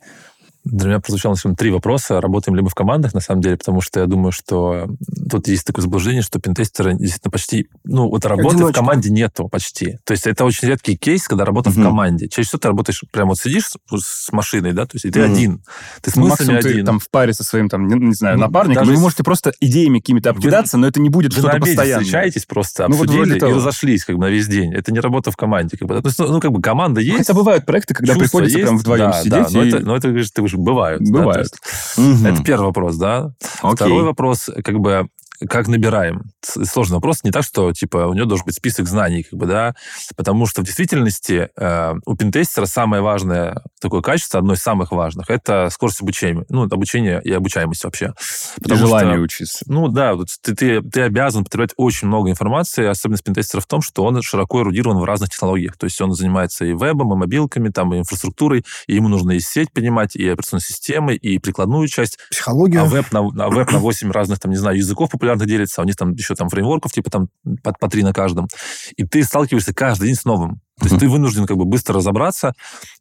Для 0.64 0.88
меня 0.88 1.00
прозвучало 1.00 1.34
деле, 1.34 1.54
три 1.56 1.70
вопроса. 1.70 2.20
Работаем 2.20 2.54
ли 2.56 2.62
мы 2.62 2.68
в 2.68 2.74
командах, 2.74 3.14
на 3.14 3.20
самом 3.20 3.40
деле, 3.40 3.56
потому 3.56 3.80
что 3.80 4.00
я 4.00 4.06
думаю, 4.06 4.32
что 4.32 4.88
тут 5.30 5.48
есть 5.48 5.64
такое 5.64 5.82
заблуждение, 5.82 6.20
что 6.22 6.38
пентестеры 6.40 6.94
действительно 6.94 7.30
почти... 7.30 7.68
Ну, 7.84 8.08
вот 8.08 8.24
работы 8.26 8.48
в 8.48 8.58
Одиночка. 8.58 8.80
команде 8.80 9.10
нету 9.10 9.48
почти. 9.48 9.98
То 10.04 10.12
есть 10.12 10.26
это 10.26 10.44
очень 10.44 10.68
редкий 10.68 10.96
кейс, 10.96 11.26
когда 11.26 11.44
работа 11.44 11.70
Мгм. 11.70 11.80
в 11.80 11.84
команде. 11.84 12.28
Чаще 12.28 12.48
всего 12.48 12.58
ты 12.58 12.68
работаешь, 12.68 13.02
прямо 13.12 13.30
вот 13.30 13.38
сидишь 13.38 13.70
с, 13.96 14.32
машиной, 14.32 14.72
да, 14.72 14.84
то 14.84 14.90
есть 14.94 15.04
и 15.06 15.10
ты 15.10 15.22
Мгм. 15.24 15.32
один. 15.32 15.62
Ты 16.02 16.10
с 16.10 16.16
Ну, 16.16 16.22
мыслями 16.22 16.30
максимум 16.50 16.60
ты 16.62 16.68
один. 16.70 16.86
там 16.86 16.98
в 16.98 17.08
паре 17.08 17.32
со 17.32 17.44
своим, 17.44 17.68
там, 17.68 17.86
не, 17.86 17.94
не 17.94 18.14
знаю, 18.14 18.36
Ну, 18.36 18.42
напарником, 18.42 18.82
даже 18.84 18.94
вы 18.96 19.00
можете 19.00 19.24
просто 19.24 19.52
идеями 19.60 20.00
какими-то 20.00 20.32
Вы- 20.32 20.36
обкидаться, 20.38 20.76
но 20.76 20.86
это 20.86 21.00
не 21.00 21.08
будет 21.08 21.32
Вы 21.34 21.40
что-то 21.40 21.58
постоянное. 21.60 22.04
встречаетесь 22.04 22.44
просто, 22.44 22.88
Ну, 22.88 22.96
вот 22.96 23.08
обсудили 23.08 23.36
и 23.36 23.40
того. 23.40 23.54
разошлись 23.54 24.04
как 24.04 24.16
бы 24.16 24.22
на 24.22 24.30
весь 24.30 24.46
день. 24.48 24.74
Это 24.74 24.92
не 24.92 25.00
работа 25.00 25.30
в 25.30 25.36
команде. 25.36 25.78
Как 25.78 25.88
бы, 25.88 26.02
ну, 26.02 26.26
ну, 26.28 26.40
как 26.40 26.52
бы 26.52 26.60
команда 26.60 27.00
Ну, 27.00 27.06
есть, 27.06 27.18
Хотя 27.18 27.32
бывают 27.34 27.64
проекты, 27.64 27.94
когда 27.94 28.14
приходится 28.14 28.58
есть, 28.58 28.68
прям 28.68 28.78
вдвоем 28.78 29.10
да, 29.10 29.18
сидеть. 29.20 29.30
Да, 29.32 29.48
но 29.50 29.62
и- 29.64 29.68
это, 29.68 29.80
но 29.80 29.96
это, 29.96 30.08
говоришь, 30.08 30.30
ты 30.30 30.42
уже 30.42 30.57
бывают. 30.58 31.02
да, 31.02 31.12
то 31.12 31.18
Бывает. 31.18 31.48
есть 31.96 32.24
Это 32.24 32.42
первый 32.42 32.66
вопрос, 32.66 32.96
да. 32.96 33.32
Окей. 33.62 33.76
Второй 33.76 34.02
вопрос, 34.04 34.50
как 34.64 34.78
бы, 34.80 35.08
как 35.48 35.68
набираем? 35.68 36.24
Сложный 36.42 36.96
вопрос. 36.96 37.22
Не 37.24 37.30
так, 37.30 37.44
что, 37.44 37.72
типа, 37.72 38.06
у 38.06 38.14
него 38.14 38.26
должен 38.26 38.46
быть 38.46 38.56
список 38.56 38.86
знаний, 38.88 39.22
как 39.22 39.38
бы, 39.38 39.46
да, 39.46 39.74
потому 40.16 40.46
что 40.46 40.62
в 40.62 40.64
действительности 40.64 41.48
э, 41.56 41.94
у 42.06 42.16
пентестера 42.16 42.66
самое 42.66 43.02
важное 43.02 43.62
такое 43.80 44.00
качество, 44.00 44.38
одно 44.40 44.54
из 44.54 44.60
самых 44.60 44.90
важных, 44.92 45.30
это 45.30 45.68
скорость 45.70 46.02
обучения. 46.02 46.44
Ну, 46.48 46.64
обучение 46.64 47.20
и 47.22 47.32
обучаемость 47.32 47.84
вообще. 47.84 48.14
и 48.56 48.62
Потому 48.62 48.80
желание 48.80 49.14
что- 49.14 49.22
учиться. 49.22 49.64
ну 49.68 49.88
да, 49.88 50.14
ты, 50.42 50.54
ты, 50.54 50.82
ты 50.82 51.02
обязан 51.02 51.44
потреблять 51.44 51.70
очень 51.76 52.08
много 52.08 52.30
информации. 52.30 52.86
Особенность 52.86 53.24
пентестера 53.24 53.60
в 53.60 53.66
том, 53.66 53.80
что 53.82 54.04
он 54.04 54.20
широко 54.22 54.60
эрудирован 54.62 54.98
в 54.98 55.04
разных 55.04 55.30
технологиях. 55.30 55.76
То 55.76 55.84
есть 55.84 56.00
он 56.00 56.12
занимается 56.12 56.64
и 56.64 56.72
вебом, 56.72 57.12
и 57.12 57.16
мобилками, 57.16 57.68
там, 57.68 57.94
и 57.94 57.98
инфраструктурой, 57.98 58.64
и 58.86 58.94
ему 58.94 59.08
нужно 59.08 59.32
и 59.32 59.40
сеть 59.40 59.72
понимать, 59.72 60.16
и 60.16 60.28
операционные 60.28 60.62
системы, 60.62 61.14
и 61.14 61.38
прикладную 61.38 61.86
часть. 61.88 62.18
Психология. 62.30 62.80
А 62.80 62.84
веб 62.84 63.12
на, 63.12 63.20
а 63.20 63.50
веб 63.50 63.70
на 63.70 63.78
8 63.78 64.10
разных, 64.10 64.40
там, 64.40 64.50
не 64.50 64.56
знаю, 64.56 64.76
языков 64.76 65.10
популярных 65.10 65.27
делится, 65.36 65.80
а 65.80 65.84
у 65.84 65.86
них 65.86 65.96
там 65.96 66.12
еще 66.12 66.34
там 66.34 66.48
фреймворков, 66.48 66.92
типа 66.92 67.10
там 67.10 67.28
по, 67.62 67.72
по 67.72 67.88
три 67.88 68.02
на 68.02 68.12
каждом. 68.12 68.48
И 68.96 69.04
ты 69.04 69.22
сталкиваешься 69.24 69.74
каждый 69.74 70.06
день 70.06 70.14
с 70.14 70.24
новым. 70.24 70.60
То 70.78 70.84
есть 70.84 70.92
Мгм. 70.92 71.00
ты 71.00 71.08
вынужден 71.08 71.46
как 71.46 71.56
бы 71.56 71.64
быстро 71.64 71.96
разобраться, 71.96 72.52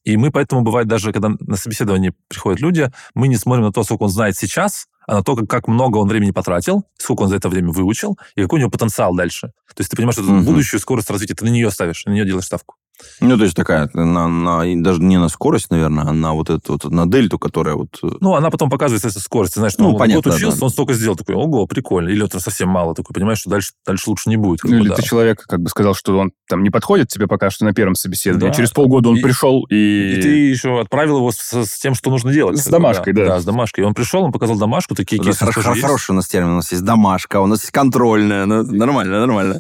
и 0.04 0.18
мы 0.18 0.32
поэтому, 0.32 0.62
бывает, 0.62 0.88
даже 0.88 1.14
когда 1.14 1.30
на 1.40 1.56
собеседование 1.56 2.14
приходят 2.28 2.60
люди, 2.60 2.90
мы 3.14 3.28
не 3.28 3.36
смотрим 3.38 3.66
на 3.66 3.72
то, 3.72 3.84
сколько 3.84 4.04
он 4.04 4.10
знает 4.10 4.36
сейчас, 4.36 4.88
а 5.08 5.16
на 5.16 5.24
то, 5.24 5.36
как, 5.36 5.48
как 5.48 5.68
много 5.68 5.98
он 5.98 6.08
времени 6.10 6.32
потратил, 6.32 6.84
сколько 6.98 7.22
он 7.22 7.30
за 7.30 7.36
это 7.36 7.50
время 7.50 7.70
выучил, 7.72 8.18
и 8.36 8.42
какой 8.42 8.58
у 8.58 8.62
него 8.62 8.72
потенциал 8.72 9.16
дальше. 9.16 9.52
То 9.76 9.82
есть 9.82 9.92
ты 9.92 9.96
понимаешь, 9.96 10.16
что 10.16 10.24
Мгм. 10.24 10.44
будущую 10.44 10.80
скорость 10.80 11.10
развития, 11.12 11.36
ты 11.36 11.46
на 11.46 11.50
нее 11.50 11.70
ставишь, 11.72 12.04
на 12.06 12.12
нее 12.12 12.26
делаешь 12.26 12.46
ставку. 12.46 12.76
Ну, 13.22 13.38
то 13.38 13.44
есть 13.44 13.56
такая, 13.56 13.90
на, 13.94 14.28
на- 14.28 14.84
даже 14.84 15.02
не 15.02 15.18
на 15.18 15.30
скорость, 15.30 15.70
наверное, 15.72 16.06
а 16.06 16.14
на 16.14 16.34
вот 16.34 16.50
эту 16.50 16.74
вот, 16.74 16.86
на 16.86 17.06
дельту, 17.10 17.38
которая 17.40 17.76
вот... 17.76 17.98
э, 18.04 18.08
Ну, 18.22 18.36
она 18.36 18.50
потом 18.50 18.70
показывает, 18.70 19.04
если 19.04 19.20
скорость. 19.20 19.54
Ты 19.54 19.60
знаешь, 19.60 19.74
Ну, 19.78 19.90
он 19.92 19.98
понятно, 19.98 20.32
год 20.32 20.36
учился, 20.40 20.60
да. 20.60 20.66
он 20.66 20.72
столько 20.72 20.94
сделал, 20.94 21.16
такой, 21.16 21.36
ого, 21.36 21.66
прикольно. 21.68 22.10
Или 22.10 22.26
это 22.26 22.40
совсем 22.40 22.70
мало, 22.70 22.96
такой, 22.96 23.14
понимаешь, 23.14 23.40
что 23.40 23.50
дальше, 23.50 23.72
дальше 23.86 24.10
лучше 24.10 24.30
не 24.30 24.38
будет. 24.38 24.64
Ну, 24.64 24.72
бы, 24.72 24.76
или 24.78 24.90
да. 24.90 24.96
ты 24.96 25.04
человек 25.04 25.44
как 25.48 25.62
бы 25.62 25.70
сказал, 25.70 25.94
что 25.94 26.18
он 26.18 26.32
там 26.50 26.64
не 26.64 26.70
подходит 26.70 27.08
тебе 27.10 27.28
пока 27.28 27.50
что 27.50 27.66
на 27.66 27.74
первом 27.74 27.96
собеседовании. 27.96 28.50
Да. 28.50 28.54
Через 28.56 28.72
полгода 28.72 29.10
он 29.10 29.18
И- 29.18 29.22
пришел 29.22 29.64
и... 29.70 29.76
И 30.18 30.22
ты 30.22 30.28
еще 30.30 30.80
отправил 30.80 31.18
его 31.18 31.32
с, 31.32 31.38
с 31.54 31.80
тем, 31.80 31.94
что 31.96 32.10
нужно 32.10 32.32
делать. 32.34 32.58
С 32.58 32.66
домашкой, 32.68 33.14
да. 33.14 33.26
Да, 33.26 33.40
с 33.40 33.46
домашкой. 33.46 33.84
И 33.84 33.88
он 33.88 33.94
пришел, 33.94 34.24
он 34.24 34.32
показал 34.32 34.58
домашку, 34.58 34.96
такие 34.96 35.22
кейсы 35.22 35.44
хоро- 35.44 35.54
тоже 35.54 35.70
есть. 35.70 35.82
хороший 35.82 36.12
у 36.12 36.14
нас 36.16 36.28
термин. 36.28 36.52
У 36.52 36.56
нас 36.56 36.72
есть 36.72 36.84
домашка, 36.84 37.40
у 37.42 37.46
нас 37.46 37.62
есть 37.62 37.72
контрольная. 37.72 38.46
ну, 38.46 38.64
нормально, 38.64 39.20
нормально. 39.20 39.60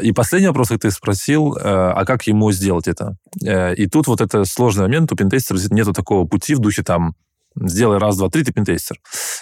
И 0.00 0.12
последний 0.12 0.48
вопрос, 0.48 0.68
как 0.68 0.80
ты 0.80 0.90
спросил, 0.90 1.56
э, 1.56 1.60
а 1.64 2.04
как 2.04 2.26
ему 2.26 2.50
сделать 2.52 2.69
сделать 2.70 2.88
это. 2.88 3.16
Э, 3.44 3.74
и 3.74 3.86
тут 3.86 4.06
вот 4.06 4.20
это 4.20 4.44
сложный 4.44 4.84
момент, 4.84 5.12
у 5.12 5.16
пентестера 5.16 5.58
нету 5.70 5.92
такого 5.92 6.26
пути 6.26 6.54
в 6.54 6.60
духе 6.60 6.82
там 6.82 7.14
сделай 7.56 7.98
раз, 7.98 8.16
два, 8.16 8.28
три, 8.30 8.44
ты 8.44 8.52
пентестер. 8.52 9.00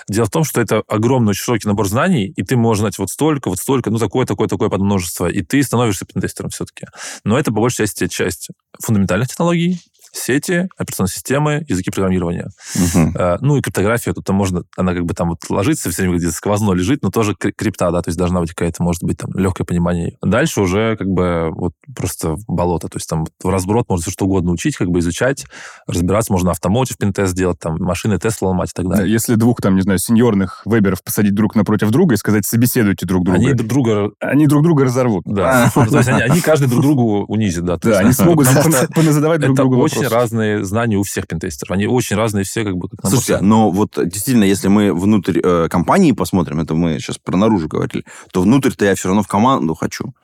Дело 0.08 0.24
в 0.24 0.30
том, 0.30 0.42
что 0.42 0.62
это 0.62 0.82
огромный, 0.88 1.30
очень 1.30 1.42
широкий 1.42 1.68
набор 1.68 1.86
знаний, 1.88 2.32
и 2.34 2.42
ты 2.42 2.56
можешь 2.56 2.80
знать 2.80 2.98
вот 2.98 3.10
столько, 3.10 3.50
вот 3.50 3.58
столько, 3.58 3.90
ну, 3.90 3.98
такое, 3.98 4.24
такое, 4.24 4.48
такое 4.48 4.70
подмножество, 4.70 5.26
и 5.26 5.42
ты 5.42 5.62
становишься 5.62 6.06
пентестером 6.06 6.48
все-таки. 6.48 6.86
Но 7.24 7.38
это, 7.38 7.52
по 7.52 7.60
большей 7.60 7.84
части, 7.84 8.06
часть 8.06 8.48
фундаментальных 8.82 9.28
технологий, 9.28 9.78
сети, 10.12 10.68
операционные 10.76 11.10
системы, 11.10 11.64
языки 11.68 11.90
программирования. 11.90 12.48
Мгм. 12.74 13.14
Э, 13.16 13.38
Ну 13.40 13.56
и 13.56 13.60
криптография, 13.62 14.12
тут 14.12 14.28
можно, 14.30 14.62
она 14.76 14.94
как 14.94 15.04
бы 15.04 15.14
там 15.14 15.30
вот 15.30 15.38
ложится, 15.48 15.90
все 15.90 16.02
время 16.02 16.18
где-то 16.18 16.32
сквозно 16.34 16.72
лежит, 16.72 17.02
но 17.02 17.10
тоже 17.10 17.34
кри- 17.34 17.52
крипта, 17.52 17.90
да, 17.90 18.02
то 18.02 18.08
есть 18.08 18.18
должна 18.18 18.40
быть 18.40 18.50
какая-то, 18.50 18.82
может 18.82 19.02
быть, 19.04 19.18
там 19.18 19.30
легкое 19.34 19.64
понимание. 19.64 20.16
Дальше 20.22 20.60
уже 20.60 20.96
как 20.96 21.08
бы 21.08 21.50
вот 21.54 21.72
просто 21.96 22.36
болото, 22.46 22.88
то 22.88 22.96
есть 22.96 23.08
там 23.08 23.26
в 23.42 23.48
разброд 23.48 23.88
можно 23.88 24.02
все 24.02 24.10
что 24.10 24.24
угодно 24.26 24.52
учить, 24.52 24.76
как 24.76 24.88
бы 24.88 24.98
изучать, 25.00 25.46
разбираться, 25.86 26.32
можно 26.32 26.50
автомотив 26.50 26.96
пинтест 26.98 27.34
делать, 27.34 27.58
там 27.58 27.76
машины 27.78 28.18
Тесла 28.18 28.48
ломать 28.48 28.70
и 28.70 28.72
так 28.74 28.88
далее. 28.88 29.10
Если 29.10 29.34
двух, 29.34 29.60
там, 29.60 29.74
не 29.76 29.82
знаю, 29.82 29.98
сеньорных 29.98 30.62
веберов 30.64 31.02
посадить 31.02 31.34
друг 31.34 31.54
напротив 31.54 31.90
друга 31.90 32.14
и 32.14 32.18
сказать, 32.18 32.46
собеседуйте 32.46 33.06
друг 33.06 33.24
друга, 33.24 33.36
Они 33.38 33.46
они, 33.48 33.54
друг 33.54 33.68
друга, 33.68 34.10
друг 34.46 34.62
друга 34.62 34.84
разорвут. 34.84 35.24
да, 35.26 35.70
то 35.74 35.84
есть 35.84 36.08
они, 36.08 36.22
они 36.22 36.40
каждый 36.40 36.68
друг 36.68 36.82
другу 36.82 37.24
унизят, 37.26 37.64
да. 37.64 37.78
Да, 37.80 37.98
они 38.00 38.12
смогут 38.12 38.46
поназадавать 38.94 39.40
друг 39.40 39.56
другу 39.56 39.76
очень 39.78 39.97
вопросы. 40.04 40.14
разные 40.14 40.64
знания 40.64 40.96
у 40.96 41.02
всех 41.02 41.26
пентестеров. 41.26 41.70
Они 41.70 41.86
очень 41.86 42.16
разные 42.16 42.44
все, 42.44 42.64
как 42.64 42.76
бы, 42.76 42.88
как 42.88 43.00
Слушайте, 43.02 43.34
знаний. 43.34 43.48
но 43.48 43.70
вот 43.70 43.92
действительно, 43.96 44.44
если 44.44 44.68
мы 44.68 44.92
внутрь 44.92 45.40
э, 45.42 45.68
компании 45.70 46.12
посмотрим, 46.12 46.60
это 46.60 46.74
мы 46.74 46.98
сейчас 46.98 47.18
про 47.18 47.36
наружу 47.36 47.68
говорили, 47.68 48.04
то 48.32 48.42
внутрь-то 48.42 48.84
я 48.84 48.94
все 48.94 49.08
равно 49.08 49.22
в 49.22 49.28
команду 49.28 49.74
хочу. 49.74 50.14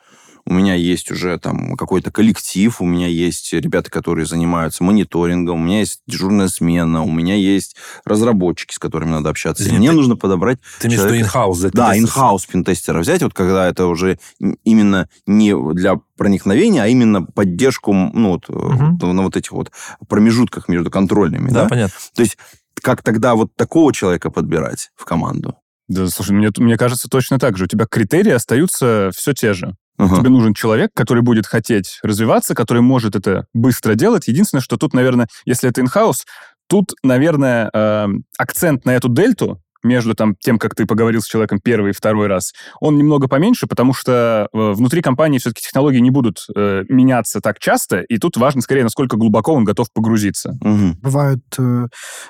У 0.46 0.52
меня 0.52 0.74
есть 0.74 1.11
уже 1.11 1.38
там 1.38 1.74
какой-то 1.76 2.11
коллектив, 2.11 2.80
у 2.80 2.85
меня 2.85 3.07
есть 3.07 3.52
ребята, 3.52 3.90
которые 3.90 4.26
занимаются 4.26 4.85
мониторингом, 4.85 5.61
у 5.61 5.64
меня 5.64 5.80
есть 5.80 6.00
дежурная 6.07 6.48
смена, 6.48 7.02
у 7.02 7.11
меня 7.11 7.35
есть 7.35 7.76
разработчики, 8.04 8.74
с 8.74 8.78
которыми 8.78 9.11
надо 9.11 9.30
общаться. 9.30 9.62
И 9.62 9.66
Извини, 9.66 9.78
мне 9.78 9.90
ты- 9.90 9.96
нужно 9.96 10.16
подобрать 10.16 10.59
Ты 10.80 10.88
имеешь 10.88 11.00
в 11.00 11.04
виду 11.07 11.20
инхаус 11.20 11.61
Да, 11.61 11.96
инхаус 11.96 12.46
пентестера 12.46 13.00
взять, 13.00 13.22
вот 13.22 13.33
когда 13.33 13.68
это 13.68 13.87
уже 13.87 14.18
именно 14.64 15.09
не 15.26 15.54
для 15.72 16.00
проникновения, 16.16 16.83
а 16.83 16.88
именно 16.88 17.22
поддержку 17.22 17.92
ну, 17.94 18.33
вот, 18.33 18.44
вот 18.48 19.02
на 19.02 19.22
вот 19.22 19.37
этих 19.37 19.52
вот 19.52 19.70
промежутках 20.09 20.68
между 20.68 20.90
контрольными. 20.90 21.48
Да, 21.50 21.62
Да, 21.62 21.68
понятно. 21.68 21.96
То 22.14 22.22
есть 22.22 22.37
как 22.83 23.02
тогда 23.02 23.35
вот 23.35 23.54
такого 23.57 23.92
человека 23.94 24.30
подбирать 24.30 24.90
в 24.94 25.04
команду? 25.04 25.57
Да, 25.88 26.07
слушай, 26.09 26.33
мне, 26.33 26.50
мне 26.59 26.76
кажется, 26.76 27.09
точно 27.09 27.38
так 27.38 27.57
же. 27.57 27.64
У 27.64 27.66
тебя 27.66 27.87
критерии 27.87 28.33
остаются 28.33 29.11
все 29.14 29.33
те 29.33 29.52
же. 29.52 29.76
Ага. 29.96 30.16
Тебе 30.18 30.30
нужен 30.30 30.54
человек, 30.54 30.90
который 30.94 31.22
будет 31.22 31.46
хотеть 31.46 31.98
развиваться, 32.02 32.54
который 32.54 32.83
может 32.83 33.14
это 33.14 33.46
быстро 33.52 33.94
делать. 33.94 34.28
Единственное, 34.28 34.62
что 34.62 34.76
тут, 34.76 34.92
наверное, 34.92 35.28
если 35.44 35.68
это 35.68 35.80
инхаус, 35.80 36.24
тут, 36.68 36.92
наверное, 37.02 37.70
э, 37.72 38.09
акцент 38.38 38.85
на 38.85 38.90
эту 38.90 39.09
дельту 39.09 39.61
между 39.85 40.14
там, 40.14 40.35
тем, 40.35 40.59
как 40.59 40.74
ты 40.74 40.87
поговорил 40.87 41.20
с 41.20 41.26
человеком 41.26 41.61
первый 41.62 41.90
и 41.90 41.94
второй 41.94 42.26
раз, 42.26 42.52
он 42.80 42.96
немного 42.96 43.28
поменьше, 43.28 43.66
потому 43.66 43.92
что 43.92 44.48
э, 44.52 44.72
внутри 44.72 45.02
компании 45.02 45.38
все-таки 45.38 45.62
технологии 45.62 45.98
не 45.98 46.11
будут 46.11 46.46
э, 46.57 46.85
меняться 46.88 47.40
так 47.40 47.59
часто, 47.59 48.00
и 48.00 48.18
тут 48.18 48.37
важно 48.37 48.62
скорее, 48.62 48.83
насколько 48.83 49.16
глубоко 49.16 49.52
он 49.52 49.64
готов 49.64 49.92
погрузиться. 49.92 50.57
Мгм. 50.61 50.98
Бывают 51.02 51.44
э, 51.59 51.87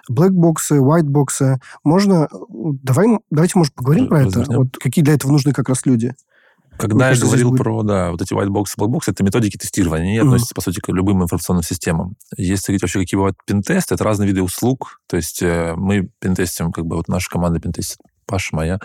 блэкбоксы, 0.09 0.79
whitebоксы. 0.79 1.59
Можно... 1.85 2.29
э, 2.31 2.37
Давай, 2.83 3.07
давайте, 3.31 3.53
может, 3.57 3.72
поговорим 3.74 4.09
про 4.09 4.22
это? 4.22 4.44
Вот 4.48 4.77
какие 4.79 5.05
для 5.05 5.14
этого 5.14 5.31
нужны 5.31 5.53
как 5.53 5.68
раз 5.68 5.87
люди? 5.87 6.12
Когда 6.76 7.04
я 7.06 7.10
кажется, 7.10 7.26
здесь 7.26 7.30
говорил 7.42 7.50
будет- 7.50 7.62
про, 7.62 7.82
да, 7.82 8.10
вот 8.10 8.20
эти 8.22 8.32
white 8.34 8.48
box 8.48 8.64
и 8.76 8.80
black 8.80 8.88
box, 8.90 9.00
это 9.06 9.22
методики 9.24 9.56
тестирования, 9.56 10.04
они 10.06 10.18
Мгм. 10.18 10.28
относятся, 10.28 10.54
по 10.54 10.60
сути, 10.60 10.80
к 10.80 10.88
любым 10.88 11.22
информационным 11.22 11.62
системам. 11.62 12.16
Если 12.37 12.72
говорить 12.72 12.82
вообще, 12.82 12.98
какие 13.00 13.16
бывают 13.16 13.37
пентесты, 13.46 13.94
это 13.94 14.04
разные 14.04 14.26
виды 14.28 14.42
услуг. 14.42 15.00
То 15.06 15.16
есть 15.16 15.42
э, 15.42 15.74
мы 15.76 16.08
пентестим, 16.20 16.72
как 16.72 16.87
бы 16.87 16.96
вот 16.96 17.08
наша 17.08 17.28
команда 17.30 17.60
пентестит, 17.60 17.98
Паша 18.26 18.54
моя, 18.56 18.78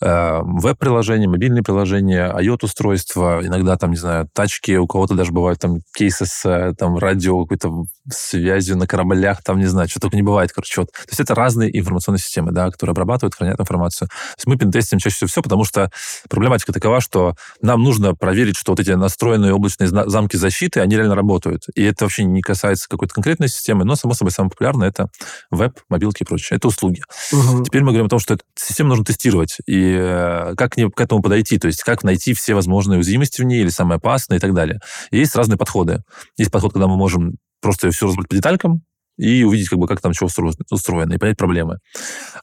э, 0.00 0.40
веб-приложения, 0.42 1.28
мобильные 1.28 1.62
приложения, 1.62 2.32
IoT-устройства, 2.32 3.40
иногда 3.44 3.76
там, 3.76 3.90
не 3.90 3.96
знаю, 3.96 4.28
тачки, 4.32 4.76
у 4.76 4.86
кого-то 4.86 5.14
даже 5.14 5.32
бывают 5.32 5.60
там 5.60 5.80
кейсы 5.96 6.26
с 6.26 6.44
э, 6.44 6.74
там 6.78 6.98
радио, 6.98 7.42
какой-то 7.44 7.84
связью 8.10 8.76
на 8.76 8.86
кораблях, 8.86 9.42
там, 9.42 9.58
не 9.58 9.66
знаю, 9.66 9.88
что 9.88 10.00
только 10.00 10.16
не 10.16 10.22
бывает, 10.22 10.52
короче. 10.52 10.80
Вот. 10.80 10.92
То 10.92 11.08
есть 11.08 11.20
это 11.20 11.34
разные 11.34 11.76
информационные 11.78 12.20
системы, 12.20 12.52
да, 12.52 12.70
которые 12.70 12.92
обрабатывают, 12.92 13.34
хранят 13.34 13.60
информацию. 13.60 14.08
То 14.08 14.14
есть 14.36 14.46
мы 14.46 14.56
пентестим 14.56 14.98
чаще 14.98 15.16
всего 15.16 15.28
все, 15.28 15.42
потому 15.42 15.64
что 15.64 15.90
проблематика 16.28 16.72
такова, 16.72 17.00
что 17.00 17.34
нам 17.60 17.82
нужно 17.82 18.14
проверить, 18.14 18.56
что 18.56 18.72
вот 18.72 18.80
эти 18.80 18.90
настроенные 18.90 19.54
облачные 19.54 19.88
замки 19.88 20.36
защиты, 20.36 20.80
они 20.80 20.96
реально 20.96 21.14
работают. 21.14 21.64
И 21.74 21.82
это 21.82 22.04
вообще 22.04 22.24
не 22.24 22.42
касается 22.42 22.88
какой-то 22.88 23.14
конкретной 23.14 23.48
системы, 23.48 23.84
но, 23.84 23.96
само 23.96 24.14
собой, 24.14 24.32
самое 24.32 24.50
популярное 24.50 24.88
это 24.88 25.08
веб, 25.50 25.78
мобилки 25.88 26.22
и 26.22 26.26
прочее. 26.26 26.56
Это 26.56 26.68
услуги. 26.68 27.02
Мгм. 27.32 27.64
Теперь 27.64 27.82
мы 27.82 27.88
говорим 27.88 28.06
о 28.06 28.10
том, 28.10 28.18
что 28.18 28.34
эту 28.34 28.44
систему 28.70 28.90
нужно 28.90 29.04
тестировать. 29.04 29.58
И 29.66 29.96
э, 29.98 30.54
как 30.56 30.74
к, 30.74 31.00
этому 31.00 31.22
подойти, 31.22 31.58
то 31.58 31.66
есть 31.66 31.82
как 31.82 32.02
найти 32.04 32.34
все 32.34 32.54
возможные 32.54 32.98
уязвимости 32.98 33.40
в 33.40 33.44
ней 33.44 33.60
или 33.60 33.68
самые 33.68 33.96
опасные 33.96 34.38
и 34.38 34.40
так 34.40 34.54
далее. 34.54 34.80
Есть 35.10 35.36
разные 35.36 35.58
подходы. 35.58 36.02
Есть 36.36 36.50
подход, 36.50 36.72
когда 36.72 36.86
мы 36.86 36.96
можем 36.96 37.36
просто 37.60 37.90
все 37.90 38.06
разобрать 38.06 38.28
по 38.28 38.36
деталькам, 38.36 38.82
и 39.20 39.44
увидеть, 39.44 39.68
как 39.68 39.78
бы, 39.78 39.86
как 39.86 40.00
там 40.00 40.14
что 40.14 40.26
устро- 40.26 40.54
устроено, 40.70 41.12
и 41.12 41.18
понять 41.18 41.36
проблемы. 41.36 41.78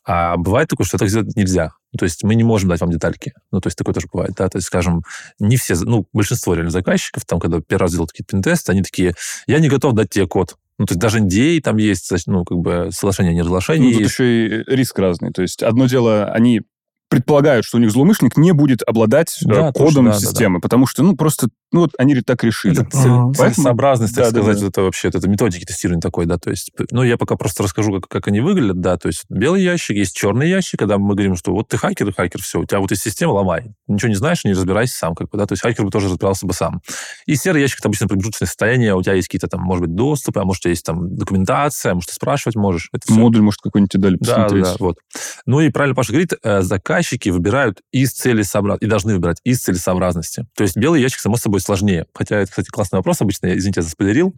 А 0.06 0.38
бывает 0.38 0.70
такое, 0.70 0.86
что 0.86 1.00
так 1.00 1.10
сделать 1.10 1.36
нельзя. 1.36 1.72
То 1.98 2.06
есть 2.06 2.24
мы 2.24 2.36
не 2.36 2.44
можем 2.44 2.70
дать 2.70 2.82
вам 2.82 2.92
детальки. 2.92 3.34
Ну, 3.52 3.60
то 3.60 3.68
есть 3.68 3.78
такое 3.78 3.96
тоже 3.96 4.08
бывает, 4.12 4.36
да. 4.38 4.48
То 4.48 4.60
есть, 4.60 4.68
скажем, 4.68 5.02
не 5.40 5.58
все, 5.58 5.74
ну, 5.76 6.06
большинство 6.13 6.54
реально 6.54 6.70
заказчиков, 6.70 7.26
там, 7.26 7.40
когда 7.40 7.62
первый 7.62 7.84
раз 7.84 7.94
делают 7.94 8.12
какие-то 8.12 8.38
пентесты, 8.38 8.72
они 8.72 8.84
такие, 8.84 9.16
я 9.48 9.60
не 9.60 9.70
готов 9.70 9.94
дать 9.94 10.12
тебе 10.12 10.28
код. 10.28 10.56
Ну, 10.80 10.86
то 10.86 10.94
есть 10.94 11.00
даже 11.00 11.20
NDA 11.20 11.60
там 11.62 11.78
есть, 11.78 12.12
ну, 12.28 12.46
как 12.46 12.58
бы 12.60 12.90
соглашение 12.92 13.32
о 13.32 13.36
неразглашении. 13.36 13.94
Ну, 13.94 14.00
тут 14.00 14.10
еще 14.10 14.46
и 14.46 14.63
риск 14.68 15.00
разный. 15.00 15.32
То 15.32 15.42
есть 15.42 15.63
одно 15.63 15.88
дело, 15.88 16.26
они 16.26 16.62
предполагают, 17.10 17.65
что 17.65 17.78
у 17.78 17.80
них 17.80 17.91
злоумышленник 17.91 18.38
не 18.38 18.52
будет 18.52 18.82
обладать 18.86 19.38
э, 19.43 19.48
Да, 19.48 19.72
кодом 19.72 19.74
точно, 19.88 20.04
да, 20.04 20.12
да, 20.12 20.20
системы, 20.20 20.60
потому 20.60 20.86
что, 20.88 21.04
ну, 21.04 21.15
просто, 21.15 21.48
ну, 21.72 21.82
вот 21.82 21.91
они 21.98 22.15
так 22.22 22.43
решили. 22.43 22.82
Это 22.82 22.89
цель- 22.91 23.12
Ага. 23.12 23.34
целесообразность, 23.34 24.15
так 24.15 24.26
Да, 24.26 24.32
да, 24.32 24.41
сказать, 24.41 24.62
да. 24.62 24.67
это 24.67 24.82
вообще, 24.82 25.08
это 25.08 25.28
методики 25.30 25.63
тестирования 25.65 26.02
такой, 26.02 26.26
да, 26.26 26.38
то 26.38 26.50
есть, 26.50 26.72
ну, 26.91 27.04
я 27.04 27.17
пока 27.17 27.36
просто 27.36 27.63
расскажу, 27.63 27.93
как, 28.02 28.10
как 28.10 28.28
они 28.28 28.41
выглядят, 28.41 28.82
да, 28.82 28.98
то 28.98 29.08
есть 29.08 29.24
белый 29.30 29.63
ящик, 29.63 29.96
есть 29.96 30.15
черный 30.15 30.50
ящик, 30.50 30.80
когда 30.80 30.98
мы 30.98 31.15
говорим, 31.15 31.36
что 31.36 31.52
вот 31.54 31.70
ты 31.70 31.78
хакер, 31.78 32.10
и 32.10 32.13
хакер, 32.13 32.41
все, 32.41 32.60
у 32.60 32.65
тебя 32.65 32.80
вот 32.80 32.91
есть 32.91 33.04
система, 33.04 33.32
ломай. 33.32 33.72
Ничего 33.88 34.10
не 34.10 34.15
знаешь, 34.15 34.43
не 34.43 34.52
разбирайся 34.54 34.98
сам, 34.98 35.15
как 35.15 35.30
бы, 35.30 35.38
да, 35.38 35.46
то 35.46 35.54
есть 35.54 35.62
хакер 35.62 35.86
бы 35.86 35.91
тоже 35.91 36.10
разбирался 36.10 36.46
бы 36.46 36.54
сам. 36.54 36.82
И 37.26 37.36
серый 37.36 37.62
ящик, 37.62 37.80
это 37.80 37.88
обычно 37.88 38.08
промежуточное 38.08 38.48
состояние, 38.48 38.96
у 38.96 39.02
тебя 39.02 39.13
есть 39.13 39.28
какие-то 39.30 39.48
там, 39.48 39.62
может 39.62 39.86
быть, 39.86 39.96
доступы, 39.96 40.41
а 40.41 40.43
может, 40.43 40.65
есть 40.65 40.86
там 40.86 41.15
документация, 41.15 41.93
может, 41.93 42.10
ты 42.10 42.15
спрашивать 42.15 42.56
можешь. 42.56 42.89
Это 42.91 43.06
всё. 43.12 43.15
Модуль, 43.20 43.41
может, 43.41 43.62
какой-нибудь 43.62 43.91
тебе 43.91 44.04
дали 44.04 44.17
Да, 44.20 44.34
посмотреть. 44.36 44.63
да, 44.63 44.76
вот. 44.80 44.98
Ну 45.46 45.62
и 45.62 45.70
правильно 45.70 45.96
Паша 45.96 46.12
говорит, 46.12 46.34
э, 46.43 46.62
заказчики 46.98 47.30
выбирают 47.30 47.82
из 47.92 48.12
целесообразности, 48.12 48.86
и 48.86 48.90
должны 48.90 49.14
выбирать 49.14 49.38
из 49.44 49.60
целесообразности. 49.60 50.48
То 50.56 50.64
есть 50.64 50.76
белый 50.76 51.02
ящик, 51.02 51.20
само 51.20 51.38
собой, 51.38 51.62
сложнее. 51.62 52.06
Хотя 52.14 52.38
это, 52.38 52.50
кстати, 52.50 52.70
классный 52.70 52.98
вопрос 52.98 53.22
обычно, 53.22 53.48
я, 53.48 53.58
извините, 53.58 53.82
я 53.82 53.84
заспойлерил. 53.84 54.34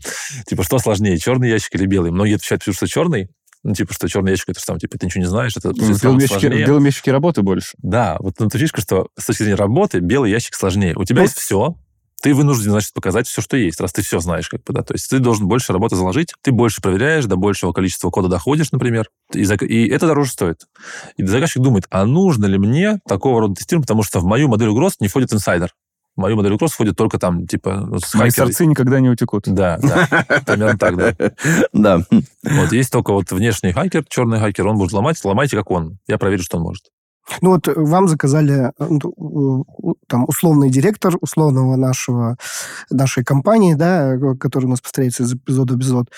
Типа, 0.48 0.64
что 0.64 0.80
сложнее, 0.80 1.18
черный 1.18 1.50
ящик 1.50 1.76
или 1.76 1.86
белый? 1.86 2.12
Многие 2.12 2.36
отвечают, 2.36 2.64
что 2.64 2.88
черный, 2.88 3.30
ну, 3.64 3.74
типа, 3.74 3.94
что 3.94 4.08
черный 4.08 4.32
ящик, 4.32 4.50
это 4.50 4.60
что 4.60 4.74
там, 4.74 4.80
типа, 4.80 4.98
ты 4.98 5.06
ничего 5.06 5.22
не 5.22 5.30
знаешь, 5.30 5.56
это 5.56 5.70
Ну, 5.70 5.94
В 5.94 6.02
белом, 6.02 6.20
ящике, 6.20 6.50
в 6.50 6.68
белом 6.68 6.86
ящике 6.86 7.12
работы 7.12 7.42
больше. 7.42 7.76
Да, 7.80 8.18
вот 8.20 8.36
ну, 8.40 8.48
ты 8.48 8.58
фишка, 8.58 8.82
что 8.82 9.08
с 9.18 9.26
точки 9.26 9.44
зрения 9.44 9.56
работы 9.56 10.00
белый 10.00 10.32
ящик 10.32 10.56
сложнее. 10.56 10.94
У 10.96 11.04
тебя 11.04 11.24
есть 11.24 11.38
все, 11.38 11.76
ты 12.20 12.34
вынужден, 12.34 12.72
значит, 12.72 12.94
показать 12.94 13.28
все, 13.28 13.42
что 13.42 13.58
есть, 13.58 13.80
раз 13.82 13.94
ты 13.94 14.02
все 14.02 14.20
знаешь, 14.20 14.50
как 14.50 14.64
бы, 14.64 14.74
да. 14.74 14.84
То 14.84 14.94
есть 14.94 15.10
ты 15.10 15.20
должен 15.20 15.48
больше 15.48 15.74
работы 15.74 15.96
заложить, 15.96 16.34
ты 16.42 16.52
больше 16.52 16.82
проверяешь, 16.82 17.26
до 17.26 17.36
большего 17.36 17.72
количества 17.74 18.10
кода 18.10 18.28
доходишь, 18.28 18.72
например, 18.72 19.10
и, 19.34 19.44
зак- 19.44 19.66
и 19.66 19.88
это 19.88 20.08
дороже 20.08 20.32
стоит. 20.32 20.68
И 21.18 21.26
заказчик 21.26 21.62
думает, 21.62 21.86
а 21.90 22.06
нужно 22.06 22.46
ли 22.46 22.58
мне 22.58 23.00
такого 23.08 23.42
рода 23.42 23.56
тестирование, 23.56 23.84
потому 23.86 24.04
что 24.04 24.20
в 24.20 24.26
мою 24.26 24.48
модель 24.48 24.70
угроз 24.70 24.96
не 25.00 25.08
входит 25.08 25.34
инсайдер. 25.34 25.74
В 26.16 26.22
мою 26.22 26.36
модель 26.36 26.54
угроз 26.54 26.72
входит 26.74 26.98
только 26.98 27.18
там, 27.18 27.48
типа, 27.48 27.86
ну, 27.88 28.00
с 28.00 28.14
Мои 28.14 28.30
сорцы 28.30 28.66
никогда 28.66 29.00
не 29.00 29.10
утекут. 29.10 29.44
Да, 29.48 29.78
да, 29.82 30.26
примерно 30.46 30.78
так, 30.78 30.98
да. 30.98 31.14
Да. 31.74 32.04
Вот 32.44 32.74
есть 32.74 32.92
только 32.92 33.14
вот 33.14 33.32
внешний 33.32 33.72
хакер, 33.72 34.04
черный 34.10 34.40
хакер, 34.40 34.68
он 34.68 34.78
будет 34.78 34.92
ломать, 34.92 35.24
ломайте, 35.24 35.56
как 35.56 35.72
он. 35.72 36.00
Я 36.08 36.18
проверю, 36.18 36.44
что 36.44 36.58
он 36.58 36.64
может. 36.64 36.86
Ну 37.42 37.52
вот 37.52 37.68
э, 37.68 37.74
вам 37.76 38.08
заказали 38.08 38.72
э, 38.78 38.88
ну, 38.90 39.66
там 40.08 40.26
условный 40.28 40.70
директор 40.70 41.16
условного 41.22 41.76
нашего 41.76 42.38
нашей 42.90 43.24
компании, 43.24 43.74
да, 43.74 44.16
э, 44.16 44.36
который 44.36 44.66
у 44.66 44.70
нас 44.70 44.82
повторяется 44.82 45.24
из 45.24 45.34
эпизода 45.34 45.74
в 45.74 45.78
эпизод, 45.78 46.10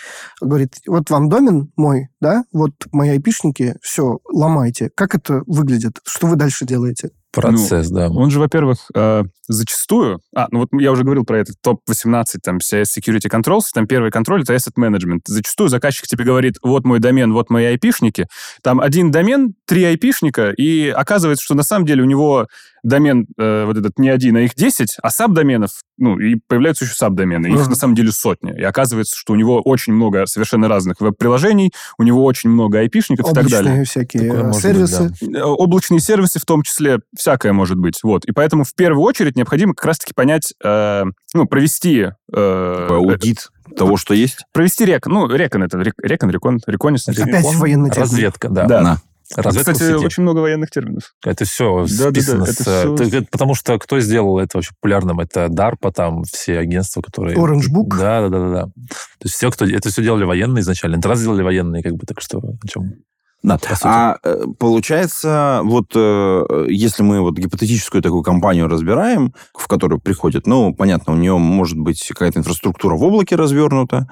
говорит, 0.42 0.76
вот 0.88 1.10
вам 1.10 1.30
домен 1.30 1.72
мой, 1.76 2.10
да, 2.20 2.44
вот 2.52 2.72
мои 2.92 3.10
айпишники, 3.10 3.76
все, 3.82 4.20
ломайте. 4.32 4.90
Как 4.96 5.16
это 5.16 5.44
выглядит? 5.46 6.00
Что 6.06 6.28
вы 6.28 6.36
дальше 6.36 6.66
делаете? 6.66 7.12
Процесс, 7.32 7.90
да. 7.90 8.10
Он 8.10 8.30
же, 8.30 8.40
во-первых, 8.40 8.90
э, 8.94 9.24
зачастую... 9.48 10.20
А, 10.36 10.48
ну 10.52 10.60
вот 10.60 10.70
я 10.74 10.92
уже 10.92 11.04
говорил 11.04 11.24
про 11.24 11.40
этот 11.40 11.56
топ-18, 11.62 12.26
там, 12.44 12.58
CS 12.58 12.88
Security 12.98 13.30
Controls, 13.30 13.64
там 13.74 13.88
первый 13.88 14.12
контроль— 14.12 14.42
это 14.44 14.54
Asset 14.54 14.74
Management. 14.78 15.22
Зачастую 15.26 15.70
заказчик 15.70 16.08
тебе 16.08 16.26
говорит, 16.26 16.56
вот 16.62 16.86
мой 16.86 17.00
домен, 17.00 17.32
вот 17.32 17.50
мои 17.50 17.66
айпишники. 17.66 18.28
Там 18.62 18.82
один 18.82 19.12
домен, 19.12 19.54
три 19.66 19.84
айпишника, 19.86 20.50
и 20.50 20.90
оказывается, 20.90 21.44
что 21.44 21.56
на 21.56 21.64
самом 21.64 21.86
деле 21.86 22.04
у 22.04 22.06
него 22.06 22.48
домен 22.84 23.28
э, 23.38 23.66
вот 23.66 23.78
этот 23.78 24.00
не 24.00 24.10
один, 24.10 24.38
а 24.38 24.42
их 24.42 24.56
10, 24.56 24.98
а 25.02 25.10
сабдоменов, 25.12 25.72
ну, 25.98 26.18
и 26.20 26.36
появляются 26.48 26.86
еще 26.86 26.96
сабдомены. 26.96 27.48
Их 27.48 27.54
Мгм. 27.60 27.70
на 27.70 27.76
самом 27.76 27.96
деле 27.96 28.12
сотни. 28.12 28.54
И 28.58 28.64
оказывается, 28.64 29.16
что 29.18 29.34
у 29.34 29.36
него 29.36 29.62
очень 29.62 29.94
много 29.94 30.26
совершенно 30.26 30.68
разных 30.68 31.00
веб-приложений, 31.02 31.72
у 31.98 32.04
него 32.04 32.24
очень 32.26 32.50
много 32.50 32.80
айпишников 32.80 33.32
и 33.32 33.34
так 33.34 33.48
далее. 33.50 33.72
Облачные 33.74 33.86
всякие 33.86 34.24
Такое 34.24 34.40
э, 34.40 34.44
может 34.48 34.54
быть, 34.54 34.90
сервисы. 34.90 35.14
Э, 35.36 35.42
облачные 35.44 36.00
сервисы 36.00 36.40
в 36.40 36.46
том 36.46 36.64
числе, 36.64 37.00
всякое 37.18 37.54
может 37.54 37.78
быть. 37.78 38.00
Вот. 38.04 38.26
И 38.26 38.32
поэтому 38.32 38.64
в 38.64 38.74
первую 38.74 39.04
очередь 39.04 39.36
необходимо 39.36 39.74
как 39.76 39.86
раз-таки 39.86 40.14
понять, 40.14 40.54
э, 40.64 41.04
ну, 41.34 41.46
провести... 41.46 42.08
э, 42.34 42.78
Такой 42.88 42.98
аудит 42.98 43.50
того, 43.78 43.96
что 43.98 44.14
есть. 44.14 44.40
провести 44.54 44.86
рек. 44.86 45.06
Ну, 45.08 45.28
рекон 45.34 45.64
это, 45.64 45.78
рек- 45.78 45.94
рекон, 46.02 46.30
рекон, 46.30 46.60
реконис. 46.68 47.08
Опять 47.08 47.46
военный 47.56 47.90
термин. 47.90 48.04
Разведка, 48.04 48.50
да. 48.50 48.66
Да. 48.66 48.82
На. 48.82 49.02
В 49.36 49.50
Кстати, 49.50 49.94
очень 49.94 50.24
много 50.24 50.40
военных 50.40 50.70
терминов. 50.72 51.14
Это 51.26 51.46
все 51.46 51.86
Да-да-да, 51.86 52.12
списано 52.12 52.44
это 52.44 52.54
с... 52.54 52.60
всё- 52.62 52.96
ты- 52.98 53.18
это 53.18 53.28
потому 53.32 53.56
что 53.56 53.78
кто 53.80 54.00
сделал 54.00 54.40
это 54.40 54.58
вообще 54.58 54.72
популярным? 54.80 55.20
Это 55.20 55.46
DARPA, 55.46 55.92
там 55.92 56.24
все 56.24 56.60
агентства, 56.60 57.02
которые... 57.02 57.38
Orange 57.38 57.70
Book. 57.74 57.98
Да, 57.98 58.28
да, 58.28 58.30
да, 58.30 58.50
да. 58.50 58.64
То 58.64 59.24
есть 59.24 59.36
все, 59.36 59.50
кто... 59.52 59.66
Это 59.66 59.90
все 59.90 60.04
делали 60.04 60.24
военные 60.26 60.62
изначально. 60.62 60.96
Интернет 60.96 61.20
сделали 61.20 61.44
военные, 61.44 61.84
как 61.84 61.94
бы, 61.94 62.06
так 62.06 62.22
что 62.22 62.40
о 62.40 62.68
чем? 62.68 62.96
Да. 63.44 63.58
А 63.84 64.18
э, 64.24 64.44
получается, 64.60 65.62
вот 65.64 65.94
э, 65.96 66.66
если 66.70 67.02
мы 67.02 67.22
вот 67.22 67.40
гипотетическую 67.40 68.04
такую 68.04 68.22
компанию 68.22 68.68
разбираем, 68.68 69.34
в 69.56 69.68
которую 69.68 70.00
приходит, 70.00 70.46
ну, 70.46 70.76
понятно, 70.76 71.14
у 71.14 71.16
нее 71.16 71.38
может 71.38 71.78
быть 71.80 72.08
какая-то 72.08 72.40
инфраструктура 72.40 72.96
в 72.96 73.04
облаке 73.04 73.36
развернута, 73.36 74.08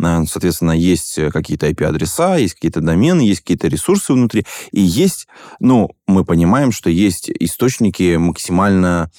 э, 0.00 0.24
соответственно, 0.26 0.70
есть 0.70 1.18
какие-то 1.32 1.68
IP-адреса, 1.68 2.36
есть 2.36 2.54
какие-то 2.54 2.80
домены, 2.80 3.22
есть 3.22 3.40
какие-то 3.40 3.66
ресурсы 3.66 4.12
внутри, 4.12 4.46
и 4.70 4.80
есть, 4.80 5.26
ну, 5.58 5.90
мы 6.06 6.24
понимаем, 6.24 6.70
что 6.70 6.88
есть 6.88 7.30
источники 7.30 8.16
максимально 8.16 9.10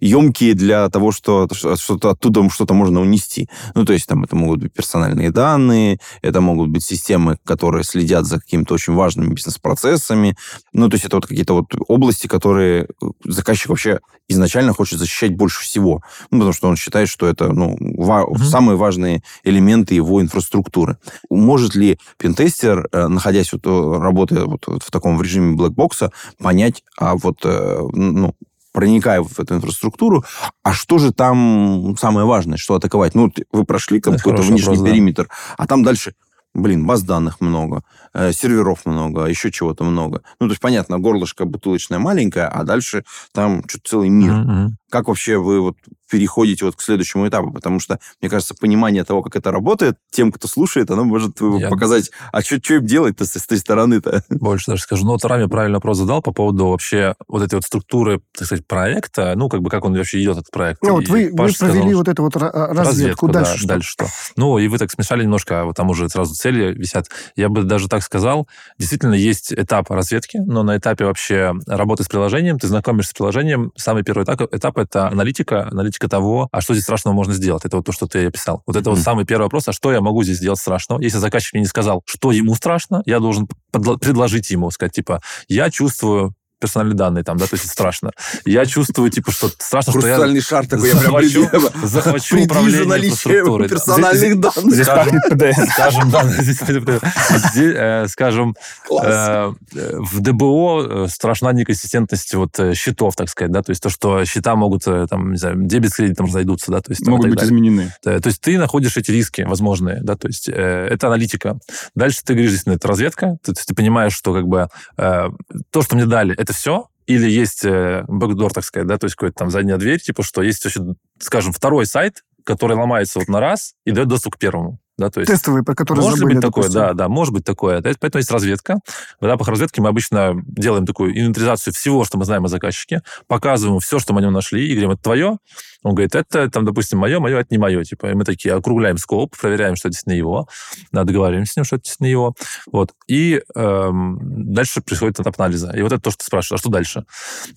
емкие 0.00 0.54
для 0.54 0.88
того, 0.88 1.12
что 1.12 1.48
что-то 1.52 2.10
оттуда 2.10 2.48
что-то 2.50 2.74
можно 2.74 3.00
унести. 3.00 3.48
Ну, 3.74 3.84
то 3.84 3.92
есть 3.92 4.06
там 4.06 4.24
это 4.24 4.34
могут 4.36 4.60
быть 4.60 4.72
персональные 4.72 5.30
данные, 5.30 5.98
это 6.22 6.40
могут 6.40 6.70
быть 6.70 6.84
системы, 6.84 7.38
которые 7.44 7.84
следят 7.84 8.24
за 8.26 8.40
какими-то 8.40 8.74
очень 8.74 8.94
важными 8.94 9.34
бизнес-процессами. 9.34 10.36
Ну, 10.72 10.88
то 10.88 10.94
есть 10.94 11.04
это 11.04 11.16
вот 11.16 11.26
какие-то 11.26 11.54
вот 11.54 11.66
области, 11.88 12.26
которые 12.26 12.88
заказчик 13.24 13.68
вообще 13.68 14.00
изначально 14.28 14.72
хочет 14.72 14.98
защищать 14.98 15.36
больше 15.36 15.62
всего. 15.62 16.02
Ну, 16.30 16.38
потому 16.38 16.52
что 16.52 16.68
он 16.68 16.76
считает, 16.76 17.08
что 17.08 17.26
это 17.26 17.52
ну, 17.52 17.76
ва- 17.80 18.26
Мгм. 18.28 18.44
самые 18.44 18.76
важные 18.76 19.22
элементы 19.44 19.94
его 19.94 20.20
инфраструктуры. 20.22 20.96
Может 21.30 21.74
ли 21.74 21.98
пентестер, 22.18 22.88
э, 22.92 23.08
находясь 23.08 23.52
вот, 23.52 23.62
э, 23.66 23.98
работая 24.00 24.44
вот, 24.44 24.66
вот 24.66 24.82
в 24.82 24.90
таком 24.90 25.20
режиме 25.20 25.54
блэкбокса, 25.56 26.12
понять, 26.38 26.82
а 26.98 27.14
вот, 27.16 27.40
э, 27.44 27.80
ну, 27.92 28.34
проникая 28.72 29.22
в 29.22 29.38
эту 29.38 29.54
инфраструктуру, 29.54 30.24
а 30.62 30.72
что 30.72 30.98
же 30.98 31.12
там 31.12 31.96
самое 31.98 32.26
важное, 32.26 32.56
что 32.58 32.74
атаковать? 32.74 33.14
Ну, 33.14 33.32
вы 33.52 33.64
прошли 33.64 34.00
какой-то 34.00 34.42
внешний 34.42 34.66
вопрос, 34.66 34.80
да. 34.80 34.90
периметр, 34.90 35.28
а 35.56 35.66
там 35.66 35.82
дальше, 35.82 36.14
блин, 36.54 36.86
баз 36.86 37.02
данных 37.02 37.40
много, 37.40 37.82
серверов 38.14 38.84
много, 38.86 39.24
еще 39.24 39.50
чего-то 39.50 39.84
много. 39.84 40.22
Ну, 40.40 40.46
то 40.48 40.52
есть, 40.52 40.60
понятно, 40.60 40.98
горлышко 40.98 41.44
бутылочное 41.44 41.98
маленькое, 41.98 42.46
а 42.46 42.64
дальше 42.64 43.04
там 43.32 43.62
что-то 43.68 43.88
целый 43.88 44.08
мир. 44.08 44.32
Мгм. 44.32 44.76
Как 44.90 45.08
вообще 45.08 45.38
вы 45.38 45.60
вот 45.62 45.76
переходите 46.10 46.66
вот 46.66 46.76
к 46.76 46.82
следующему 46.82 47.26
этапу? 47.26 47.50
Потому 47.50 47.80
что, 47.80 47.98
мне 48.20 48.28
кажется, 48.28 48.54
понимание 48.54 49.02
того, 49.04 49.22
как 49.22 49.34
это 49.36 49.50
работает, 49.50 49.96
тем, 50.10 50.30
кто 50.30 50.46
слушает, 50.46 50.90
оно 50.90 51.04
может 51.04 51.40
э, 51.40 51.50
Я- 51.60 51.68
показать, 51.70 52.10
а 52.30 52.42
что 52.42 52.56
им 52.74 52.84
делать-то 52.84 53.24
с, 53.24 53.30
с 53.38 53.46
той 53.46 53.56
стороны-то? 53.56 54.22
Больше 54.28 54.70
даже 54.72 54.82
скажу. 54.82 55.06
Ну, 55.06 55.12
вот 55.12 55.24
Рами 55.24 55.46
правильный 55.46 55.76
вопрос 55.76 55.96
задал 55.96 56.20
по 56.20 56.32
поводу 56.32 56.66
вообще 56.68 57.14
вот 57.28 57.42
этой 57.42 57.54
вот 57.54 57.64
структуры, 57.64 58.20
так 58.36 58.44
сказать, 58.46 58.66
проекта, 58.66 59.32
ну, 59.34 59.48
как 59.48 59.62
бы 59.62 59.70
как 59.70 59.86
он 59.86 59.94
вообще 59.96 60.20
идет, 60.20 60.36
этот 60.36 60.50
проект. 60.50 60.82
Ну, 60.82 60.92
вот 60.92 61.04
И 61.04 61.10
вы, 61.10 61.30
вы 61.32 61.50
сказал, 61.50 61.72
провели 61.74 61.88
что- 61.92 61.98
вот 61.98 62.08
эту 62.08 62.22
вот 62.24 62.36
ра- 62.36 62.74
разведку. 62.74 63.28
да, 63.28 63.40
дальше 63.44 63.58
что? 63.58 63.68
дальше 63.68 63.90
что? 63.90 64.06
Ну, 64.36 64.58
и 64.58 64.68
вы 64.68 64.76
так 64.76 64.90
смешали 64.90 65.22
немножко, 65.22 65.62
а 65.62 65.64
вот 65.64 65.76
там 65.76 65.88
уже 65.88 66.10
сразу 66.10 66.34
цели 66.34 66.74
висят. 66.74 67.06
Я 67.36 67.48
бы 67.48 67.62
даже 67.62 67.88
так 67.88 68.01
сказал, 68.02 68.48
действительно 68.78 69.14
есть 69.14 69.52
этап 69.52 69.90
разведки, 69.90 70.38
но 70.38 70.62
на 70.62 70.76
этапе 70.76 71.04
вообще 71.04 71.54
работы 71.66 72.04
с 72.04 72.08
приложением, 72.08 72.58
ты 72.58 72.66
знакомишься 72.66 73.10
с 73.10 73.14
приложением, 73.14 73.72
самый 73.76 74.02
первый 74.02 74.24
этап, 74.24 74.42
этап 74.52 74.78
это 74.78 75.08
аналитика, 75.08 75.68
аналитика 75.68 76.08
того, 76.08 76.48
а 76.52 76.60
что 76.60 76.74
здесь 76.74 76.84
страшного 76.84 77.14
можно 77.14 77.32
сделать. 77.34 77.64
Это 77.64 77.76
вот 77.76 77.86
то, 77.86 77.92
что 77.92 78.06
ты 78.06 78.26
описал. 78.26 78.62
Вот 78.66 78.76
это 78.76 78.90
вот 78.90 78.96
Мгм. 78.96 79.04
самый 79.04 79.24
первый 79.24 79.44
вопрос, 79.44 79.68
а 79.68 79.72
что 79.72 79.92
я 79.92 80.00
могу 80.00 80.22
здесь 80.22 80.38
сделать 80.38 80.58
страшного? 80.58 81.00
Если 81.00 81.18
заказчик 81.18 81.54
мне 81.54 81.62
не 81.62 81.66
сказал, 81.68 82.02
что 82.06 82.32
ему 82.32 82.54
страшно, 82.54 83.02
я 83.06 83.20
должен 83.20 83.48
предложить 83.72 84.50
ему, 84.50 84.70
сказать, 84.70 84.92
типа, 84.92 85.20
я 85.48 85.70
чувствую 85.70 86.34
персональные 86.62 86.96
данные 86.96 87.24
там, 87.24 87.36
да, 87.36 87.46
то 87.46 87.54
есть 87.54 87.64
это 87.64 87.72
страшно. 87.72 88.12
Я 88.44 88.64
чувствую, 88.66 89.10
типа, 89.10 89.32
что 89.32 89.48
страшно, 89.48 89.92
что 89.92 90.06
я 90.06 90.14
Хрустальный 90.14 90.40
шар 90.40 90.66
такой, 90.66 90.88
я 90.88 90.94
прям 90.94 91.02
захвачу, 91.02 91.50
захвачу 91.82 92.44
управление 92.44 93.08
инфраструктурой. 93.08 93.68
да. 93.68 93.74
персональных 93.74 94.40
данных. 94.40 94.72
Здесь 94.72 94.86
Скажем, 94.86 95.20
пахнет 95.20 95.22
ПДН. 95.30 95.72
Скажем, 95.72 96.10
да, 96.10 96.24
здесь, 97.50 97.74
э, 97.74 98.06
скажем, 98.08 98.56
э, 98.90 99.52
в 99.72 100.20
ДБО 100.20 101.04
э, 101.04 101.06
страшна 101.08 101.52
неконсистентность 101.52 102.32
вот 102.34 102.58
счетов, 102.74 103.16
так 103.16 103.28
сказать, 103.28 103.50
да, 103.50 103.62
то 103.62 103.70
есть 103.70 103.82
то, 103.82 103.90
что 103.90 104.24
счета 104.24 104.54
могут, 104.54 104.84
там, 104.84 105.32
не 105.32 105.38
знаю, 105.38 105.56
дебет 105.58 105.90
с 105.90 105.96
кредитом 105.96 106.26
разойдутся, 106.26 106.70
да, 106.70 106.80
то 106.80 106.92
есть 106.92 107.06
Могут 107.06 107.30
быть 107.30 107.42
изменены. 107.42 107.92
То 108.02 108.20
есть 108.24 108.40
ты 108.40 108.56
находишь 108.56 108.96
эти 108.96 109.10
риски 109.10 109.42
возможные, 109.42 110.00
да, 110.02 110.14
то 110.14 110.28
есть 110.28 110.48
это 110.48 111.08
аналитика. 111.08 111.58
Дальше 111.96 112.20
ты 112.24 112.34
говоришь, 112.34 112.52
действительно, 112.52 112.74
это 112.74 112.88
разведка, 112.88 113.36
то 113.42 113.50
есть 113.50 113.66
ты 113.66 113.74
понимаешь, 113.74 114.14
что 114.14 114.32
как 114.32 114.46
бы 114.46 114.68
то, 114.96 115.82
что 115.82 115.96
мне 115.96 116.06
дали, 116.06 116.34
это 116.36 116.51
все, 116.52 116.88
или 117.06 117.28
есть 117.28 117.64
э, 117.64 118.04
бэкдор, 118.06 118.52
так 118.52 118.64
сказать, 118.64 118.86
да, 118.86 118.98
то 118.98 119.06
есть 119.06 119.16
какая-то 119.16 119.38
там 119.38 119.50
задняя 119.50 119.76
дверь, 119.76 120.00
типа, 120.00 120.22
что 120.22 120.42
есть, 120.42 120.64
вообще, 120.64 120.80
скажем, 121.18 121.52
второй 121.52 121.86
сайт, 121.86 122.24
который 122.44 122.76
ломается 122.76 123.18
вот 123.18 123.28
на 123.28 123.40
раз 123.40 123.74
и 123.84 123.90
дает 123.90 124.08
доступ 124.08 124.36
к 124.36 124.38
первому, 124.38 124.78
да, 124.98 125.10
то 125.10 125.20
есть... 125.20 125.32
Тестовые, 125.32 125.64
про 125.64 125.74
которые 125.74 126.04
Может 126.04 126.18
забыли, 126.18 126.34
быть 126.34 126.42
такое, 126.42 126.64
допустим. 126.64 126.80
да, 126.80 126.92
да, 126.94 127.08
может 127.08 127.32
быть 127.34 127.44
такое. 127.44 127.80
Да, 127.80 127.90
Поэтому 127.98 128.20
есть 128.20 128.30
разведка. 128.30 128.78
В 129.20 129.26
этапах 129.26 129.48
разведки 129.48 129.80
мы 129.80 129.88
обычно 129.88 130.34
делаем 130.46 130.86
такую 130.86 131.18
инвентаризацию 131.18 131.72
всего, 131.72 132.04
что 132.04 132.18
мы 132.18 132.24
знаем 132.24 132.44
о 132.44 132.48
заказчике, 132.48 133.02
показываем 133.26 133.80
все, 133.80 133.98
что 133.98 134.12
мы 134.12 134.20
о 134.20 134.22
нем 134.22 134.32
нашли, 134.32 134.66
и 134.66 134.72
говорим, 134.72 134.90
это 134.92 135.02
твое? 135.02 135.38
Он 135.82 135.94
говорит, 135.94 136.14
это, 136.14 136.48
там, 136.48 136.64
допустим, 136.64 136.98
мое, 136.98 137.18
мое, 137.18 137.38
это 137.40 137.48
не 137.50 137.58
мое. 137.58 137.82
Типа, 137.82 138.06
и 138.10 138.14
мы 138.14 138.24
такие 138.24 138.54
округляем 138.54 138.98
скоп, 138.98 139.36
проверяем, 139.36 139.74
что 139.74 139.88
это 139.88 139.94
действительно 139.94 140.14
его, 140.16 140.48
да, 140.92 141.02
договариваемся 141.04 141.54
с 141.54 141.56
ним, 141.56 141.64
что 141.64 141.76
это 141.76 141.84
действительно 141.84 142.08
его. 142.08 142.34
Вот. 142.70 142.92
И 143.08 143.42
эм, 143.56 144.18
дальше 144.22 144.80
происходит 144.80 145.18
этап 145.18 145.40
анализа. 145.40 145.72
И 145.74 145.82
вот 145.82 145.92
это 145.92 146.00
то, 146.00 146.10
что 146.10 146.18
ты 146.18 146.26
спрашиваешь, 146.26 146.60
а 146.60 146.62
что 146.62 146.70
дальше? 146.70 147.04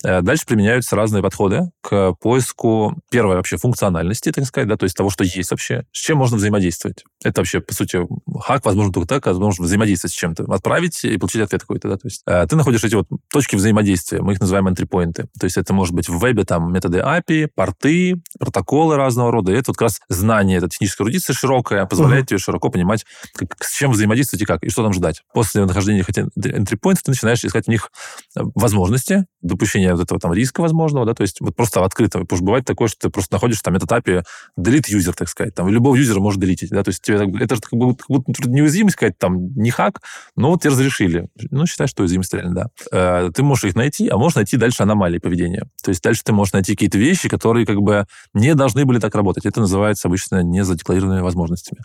Э, 0.04 0.22
Дальше 0.22 0.46
применяются 0.48 0.96
разные 0.96 1.22
подходы 1.22 1.70
к 1.82 2.14
поиску, 2.14 2.98
первое, 3.12 3.38
вообще, 3.38 3.58
функциональности, 3.58 4.32
так 4.32 4.46
сказать, 4.46 4.68
да, 4.68 4.76
то 4.78 4.86
есть 4.86 4.96
того, 4.96 5.10
что 5.12 5.24
есть 5.24 5.52
вообще, 5.52 5.86
с 5.92 6.00
чем 6.00 6.18
можно 6.18 6.38
взаимодействовать. 6.38 7.04
Это 7.26 7.42
вообще, 7.42 7.60
по 7.60 7.74
сути, 7.74 8.08
хак, 8.40 8.64
возможно, 8.66 8.94
только 8.94 9.08
так, 9.08 9.26
возможно, 9.26 9.66
взаимодействовать 9.66 10.14
с 10.14 10.16
чем-то. 10.16 10.44
Отправить 10.44 11.04
и 11.04 11.18
получить 11.18 11.42
ответ 11.42 11.62
какой-то, 11.62 11.90
да, 11.90 11.98
то 11.98 12.08
есть 12.08 12.22
э, 12.28 12.46
ты 12.48 12.56
находишь 12.56 12.84
эти 12.84 12.94
вот 12.94 13.08
точки 13.34 13.56
взаимодействия, 13.56 14.22
мы 14.22 14.34
их 14.34 14.40
называем 14.40 14.70
энтрипоинты. 14.70 15.28
То 15.40 15.46
есть 15.46 15.58
это 15.58 15.74
может 15.74 15.96
быть 15.96 16.08
в 16.08 16.20
вебе 16.20 16.44
там 16.44 16.72
методы 16.72 17.00
API, 17.00 17.50
порты, 17.54 18.22
протоколы 18.40 18.96
разного 18.96 19.32
рода. 19.32 19.52
И 19.52 19.56
это 19.56 19.72
вот 19.72 19.78
как 19.78 19.88
раз 19.88 20.02
знание, 20.08 20.60
это 20.60 20.70
техническая 20.70 21.06
эрудиция 21.06 21.34
широкая, 21.34 21.86
позволяет 21.88 22.28
тебе 22.28 22.38
широко 22.38 22.70
понимать, 22.70 23.06
как, 23.34 23.56
с 23.64 23.76
чем 23.76 23.92
взаимодействовать 23.92 24.44
и 24.44 24.46
как, 24.46 24.64
и 24.64 24.70
что 24.70 24.84
там 24.84 24.94
ждать. 24.94 25.24
После 25.34 25.66
нахождения 25.66 26.06
этих 26.08 26.28
энтрипоинтов 26.36 27.04
ты 27.04 27.12
начинаешь 27.12 27.44
искать 27.44 27.66
в 27.66 27.70
них 27.70 27.90
э, 28.38 28.42
возможности, 28.54 29.26
допущения 29.42 29.94
вот 29.96 30.04
этого 30.04 30.20
там 30.20 30.32
риска 30.32 30.62
возможного, 30.62 31.08
да, 31.08 31.16
то 31.16 31.24
есть 31.24 31.42
вот 31.42 31.56
просто 31.56 31.84
открыто. 31.84 32.20
Потому 32.20 32.38
что 32.38 32.46
бывает 32.46 32.66
такое, 32.66 32.88
что 32.88 33.08
ты 33.08 33.10
просто 33.10 33.34
находишь 33.34 33.62
там 33.62 33.76
этот 33.76 33.92
API 33.92 34.24
delete 34.60 34.92
user, 34.92 35.14
так 35.14 35.28
сказать, 35.28 35.56
там, 35.56 35.70
любого 35.70 35.96
юзера 35.96 36.20
может 36.20 36.40
делитить, 36.40 36.70
да, 36.70 36.84
то 36.84 36.90
есть 36.90 37.02
тебе, 37.02 37.15
так 37.18 37.30
бы- 37.30 37.40
это 37.40 37.56
же 37.56 37.62
как 37.62 37.74
будто, 37.74 38.04
как 38.04 38.10
будто 38.10 38.50
неуязвимость 38.50 38.96
какая-то 38.96 39.18
там, 39.20 39.54
не 39.56 39.70
хак, 39.70 40.02
но 40.36 40.52
вот 40.52 40.62
тебе 40.62 40.72
разрешили. 40.72 41.28
Ну, 41.52 41.66
считай, 41.66 41.88
что 41.88 42.04
уязвимость 42.04 42.34
реально, 42.34 42.56
да. 42.56 42.68
Э, 42.92 43.32
ты 43.34 43.44
можешь 43.44 43.66
их 43.66 43.76
найти, 43.76 44.08
а 44.10 44.18
можешь 44.18 44.36
найти 44.36 44.58
дальше 44.58 44.84
аномалии 44.84 45.20
поведения. 45.20 45.68
То 45.84 45.90
есть 45.90 46.04
дальше 46.04 46.22
ты 46.24 46.34
можешь 46.34 46.54
найти 46.54 46.74
какие-то 46.74 46.98
вещи, 46.98 47.30
которые 47.30 47.66
как 47.66 47.82
бы 47.82 48.06
не 48.34 48.56
должны 48.56 48.86
были 48.86 49.00
так 49.00 49.16
работать. 49.16 49.46
Это 49.46 49.60
называется 49.62 50.08
обычно 50.08 50.44
незадекларированными 50.44 51.22
возможностями. 51.22 51.82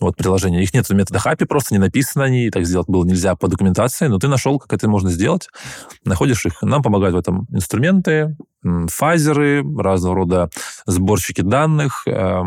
Вот 0.00 0.16
приложения. 0.16 0.62
Их 0.62 0.74
нет 0.74 0.88
в 0.88 0.94
методах 0.94 1.26
API, 1.26 1.46
просто 1.46 1.74
не 1.74 1.78
написано 1.78 2.24
они, 2.24 2.50
так 2.50 2.66
сделать 2.66 2.88
было 2.88 3.04
нельзя 3.04 3.34
по 3.36 3.48
документации, 3.48 4.06
но 4.06 4.18
ты 4.18 4.28
нашел, 4.28 4.58
как 4.58 4.72
это 4.72 4.88
можно 4.88 5.10
сделать, 5.10 5.48
находишь 6.04 6.44
их. 6.46 6.62
Нам 6.62 6.82
помогают 6.82 7.14
в 7.14 7.18
этом 7.18 7.46
инструменты, 7.50 8.36
фазеры, 8.88 9.64
разного 9.78 10.16
рода 10.16 10.50
сборщики 10.86 11.40
данных. 11.40 12.02
Э, 12.06 12.42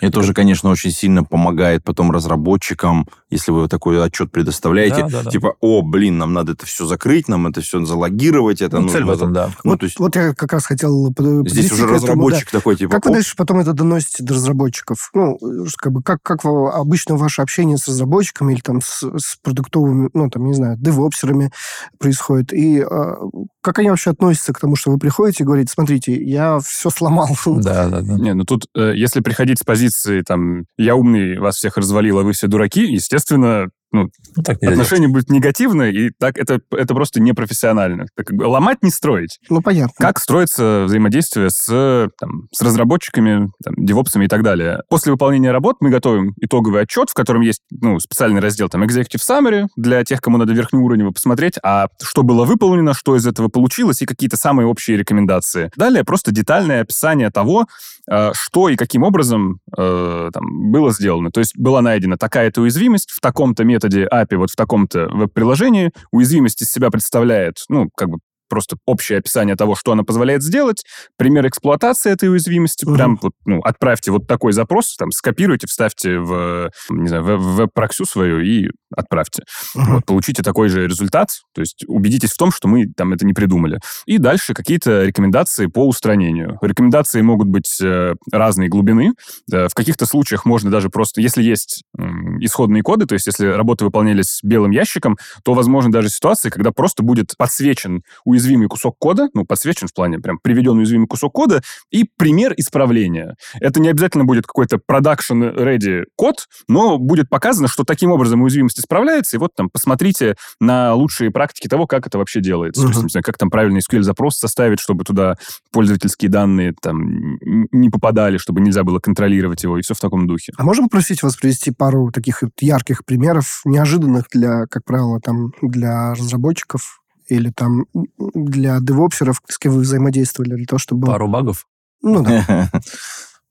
Это 0.00 0.12
тоже, 0.12 0.34
конечно, 0.34 0.70
очень 0.70 0.90
сильно 0.90 1.24
помогает 1.24 1.84
потом 1.84 2.10
разработчикам, 2.10 3.06
если 3.30 3.50
вы 3.52 3.68
такой 3.68 4.02
отчет 4.04 4.30
предоставляете, 4.30 5.02
Да, 5.02 5.08
да, 5.08 5.22
да. 5.22 5.30
типа, 5.30 5.54
о, 5.60 5.82
блин, 5.82 6.18
нам 6.18 6.32
надо 6.32 6.52
это 6.52 6.66
все 6.66 6.86
закрыть, 6.86 7.28
нам 7.28 7.46
это 7.46 7.60
все 7.60 7.84
залогировать, 7.84 8.60
это 8.60 8.80
Ну, 8.80 8.88
цель 8.88 9.04
в 9.04 9.10
этом, 9.10 9.32
да. 9.32 9.50
Ну, 9.64 9.72
вот, 9.72 9.80
то 9.80 9.84
есть 9.84 9.98
вот 9.98 10.16
я 10.16 10.34
как 10.34 10.52
раз 10.52 10.66
хотел 10.66 11.12
здесь 11.46 11.72
уже 11.72 11.82
к 11.82 11.84
этому, 11.86 11.88
да. 11.88 11.94
разработчик 11.94 12.50
такой, 12.50 12.76
типа, 12.76 12.92
Как 12.92 13.04
вы 13.04 13.10
оп, 13.10 13.14
дальше 13.16 13.34
потом 13.36 13.60
это 13.60 13.72
доносите 13.72 14.22
до 14.22 14.34
разработчиков? 14.34 15.10
Ну, 15.14 15.38
как 15.76 15.92
бы, 15.92 16.02
как, 16.02 16.22
как 16.22 16.44
обычно 16.44 17.16
ваше 17.16 17.42
общение 17.42 17.78
с 17.78 17.88
разработчиками 17.88 18.52
или 18.52 18.60
там 18.60 18.80
с, 18.80 19.02
с 19.02 19.36
продуктовыми, 19.42 20.10
ну, 20.14 20.30
там, 20.30 20.44
не 20.46 20.54
знаю, 20.54 20.76
девопсерами 20.78 21.52
происходит? 21.98 22.52
И 22.52 22.78
э, 22.80 23.14
как 23.62 23.78
они 23.78 23.88
вообще 23.88 24.10
относятся 24.10 24.52
к 24.52 24.60
тому, 24.60 24.76
что 24.76 24.90
вы 24.90 24.98
приходите 24.98 25.44
и 25.44 25.46
говорите, 25.46 25.72
смотрите, 25.72 26.14
я 26.14 26.58
все 26.60 26.90
сломал. 26.90 27.28
Да, 27.62 27.88
да, 27.88 28.00
да. 28.00 28.14
Не, 28.14 28.34
ну 28.34 28.44
тут, 28.44 28.66
э, 28.74 28.92
если 28.94 29.20
приходить 29.20 29.60
с 29.60 29.64
позиции, 29.64 30.22
там, 30.22 30.64
я 30.76 30.96
умный, 30.96 31.38
вас 31.38 31.56
всех 31.56 31.76
развалил, 31.76 32.18
а 32.18 32.22
вы 32.22 32.32
все 32.32 32.48
дураки, 32.48 32.84
естественно, 32.84 33.68
ну, 33.92 34.08
Ну, 34.36 34.42
так 34.42 34.62
отношение 34.62 35.08
будет 35.08 35.30
негативное, 35.30 35.90
и 35.90 36.10
так 36.18 36.38
это, 36.38 36.60
это 36.70 36.94
просто 36.94 37.20
непрофессионально. 37.20 38.06
Так 38.16 38.26
как 38.26 38.36
бы 38.36 38.44
ломать 38.44 38.82
не 38.82 38.90
строить. 38.90 39.38
Ну, 39.48 39.62
понятно. 39.62 39.94
Как 39.98 40.18
строится 40.18 40.84
взаимодействие 40.86 41.50
с, 41.50 42.10
там, 42.18 42.48
с 42.52 42.60
разработчиками, 42.62 43.50
там, 43.64 43.74
девопсами 43.76 44.24
и 44.24 44.28
так 44.28 44.42
далее? 44.42 44.80
После 44.88 45.12
выполнения 45.12 45.52
работ 45.52 45.76
мы 45.80 45.90
готовим 45.90 46.34
итоговый 46.40 46.82
отчет, 46.82 47.10
в 47.10 47.14
котором 47.14 47.42
есть 47.42 47.60
ну, 47.70 47.98
специальный 48.00 48.40
раздел 48.40 48.68
там 48.68 48.82
Executive 48.82 49.20
Summary 49.28 49.66
для 49.76 50.04
тех, 50.04 50.20
кому 50.20 50.38
надо 50.38 50.52
верхнеуровнево 50.52 51.10
посмотреть, 51.10 51.54
а 51.62 51.88
что 52.02 52.22
было 52.22 52.44
выполнено, 52.44 52.94
что 52.94 53.16
из 53.16 53.26
этого 53.26 53.48
получилось 53.48 54.02
и 54.02 54.06
какие-то 54.06 54.36
самые 54.36 54.66
общие 54.66 54.96
рекомендации. 54.96 55.70
Далее 55.76 56.04
просто 56.04 56.32
детальное 56.32 56.82
описание 56.82 57.30
того, 57.30 57.66
э, 58.10 58.30
что 58.34 58.68
и 58.68 58.76
каким 58.76 59.02
образом 59.02 59.58
э, 59.76 60.30
там, 60.32 60.70
было 60.70 60.92
сделано. 60.92 61.30
То 61.30 61.40
есть 61.40 61.56
была 61.56 61.82
найдена 61.82 62.16
такая-то 62.16 62.62
уязвимость 62.62 63.10
в 63.10 63.20
таком-то 63.20 63.64
методе 63.64 63.81
API, 63.88 64.36
вот 64.36 64.50
в 64.50 64.56
таком-то 64.56 65.08
веб-приложении. 65.08 65.90
Уязвимость 66.10 66.62
из 66.62 66.70
себя 66.70 66.90
представляет, 66.90 67.64
ну, 67.68 67.88
как 67.96 68.08
бы 68.08 68.18
просто 68.48 68.76
общее 68.84 69.18
описание 69.18 69.56
того, 69.56 69.74
что 69.74 69.92
она 69.92 70.02
позволяет 70.02 70.42
сделать, 70.42 70.84
пример 71.16 71.46
эксплуатации 71.46 72.12
этой 72.12 72.28
уязвимости, 72.28 72.84
Мгм. 72.84 72.94
прям 72.94 73.18
вот, 73.22 73.32
ну, 73.46 73.60
отправьте 73.60 74.10
вот 74.10 74.26
такой 74.26 74.52
запрос, 74.52 74.94
там, 74.98 75.10
скопируйте, 75.10 75.66
вставьте 75.66 76.18
в, 76.18 76.70
не 76.90 77.08
знаю, 77.08 77.22
в 77.24 77.28
в 77.38 77.56
веб-проксю 77.56 78.04
свою 78.04 78.40
и 78.40 78.68
отправьте. 78.96 79.42
Мгм. 79.74 79.94
Вот, 79.94 80.06
получите 80.06 80.42
такой 80.42 80.68
же 80.68 80.86
результат, 80.86 81.40
то 81.54 81.60
есть 81.60 81.84
убедитесь 81.86 82.30
в 82.30 82.36
том, 82.36 82.50
что 82.52 82.68
мы 82.68 82.86
там 82.86 83.12
это 83.12 83.26
не 83.26 83.32
придумали. 83.32 83.80
И 84.06 84.18
дальше 84.18 84.54
какие-то 84.54 85.04
рекомендации 85.04 85.66
по 85.66 85.86
устранению. 85.86 86.58
Рекомендации 86.62 87.22
могут 87.22 87.48
быть 87.48 87.80
э, 87.80 88.14
разной 88.30 88.68
глубины. 88.68 89.12
Э, 89.52 89.68
в 89.68 89.74
каких-то 89.74 90.06
случаях 90.06 90.44
можно 90.44 90.70
даже 90.70 90.88
просто, 90.90 91.20
если 91.20 91.42
есть 91.42 91.82
м, 91.98 92.38
исходные 92.44 92.82
коды, 92.82 93.06
то 93.06 93.14
есть 93.14 93.26
если 93.26 93.46
работы 93.46 93.84
выполнялись 93.84 94.40
белым 94.42 94.70
ящиком, 94.70 95.18
то 95.44 95.54
возможно 95.54 95.90
даже 95.92 96.08
ситуации, 96.08 96.50
когда 96.50 96.72
просто 96.72 97.02
будет 97.02 97.34
подсвечен 97.36 98.02
уязвимый 98.24 98.68
кусок 98.68 98.96
кода, 98.98 99.28
ну, 99.34 99.44
подсвечен 99.44 99.88
в 99.88 99.94
плане 99.94 100.18
прям 100.18 100.38
приведен 100.42 100.78
уязвимый 100.78 101.06
кусок 101.06 101.32
кода, 101.32 101.62
и 101.90 102.04
пример 102.16 102.54
исправления. 102.56 103.36
Это 103.60 103.80
не 103.80 103.88
обязательно 103.88 104.24
будет 104.24 104.46
какой-то 104.46 104.76
production-ready 104.76 106.04
код, 106.16 106.46
но 106.68 106.98
будет 106.98 107.28
показано, 107.28 107.68
что 107.68 107.84
таким 107.84 108.10
образом 108.12 108.42
уязвимость 108.42 108.78
исправляется, 108.82 109.36
и 109.36 109.40
вот 109.40 109.52
там 109.56 109.70
посмотрите 109.70 110.36
на 110.60 110.94
лучшие 110.94 111.30
практики 111.30 111.68
того, 111.68 111.86
как 111.86 112.06
это 112.06 112.18
вообще 112.18 112.40
делается. 112.40 112.82
То 112.82 112.88
есть, 112.88 112.98
Мгм. 112.98 113.06
не 113.06 113.10
знаю, 113.10 113.24
как 113.24 113.38
там 113.38 113.48
правильный 113.50 113.80
SQL-запрос 113.80 114.36
составить, 114.38 114.80
чтобы 114.80 115.04
туда 115.04 115.36
пользовательские 115.72 116.30
данные 116.30 116.74
там 116.80 117.38
не 117.72 117.88
попадали, 117.88 118.36
чтобы 118.36 118.60
нельзя 118.60 118.84
было 118.84 118.98
контролировать 118.98 119.62
его, 119.62 119.78
и 119.78 119.82
все 119.82 119.94
в 119.94 120.00
таком 120.00 120.26
духе. 120.26 120.52
А 120.58 120.64
можем 120.64 120.84
попросить 120.88 121.22
вас 121.22 121.36
привести 121.36 121.70
пару 121.70 122.10
таких 122.12 122.42
вот 122.42 122.52
ярких 122.60 123.04
примеров, 123.04 123.62
неожиданных 123.64 124.24
для, 124.32 124.66
как 124.66 124.84
правило, 124.84 125.20
там, 125.20 125.52
для 125.62 126.14
разработчиков 126.14 127.00
или 127.28 127.50
там 127.50 127.86
для 128.18 128.80
девопсеров, 128.80 129.40
с 129.48 129.58
кем 129.58 129.72
вы 129.72 129.80
взаимодействовали, 129.82 130.56
для 130.56 130.66
того, 130.66 130.78
чтобы... 130.78 131.06
Пару 131.06 131.28
багов. 131.28 131.66
Ну 132.02 132.22
да. 132.22 132.70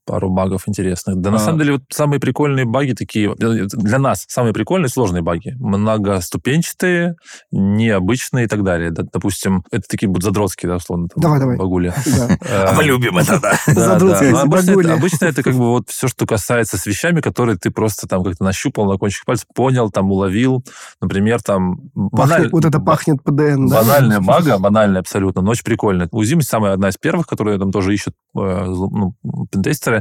пару 0.04 0.30
багов 0.30 0.62
интересных. 0.68 1.16
Да, 1.20 1.30
на 1.30 1.36
А. 1.36 1.38
самом 1.40 1.58
деле, 1.58 1.72
вот 1.74 1.82
самые 1.90 2.20
прикольные 2.20 2.64
баги 2.64 2.92
такие... 2.92 3.30
э, 3.32 3.66
Для 3.72 3.98
нас 3.98 4.24
самые 4.28 4.52
прикольные 4.52 4.88
сложные 4.88 5.22
баги. 5.22 5.54
Многоступенчатые, 5.58 7.16
необычные 7.50 8.44
и 8.44 8.48
так 8.48 8.62
далее. 8.64 8.90
Да, 8.90 9.04
допустим, 9.12 9.64
это 9.70 9.84
такие 9.88 10.08
будут 10.08 10.24
задротские, 10.24 10.70
да, 10.70 10.76
условно, 10.76 11.08
там, 11.08 11.22
Давай, 11.22 11.38
давай. 11.40 11.56
багули. 11.56 11.92
да. 12.06 12.38
Э, 12.78 12.82
любим 12.82 13.18
это, 13.18 13.40
да. 13.40 13.52
Задротские 13.72 14.30
Но 14.32 14.40
обычно, 14.40 15.26
это, 15.26 15.42
как 15.42 15.54
бы 15.54 15.70
вот 15.70 15.88
все, 15.88 16.08
что 16.08 16.26
касается 16.26 16.76
с 16.78 16.86
вещами, 16.86 17.20
которые 17.20 17.56
ты 17.56 17.70
просто 17.70 18.06
там 18.08 18.24
как-то 18.24 18.44
нащупал 18.44 18.86
на 18.90 18.98
кончик 18.98 19.24
пальца, 19.24 19.44
понял, 19.54 19.90
там 19.90 20.10
уловил. 20.10 20.64
Например, 21.00 21.40
там... 21.42 21.80
Вот 21.94 22.64
это 22.64 22.80
пахнет 22.80 23.22
ПДН, 23.22 23.66
да? 23.68 23.82
Банальная 23.82 24.20
бага, 24.32 24.58
банальная 24.58 25.00
абсолютно, 25.00 25.42
но 25.42 25.50
очень 25.50 25.64
прикольная. 25.64 26.08
Уязвимость 26.12 26.48
самая 26.48 26.72
одна 26.72 26.88
из 26.88 26.96
первых, 26.96 27.26
которую 27.26 27.58
там 27.58 27.70
тоже 27.72 27.94
ищут 27.94 28.14
э, 28.36 28.38
ну, 28.66 29.14
пентестеры, 29.50 29.91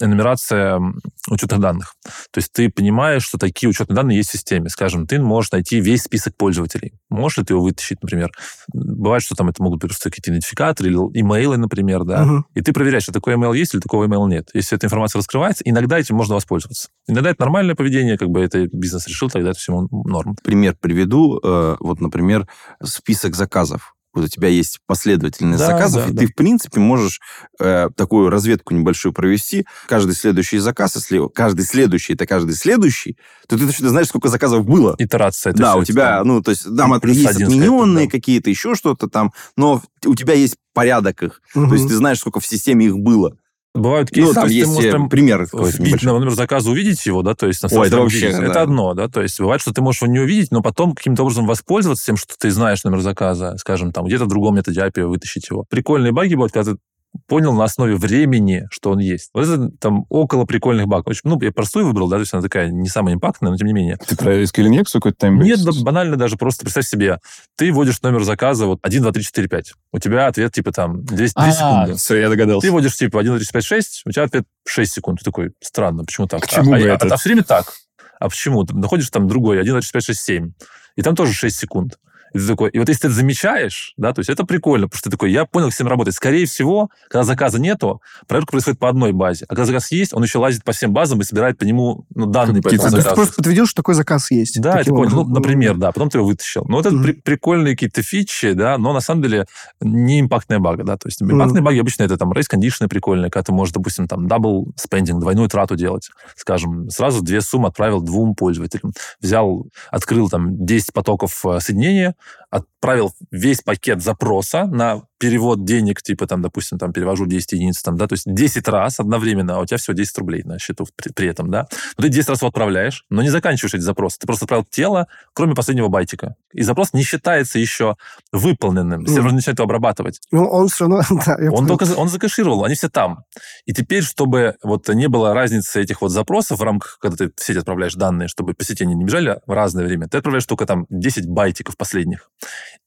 энумерация 0.00 0.76
м, 0.76 1.00
учетных 1.28 1.60
данных. 1.60 1.94
То 2.30 2.38
есть 2.38 2.52
ты 2.52 2.68
понимаешь, 2.68 3.24
что 3.24 3.38
такие 3.38 3.68
учетные 3.70 3.96
данные 3.96 4.18
есть 4.18 4.28
в 4.30 4.32
системе. 4.32 4.68
Скажем, 4.68 5.06
ты 5.06 5.18
можешь 5.20 5.52
найти 5.52 5.80
весь 5.80 6.02
список 6.02 6.36
пользователей. 6.36 6.92
Можешь 7.08 7.38
ли 7.38 7.44
ты 7.44 7.54
его 7.54 7.62
вытащить, 7.62 8.02
например? 8.02 8.30
Бывает, 8.72 9.22
что 9.22 9.34
там 9.34 9.48
это 9.48 9.62
могут 9.62 9.80
быть 9.80 9.90
просто 9.90 10.10
какие-то 10.10 10.30
идентификаторы 10.30 10.88
или 10.90 10.96
имейлы, 11.20 11.56
например, 11.56 12.04
да. 12.04 12.24
Мгм. 12.24 12.46
И 12.54 12.60
ты 12.60 12.72
проверяешь, 12.72 13.04
что 13.04 13.12
такой 13.12 13.34
email 13.34 13.56
есть 13.56 13.74
или 13.74 13.80
такого 13.80 14.04
email 14.04 14.28
нет. 14.28 14.48
Если 14.54 14.76
эта 14.76 14.86
информация 14.86 15.20
раскрывается, 15.20 15.62
иногда 15.64 15.98
этим 15.98 16.16
можно 16.16 16.34
воспользоваться. 16.34 16.88
Иногда 17.06 17.30
это 17.30 17.40
нормальное 17.40 17.74
поведение, 17.74 18.18
как 18.18 18.28
бы 18.28 18.40
это 18.42 18.66
бизнес 18.72 19.06
решил, 19.06 19.30
тогда 19.30 19.50
это 19.50 19.58
всему 19.58 19.88
норм. 19.90 20.36
Пример 20.42 20.76
приведу. 20.80 21.40
Э, 21.42 21.76
Вот, 21.80 22.00
например, 22.00 22.46
список 22.82 23.34
заказов. 23.34 23.94
Вот 24.14 24.24
у 24.24 24.28
тебя 24.28 24.48
есть 24.48 24.78
последовательность 24.86 25.60
Да, 25.60 25.66
заказов, 25.66 26.04
да, 26.04 26.10
и 26.10 26.12
да. 26.12 26.20
ты, 26.20 26.26
в 26.26 26.34
принципе, 26.34 26.80
можешь 26.80 27.20
э, 27.58 27.88
такую 27.96 28.28
разведку 28.30 28.74
небольшую 28.74 29.12
провести. 29.12 29.66
Каждый 29.86 30.14
следующий 30.14 30.58
заказ, 30.58 30.96
если 30.96 31.28
каждый 31.34 31.64
следующий 31.64 32.12
это 32.12 32.26
каждый 32.26 32.54
следующий, 32.54 33.16
то 33.48 33.58
ты 33.58 33.66
точно 33.66 33.88
знаешь, 33.88 34.08
сколько 34.08 34.28
заказов 34.28 34.66
было. 34.66 34.94
Итерация. 34.98 35.52
это 35.52 35.62
да, 35.62 35.76
у 35.76 35.84
тебя, 35.84 36.18
типа, 36.18 36.24
ну, 36.24 36.42
то 36.42 36.50
есть, 36.50 36.64
там 36.76 36.92
есть 37.04 37.26
отмененные 37.26 38.06
да. 38.06 38.10
какие-то, 38.10 38.50
еще 38.50 38.74
что-то 38.74 39.08
там, 39.08 39.32
но 39.56 39.82
у 40.04 40.14
тебя 40.14 40.34
есть 40.34 40.56
порядок 40.74 41.22
их. 41.22 41.40
То 41.54 41.72
есть 41.74 41.88
ты 41.88 41.94
знаешь, 41.96 42.18
сколько 42.18 42.40
в 42.40 42.46
системе 42.46 42.86
их 42.86 42.98
было. 42.98 43.36
Бывают 43.74 44.10
кейсы, 44.10 44.28
Ну, 44.28 44.34
там 44.34 44.44
то 44.44 44.50
есть 44.52 44.64
ты 44.64 44.68
можешь 44.68 44.84
э, 44.84 44.90
прям 44.90 45.08
пример 45.08 45.48
вбить, 45.50 45.78
небольшой. 45.78 46.12
на 46.12 46.18
номер 46.18 46.32
заказа, 46.32 46.70
увидеть 46.70 47.06
его, 47.06 47.22
да, 47.22 47.34
то 47.34 47.46
есть 47.46 47.62
на 47.62 47.70
Ой, 47.72 47.86
это 47.86 48.00
вообще, 48.00 48.30
да. 48.30 48.44
Это 48.44 48.62
одно, 48.62 48.92
да, 48.92 49.08
то 49.08 49.22
есть 49.22 49.40
бывает, 49.40 49.62
что 49.62 49.72
ты 49.72 49.80
можешь 49.80 50.02
его 50.02 50.12
не 50.12 50.18
увидеть, 50.18 50.50
но 50.50 50.60
потом 50.60 50.94
каким-то 50.94 51.22
образом 51.22 51.46
воспользоваться 51.46 52.04
тем, 52.04 52.16
что 52.18 52.34
ты 52.38 52.50
знаешь 52.50 52.84
номер 52.84 53.00
заказа, 53.00 53.56
скажем, 53.56 53.92
там, 53.92 54.04
где-то 54.04 54.26
в 54.26 54.28
другом 54.28 54.56
методе 54.56 54.80
API 54.80 55.06
вытащить 55.06 55.48
его. 55.48 55.64
Прикольные 55.70 56.12
баги 56.12 56.34
бывают, 56.34 56.52
когда 56.52 56.72
ты 56.72 56.78
понял 57.26 57.52
на 57.52 57.64
основе 57.64 57.96
времени, 57.96 58.66
что 58.70 58.90
он 58.90 58.98
есть. 58.98 59.30
Вот 59.34 59.46
это 59.46 59.70
там 59.78 60.06
около 60.08 60.44
прикольных 60.44 60.86
багов. 60.86 61.08
Очень, 61.08 61.22
ну, 61.24 61.40
я 61.40 61.52
простую 61.52 61.86
выбрал, 61.86 62.08
да, 62.08 62.16
то 62.16 62.20
есть 62.20 62.32
она 62.32 62.42
такая 62.42 62.70
не 62.70 62.88
самая 62.88 63.14
импактная, 63.14 63.50
но 63.50 63.56
тем 63.56 63.66
не 63.66 63.72
менее. 63.72 63.96
Ты 63.96 64.16
про 64.16 64.42
SQL 64.42 64.68
Injection 64.68 64.94
какой-то 64.94 65.18
таймбейс? 65.18 65.58
Нет, 65.58 65.64
да, 65.64 65.72
банально 65.82 66.16
даже 66.16 66.36
просто 66.36 66.64
представь 66.64 66.86
себе, 66.86 67.18
ты 67.56 67.72
вводишь 67.72 68.00
номер 68.02 68.24
заказа 68.24 68.66
вот 68.66 68.78
1, 68.82 69.02
2, 69.02 69.12
3, 69.12 69.22
4, 69.22 69.48
5. 69.48 69.72
У 69.92 69.98
тебя 69.98 70.26
ответ 70.26 70.52
типа 70.52 70.72
там 70.72 71.04
200 71.04 71.34
А, 71.36 71.52
секунды. 71.52 71.94
все, 71.98 72.16
я 72.16 72.28
догадался. 72.28 72.66
Ты 72.66 72.72
вводишь 72.72 72.96
типа 72.96 73.20
1, 73.20 73.32
2, 73.32 73.38
3, 73.38 73.46
4, 73.46 73.60
5, 73.60 73.64
6, 73.64 74.02
у 74.06 74.10
тебя 74.10 74.22
ответ 74.24 74.44
6 74.66 74.92
секунд. 74.92 75.18
Ты 75.18 75.24
такой, 75.24 75.52
странно, 75.60 76.04
почему 76.04 76.26
так? 76.26 76.42
К 76.42 76.46
чему 76.48 76.74
а, 76.74 76.78
бы 76.78 76.84
а, 76.84 76.94
это? 76.94 77.06
а 77.12 77.16
все 77.16 77.28
время 77.28 77.44
так. 77.44 77.72
А 78.18 78.28
почему? 78.28 78.64
Ты 78.64 78.76
находишь 78.76 79.10
там 79.10 79.28
другой, 79.28 79.60
1, 79.60 79.72
2, 79.72 79.80
3, 79.80 79.86
4, 79.86 80.00
5, 80.00 80.04
6, 80.06 80.20
7. 80.20 80.52
И 80.96 81.02
там 81.02 81.16
тоже 81.16 81.32
6 81.32 81.56
секунд. 81.56 81.98
И 82.34 82.38
ты 82.38 82.46
такой, 82.46 82.70
и 82.70 82.78
вот 82.78 82.88
если 82.88 83.02
ты 83.02 83.06
это 83.08 83.16
замечаешь, 83.16 83.94
да, 83.96 84.12
то 84.12 84.20
есть 84.20 84.30
это 84.30 84.44
прикольно, 84.44 84.86
потому 84.88 84.98
что 84.98 85.10
ты 85.10 85.16
такой, 85.16 85.32
я 85.32 85.44
понял, 85.44 85.66
как 85.66 85.74
с 85.74 85.76
этим 85.76 85.88
работать. 85.88 86.14
Скорее 86.14 86.46
всего, 86.46 86.90
когда 87.08 87.24
заказа 87.24 87.58
нету, 87.60 88.00
проверка 88.26 88.52
происходит 88.52 88.78
по 88.78 88.88
одной 88.88 89.12
базе. 89.12 89.44
А 89.46 89.48
когда 89.48 89.64
заказ 89.64 89.90
есть, 89.92 90.14
он 90.14 90.22
еще 90.22 90.38
лазит 90.38 90.64
по 90.64 90.72
всем 90.72 90.92
базам 90.92 91.20
и 91.20 91.24
собирает 91.24 91.58
по 91.58 91.64
нему 91.64 92.04
ну, 92.14 92.26
данные 92.26 92.62
по 92.62 92.68
А, 92.70 92.72
этому 92.74 92.90
то 92.90 92.96
есть 92.96 92.96
заказу. 93.04 93.14
просто 93.16 93.34
подтвердил, 93.36 93.66
что 93.66 93.76
такой 93.76 93.94
заказ 93.94 94.30
есть. 94.30 94.60
Да, 94.60 94.82
ты 94.82 94.90
понял. 94.90 95.10
Ну, 95.10 95.34
например, 95.34 95.76
да, 95.76 95.92
потом 95.92 96.10
ты 96.10 96.18
его 96.18 96.26
вытащил. 96.26 96.64
Ну, 96.68 96.76
вот 96.76 96.86
это 96.86 96.96
при- 96.98 97.12
прикольные 97.12 97.74
какие-то 97.74 98.02
фичи, 98.02 98.52
да, 98.52 98.78
но 98.78 98.92
на 98.92 99.00
самом 99.00 99.22
деле 99.22 99.46
не 99.80 100.20
импактная 100.20 100.58
бага, 100.58 100.84
да. 100.84 100.96
То 100.96 101.08
есть 101.08 101.22
импактные 101.22 101.62
баги 101.62 101.78
обычно 101.78 102.04
это 102.04 102.16
там 102.16 102.32
condition 102.32 102.88
прикольные, 102.88 103.30
когда 103.30 103.44
ты 103.44 103.52
можешь, 103.52 103.72
допустим, 103.74 104.08
там 104.08 104.26
double 104.26 104.66
spending, 104.76 105.18
двойную 105.18 105.48
трату 105.48 105.76
делать. 105.76 106.10
Скажем, 106.36 106.90
сразу 106.90 107.22
две 107.22 107.40
суммы 107.40 107.68
отправил 107.68 108.00
двум 108.00 108.34
пользователям. 108.34 108.92
Взял, 109.20 109.66
открыл 109.90 110.28
там 110.28 110.64
10 110.64 110.92
потоков 110.92 111.44
э, 111.46 111.60
соединения, 111.60 112.14
отправил 112.50 113.12
весь 113.30 113.62
пакет 113.62 114.02
запроса 114.02 114.66
на 114.66 115.02
перевод 115.22 115.64
денег, 115.64 116.02
типа 116.02 116.26
там, 116.26 116.42
допустим, 116.42 116.78
там 116.78 116.92
перевожу 116.92 117.26
10 117.26 117.52
единиц, 117.52 117.80
там, 117.80 117.96
да, 117.96 118.08
то 118.08 118.14
есть 118.14 118.24
10 118.26 118.66
раз 118.66 118.98
одновременно, 118.98 119.56
а 119.56 119.60
у 119.60 119.66
тебя 119.66 119.78
всего 119.78 119.94
10 119.94 120.18
рублей 120.18 120.42
на 120.42 120.58
счету 120.58 120.84
при, 120.96 121.12
при 121.12 121.28
этом, 121.28 121.48
да. 121.48 121.68
Но 121.96 122.02
ты 122.02 122.08
10 122.08 122.28
раз 122.28 122.40
его 122.40 122.48
отправляешь, 122.48 123.04
но 123.08 123.22
не 123.22 123.28
заканчиваешь 123.28 123.74
эти 123.74 123.82
запросы. 123.82 124.18
Ты 124.18 124.26
просто 124.26 124.46
отправил 124.46 124.66
тело, 124.68 125.06
кроме 125.32 125.54
последнего 125.54 125.86
байтика. 125.86 126.34
И 126.52 126.62
запрос 126.62 126.92
не 126.92 127.04
считается 127.04 127.60
еще 127.60 127.94
выполненным. 128.32 129.06
Сервер 129.06 129.26
Мгм. 129.26 129.36
начинает 129.36 129.58
его 129.60 129.64
обрабатывать. 129.64 130.20
Ну, 130.32 130.44
он 130.44 130.66
все 130.66 130.88
равно... 130.88 131.02
да, 131.24 131.36
Он 131.52 131.68
только 131.68 131.84
он 131.96 132.08
закэшировал, 132.08 132.64
они 132.64 132.74
все 132.74 132.88
там. 132.88 133.22
И 133.64 133.72
теперь, 133.72 134.02
чтобы 134.02 134.56
вот 134.64 134.88
не 134.88 135.06
было 135.06 135.34
разницы 135.34 135.80
этих 135.80 136.00
вот 136.02 136.08
запросов 136.10 136.58
в 136.58 136.62
рамках, 136.64 136.98
когда 137.00 137.16
ты 137.16 137.28
в 137.28 137.44
сеть 137.44 137.58
отправляешь 137.58 137.94
данные, 137.94 138.26
чтобы 138.26 138.54
по 138.54 138.64
сети 138.64 138.82
они 138.82 138.96
не 138.96 139.04
бежали 139.04 139.38
в 139.46 139.52
разное 139.52 139.84
время, 139.84 140.08
ты 140.08 140.18
отправляешь 140.18 140.46
только 140.46 140.66
там 140.66 140.86
10 140.90 141.28
байтиков 141.28 141.76
последних. 141.76 142.28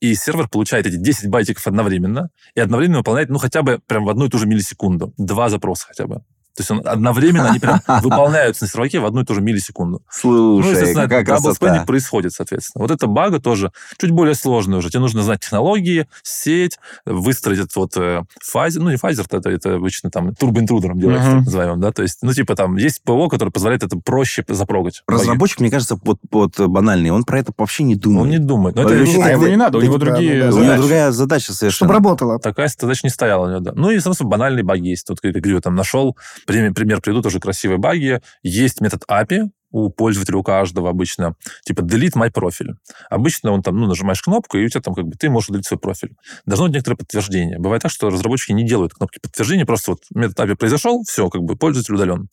И 0.05 0.13
сервер 0.13 0.47
получает 0.47 0.85
эти 0.85 0.97
10 0.97 1.29
байтиков 1.29 1.65
одновременно 1.65 2.29
и 2.53 2.59
одновременно 2.59 2.99
выполняет, 2.99 3.29
ну, 3.29 3.39
хотя 3.39 3.63
бы 3.63 3.79
прям 3.87 4.05
в 4.05 4.09
одну 4.09 4.27
и 4.27 4.29
ту 4.29 4.37
же 4.37 4.45
миллисекунду. 4.45 5.15
Два 5.17 5.49
запроса 5.49 5.87
хотя 5.87 6.05
бы. 6.05 6.21
То 6.55 6.61
есть 6.61 6.71
он 6.71 6.81
одновременно, 6.85 7.49
они 7.49 7.59
прям 7.59 7.81
выполняются 8.01 8.63
на 8.63 8.69
серваке 8.69 8.99
в 8.99 9.05
одну 9.05 9.21
и 9.21 9.25
ту 9.25 9.33
же 9.35 9.41
миллисекунду. 9.41 10.01
ну, 10.23 10.61
Слушай, 10.61 10.71
естественно, 10.71 11.03
какая 11.03 11.25
double 11.25 11.43
красота. 11.55 11.83
происходит, 11.85 12.33
соответственно. 12.33 12.81
Вот 12.83 12.91
эта 12.91 13.07
бага 13.07 13.39
тоже 13.39 13.71
чуть 13.99 14.11
более 14.11 14.35
сложная 14.35 14.79
уже. 14.79 14.89
Тебе 14.89 14.99
нужно 15.01 15.23
знать 15.23 15.41
технологии, 15.41 16.07
сеть, 16.23 16.79
выстроить 17.05 17.59
этот 17.59 17.75
вот 17.75 17.97
э, 17.97 18.23
фазер, 18.41 18.81
ну, 18.81 18.89
не 18.89 18.97
фазер, 18.97 19.25
это, 19.29 19.49
это 19.49 19.75
обычно 19.75 20.09
там 20.11 20.33
Turbo 20.36 20.57
Intruder 20.57 20.91
ом 20.91 20.99
делается, 20.99 21.29
Мгм. 21.29 21.37
так 21.39 21.45
называемым, 21.45 21.81
да, 21.81 21.91
то 21.91 22.01
есть, 22.03 22.19
ну, 22.21 22.33
типа 22.33 22.55
там 22.55 22.77
есть 22.77 23.01
ПО, 23.03 23.27
который 23.27 23.49
позволяет 23.49 23.83
это 23.83 23.97
проще 23.97 24.43
запрогать. 24.47 25.03
Разработчик, 25.07 25.59
мне 25.59 25.69
кажется, 25.71 25.97
вот, 26.03 26.19
вот 26.31 26.59
банальный, 26.59 27.09
он 27.09 27.23
про 27.25 27.39
это 27.39 27.51
вообще 27.57 27.83
не 27.83 27.95
думает. 27.95 28.23
Он 28.23 28.29
не 28.29 28.39
думает. 28.39 28.75
Но 28.75 28.83
это 28.83 28.93
вообще 28.95 29.21
А 29.21 29.29
ему 29.31 29.47
не 29.47 29.55
надо, 29.57 29.77
у 29.77 29.81
него 29.81 29.97
другие 29.97 30.43
да, 30.45 30.51
да. 30.51 30.55
У 30.55 30.57
него 30.59 30.63
задачи. 30.65 30.79
другая 30.79 31.11
задача 31.11 31.43
Чтобы 31.45 31.57
совершенно. 31.57 31.93
работало. 31.93 32.39
такая 32.39 32.67
задача 32.67 33.01
не 33.03 33.09
стояла 33.09 33.45
у 33.47 33.49
него, 33.49 33.59
да. 33.59 33.71
Ну 33.75 33.89
и, 33.91 33.95
соответственно, 33.95 34.29
банальные 34.29 34.63
баги 34.63 34.89
есть. 34.89 35.07
Тут, 35.07 35.19
как 35.19 35.33
я 35.35 35.41
говорю, 35.41 35.61
там 35.61 35.75
нашел, 35.75 36.15
пример, 36.45 36.73
пример 36.73 37.01
приведу, 37.01 37.21
тоже 37.21 37.39
красивые 37.39 37.77
баги. 37.77 38.21
Есть 38.43 38.81
метод 38.81 39.03
API, 39.09 39.49
у 39.75 39.89
пользователя, 39.89 40.37
у 40.37 40.43
каждого 40.43 40.89
обычно, 40.89 41.35
типа 41.65 41.81
delete 41.81 42.13
my 42.15 42.31
профиль. 42.31 42.75
Обычно 43.09 43.51
он 43.51 43.61
там, 43.61 43.75
ну, 43.75 43.87
нажимаешь 43.87 44.21
кнопку, 44.21 44.57
и 44.57 44.65
у 44.65 44.69
тебя 44.69 44.79
там 44.79 44.93
как 44.93 45.03
бы 45.03 45.17
ты 45.17 45.29
можешь 45.29 45.49
удалить 45.49 45.65
свой 45.65 45.77
профиль. 45.77 46.15
Должно 46.45 46.67
быть 46.67 46.75
некоторое 46.75 46.95
подтверждение. 46.95 47.59
Бывает 47.59 47.81
так, 47.81 47.91
что 47.91 48.09
разработчики 48.09 48.53
не 48.53 48.65
делают 48.65 48.93
кнопки 48.93 49.19
подтверждения, 49.21 49.65
просто 49.65 49.91
вот 49.91 50.03
метод 50.13 50.39
API 50.39 50.55
произошел, 50.55 51.03
все, 51.05 51.29
как 51.29 51.41
бы 51.41 51.57
пользователь 51.57 51.93
удален. 51.93 52.29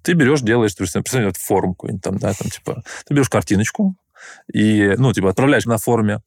Ты 0.00 0.14
берешь, 0.14 0.40
делаешь, 0.40 0.74
например, 0.94 1.34
форму 1.38 1.74
какую-нибудь 1.74 2.02
там, 2.02 2.16
да, 2.16 2.32
там, 2.32 2.48
типа, 2.48 2.82
ты 3.06 3.12
берешь 3.12 3.28
картиночку, 3.28 3.94
и, 4.52 4.94
ну, 4.98 5.12
типа, 5.12 5.30
отправляешь 5.30 5.64
на 5.66 5.78
форуме, 5.78 6.20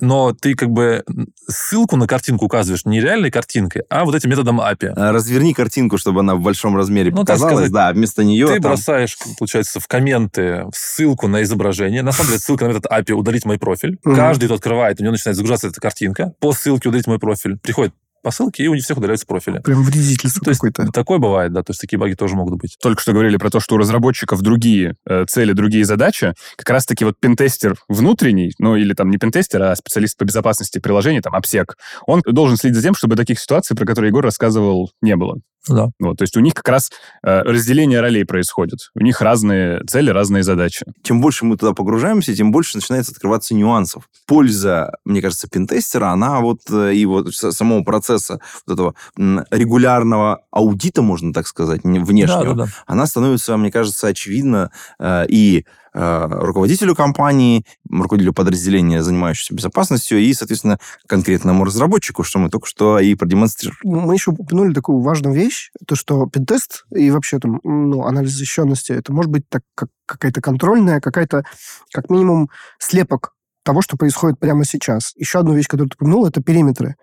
но 0.00 0.32
ты 0.34 0.54
как 0.54 0.68
бы 0.70 1.04
ссылку 1.48 1.96
на 1.96 2.06
картинку 2.06 2.44
указываешь 2.44 2.84
не 2.84 3.00
реальной 3.00 3.30
картинкой, 3.30 3.82
а 3.88 4.04
вот 4.04 4.14
этим 4.14 4.28
методом 4.30 4.60
API. 4.60 4.92
А, 4.94 5.12
Разверни 5.12 5.54
картинку, 5.54 5.96
чтобы 5.96 6.20
она 6.20 6.34
в 6.34 6.40
большом 6.42 6.76
размере 6.76 7.10
Ну, 7.10 7.18
показалась. 7.18 7.54
сказать, 7.54 7.72
да, 7.72 7.92
вместо 7.92 8.22
нее... 8.24 8.46
Ты 8.46 8.52
там- 8.54 8.62
бросаешь, 8.72 9.16
получается, 9.38 9.80
в 9.80 9.86
комменты 9.88 10.66
ссылку 10.74 11.28
на 11.28 11.42
изображение. 11.42 12.02
На 12.02 12.12
самом 12.12 12.28
деле, 12.28 12.40
ссылка 12.40 12.64
на 12.66 12.68
метод 12.72 12.86
API 12.92 13.12
«удалить 13.12 13.46
мой 13.46 13.58
профиль». 13.58 13.98
Каждый, 14.04 14.46
кто 14.46 14.54
открывает, 14.56 15.00
у 15.00 15.02
него 15.02 15.12
начинает 15.12 15.36
загружаться 15.36 15.68
эта 15.68 15.80
картинка. 15.80 16.34
По 16.40 16.52
ссылке 16.52 16.88
«удалить 16.90 17.06
мой 17.06 17.18
профиль» 17.18 17.56
приходит 17.58 17.94
по 18.26 18.32
ссылке, 18.32 18.64
и 18.64 18.66
у 18.66 18.74
них 18.74 18.82
всех 18.82 18.98
удаляются 18.98 19.24
профили. 19.24 19.60
Прям 19.60 19.84
вредительство 19.84 20.42
То 20.42 20.50
есть 20.50 20.60
какое-то. 20.60 20.90
такое 20.90 21.18
бывает, 21.18 21.52
да, 21.52 21.62
то 21.62 21.70
есть 21.70 21.80
такие 21.80 21.96
баги 21.96 22.14
тоже 22.14 22.34
могут 22.34 22.58
быть. 22.60 22.76
Только 22.82 23.00
что 23.00 23.12
говорили 23.12 23.36
про 23.36 23.50
то, 23.50 23.60
что 23.60 23.76
у 23.76 23.78
разработчиков 23.78 24.42
другие 24.42 24.96
э, 25.08 25.26
цели, 25.28 25.52
другие 25.52 25.84
задачи. 25.84 26.34
Как 26.56 26.68
раз-таки 26.70 27.04
вот 27.04 27.14
пентестер 27.20 27.76
внутренний, 27.88 28.52
ну 28.58 28.74
или 28.74 28.94
там 28.94 29.10
не 29.10 29.18
пентестер, 29.18 29.62
а 29.62 29.76
специалист 29.76 30.18
по 30.18 30.24
безопасности 30.24 30.80
приложений, 30.80 31.20
там, 31.20 31.36
обсек, 31.36 31.76
он 32.04 32.20
должен 32.26 32.56
следить 32.56 32.74
за 32.74 32.82
тем, 32.82 32.96
чтобы 32.96 33.14
таких 33.14 33.38
ситуаций, 33.38 33.76
про 33.76 33.86
которые 33.86 34.08
Егор 34.08 34.24
рассказывал, 34.24 34.90
не 35.00 35.14
было. 35.14 35.38
Да. 35.68 35.88
Вот, 35.98 36.16
то 36.18 36.22
есть 36.22 36.36
у 36.36 36.40
них 36.40 36.54
как 36.54 36.68
раз 36.68 36.90
э, 37.22 37.40
разделение 37.42 38.00
ролей 38.00 38.24
происходит. 38.24 38.78
У 38.94 39.00
них 39.02 39.20
разные 39.20 39.80
цели, 39.86 40.10
разные 40.10 40.42
задачи. 40.42 40.84
Чем 41.02 41.20
больше 41.20 41.44
мы 41.44 41.56
туда 41.56 41.72
погружаемся, 41.72 42.34
тем 42.34 42.52
больше 42.52 42.76
начинается 42.76 43.12
открываться 43.12 43.54
нюансов. 43.54 44.08
Польза, 44.26 44.92
мне 45.04 45.20
кажется, 45.22 45.48
пентестера, 45.48 46.10
она 46.10 46.40
вот 46.40 46.60
э, 46.70 46.94
и 46.94 47.04
вот 47.06 47.34
самого 47.34 47.82
процесса 47.82 48.40
вот 48.66 48.74
этого 48.74 48.94
м, 49.18 49.44
регулярного 49.50 50.42
аудита, 50.50 51.02
можно 51.02 51.32
так 51.32 51.46
сказать, 51.46 51.84
не- 51.84 51.98
внешнего, 52.00 52.54
Да, 52.54 52.54
да, 52.54 52.64
да. 52.66 52.70
она 52.86 53.06
становится, 53.06 53.56
мне 53.56 53.70
кажется, 53.70 54.06
очевидна 54.08 54.70
э, 54.98 55.26
и 55.28 55.58
э, 55.58 55.64
руководителю 55.96 56.94
компании, 56.94 57.64
руководителю 57.90 58.32
подразделения, 58.32 59.02
занимающегося 59.02 59.54
безопасностью, 59.54 60.18
и, 60.18 60.32
соответственно, 60.34 60.78
конкретному 61.06 61.64
разработчику, 61.64 62.22
что 62.22 62.38
мы 62.38 62.50
только 62.50 62.66
что 62.66 62.98
и 62.98 63.14
продемонстрировали. 63.14 63.78
Мы 63.82 64.14
еще 64.14 64.32
упомянули 64.32 64.74
такую 64.74 65.00
важную 65.00 65.34
вещь, 65.34 65.70
то, 65.86 65.96
что 65.96 66.26
пентест 66.26 66.84
и 66.94 67.10
вообще 67.10 67.38
там, 67.38 67.60
ну, 67.64 68.04
анализ 68.04 68.32
защищенности, 68.32 68.92
это 68.92 69.12
может 69.12 69.30
быть 69.30 69.48
так, 69.48 69.62
как 69.74 69.88
какая-то 70.06 70.40
контрольная, 70.40 71.00
какая-то, 71.00 71.44
как 71.92 72.10
минимум, 72.10 72.50
слепок 72.78 73.32
того, 73.66 73.82
что 73.82 73.96
происходит 73.96 74.38
прямо 74.38 74.64
сейчас. 74.64 75.12
Еще 75.16 75.40
одну 75.40 75.52
вещь, 75.54 75.66
которую 75.66 75.90
ты 75.90 75.96
упомянул, 75.96 76.24
это 76.24 76.40
периметры. 76.40 76.94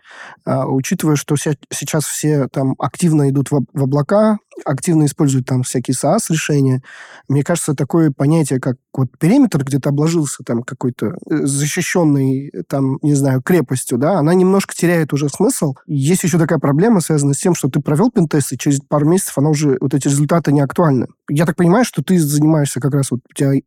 А, 0.45 0.65
учитывая, 0.65 1.17
что 1.17 1.35
ся- 1.35 1.57
сейчас 1.69 2.05
все 2.05 2.47
там 2.47 2.75
активно 2.79 3.29
идут 3.29 3.51
в, 3.51 3.65
в 3.73 3.83
облака, 3.83 4.37
активно 4.65 5.05
используют 5.05 5.45
там 5.45 5.63
всякие 5.63 5.95
SaaS-решения, 5.95 6.81
мне 7.27 7.43
кажется, 7.43 7.73
такое 7.73 8.11
понятие, 8.11 8.59
как 8.59 8.77
вот 8.93 9.17
периметр, 9.17 9.63
где 9.63 9.79
ты 9.79 9.89
обложился 9.89 10.43
там 10.43 10.63
какой-то 10.63 11.17
э, 11.29 11.45
защищенной, 11.45 12.49
э, 12.49 12.63
там, 12.67 12.99
не 13.01 13.15
знаю, 13.15 13.41
крепостью, 13.41 13.97
да, 13.97 14.19
она 14.19 14.33
немножко 14.33 14.73
теряет 14.75 15.13
уже 15.13 15.29
смысл. 15.29 15.75
Есть 15.87 16.23
еще 16.23 16.37
такая 16.37 16.59
проблема, 16.59 17.01
связанная 17.01 17.33
с 17.33 17.39
тем, 17.39 17.55
что 17.55 17.69
ты 17.69 17.79
провел 17.79 18.11
пентест, 18.11 18.53
и 18.53 18.57
через 18.57 18.79
пару 18.81 19.07
месяцев 19.07 19.37
она 19.37 19.49
уже, 19.49 19.77
вот 19.81 19.93
эти 19.93 20.07
результаты 20.07 20.51
не 20.51 20.61
актуальны. 20.61 21.07
Я 21.29 21.45
так 21.45 21.55
понимаю, 21.55 21.85
что 21.85 22.03
ты 22.03 22.19
занимаешься 22.19 22.79
как 22.79 22.93
раз, 22.93 23.11
вот 23.11 23.21
у 23.29 23.33
тебя 23.33 23.53
э, 23.55 23.61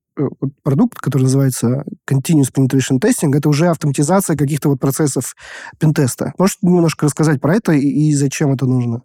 продукт, 0.62 1.00
который 1.00 1.22
называется 1.24 1.84
Continuous 2.08 2.52
Penetration 2.54 3.00
Testing, 3.00 3.36
это 3.36 3.48
уже 3.48 3.68
автоматизация 3.68 4.36
каких-то 4.36 4.68
вот 4.68 4.80
процессов 4.80 5.34
пентеста. 5.78 6.32
Можешь 6.38 6.58
немножко 6.62 7.06
рассказать 7.06 7.40
про 7.40 7.56
это 7.56 7.72
и, 7.72 7.80
и 7.80 8.14
зачем 8.14 8.52
это 8.52 8.66
нужно? 8.66 9.02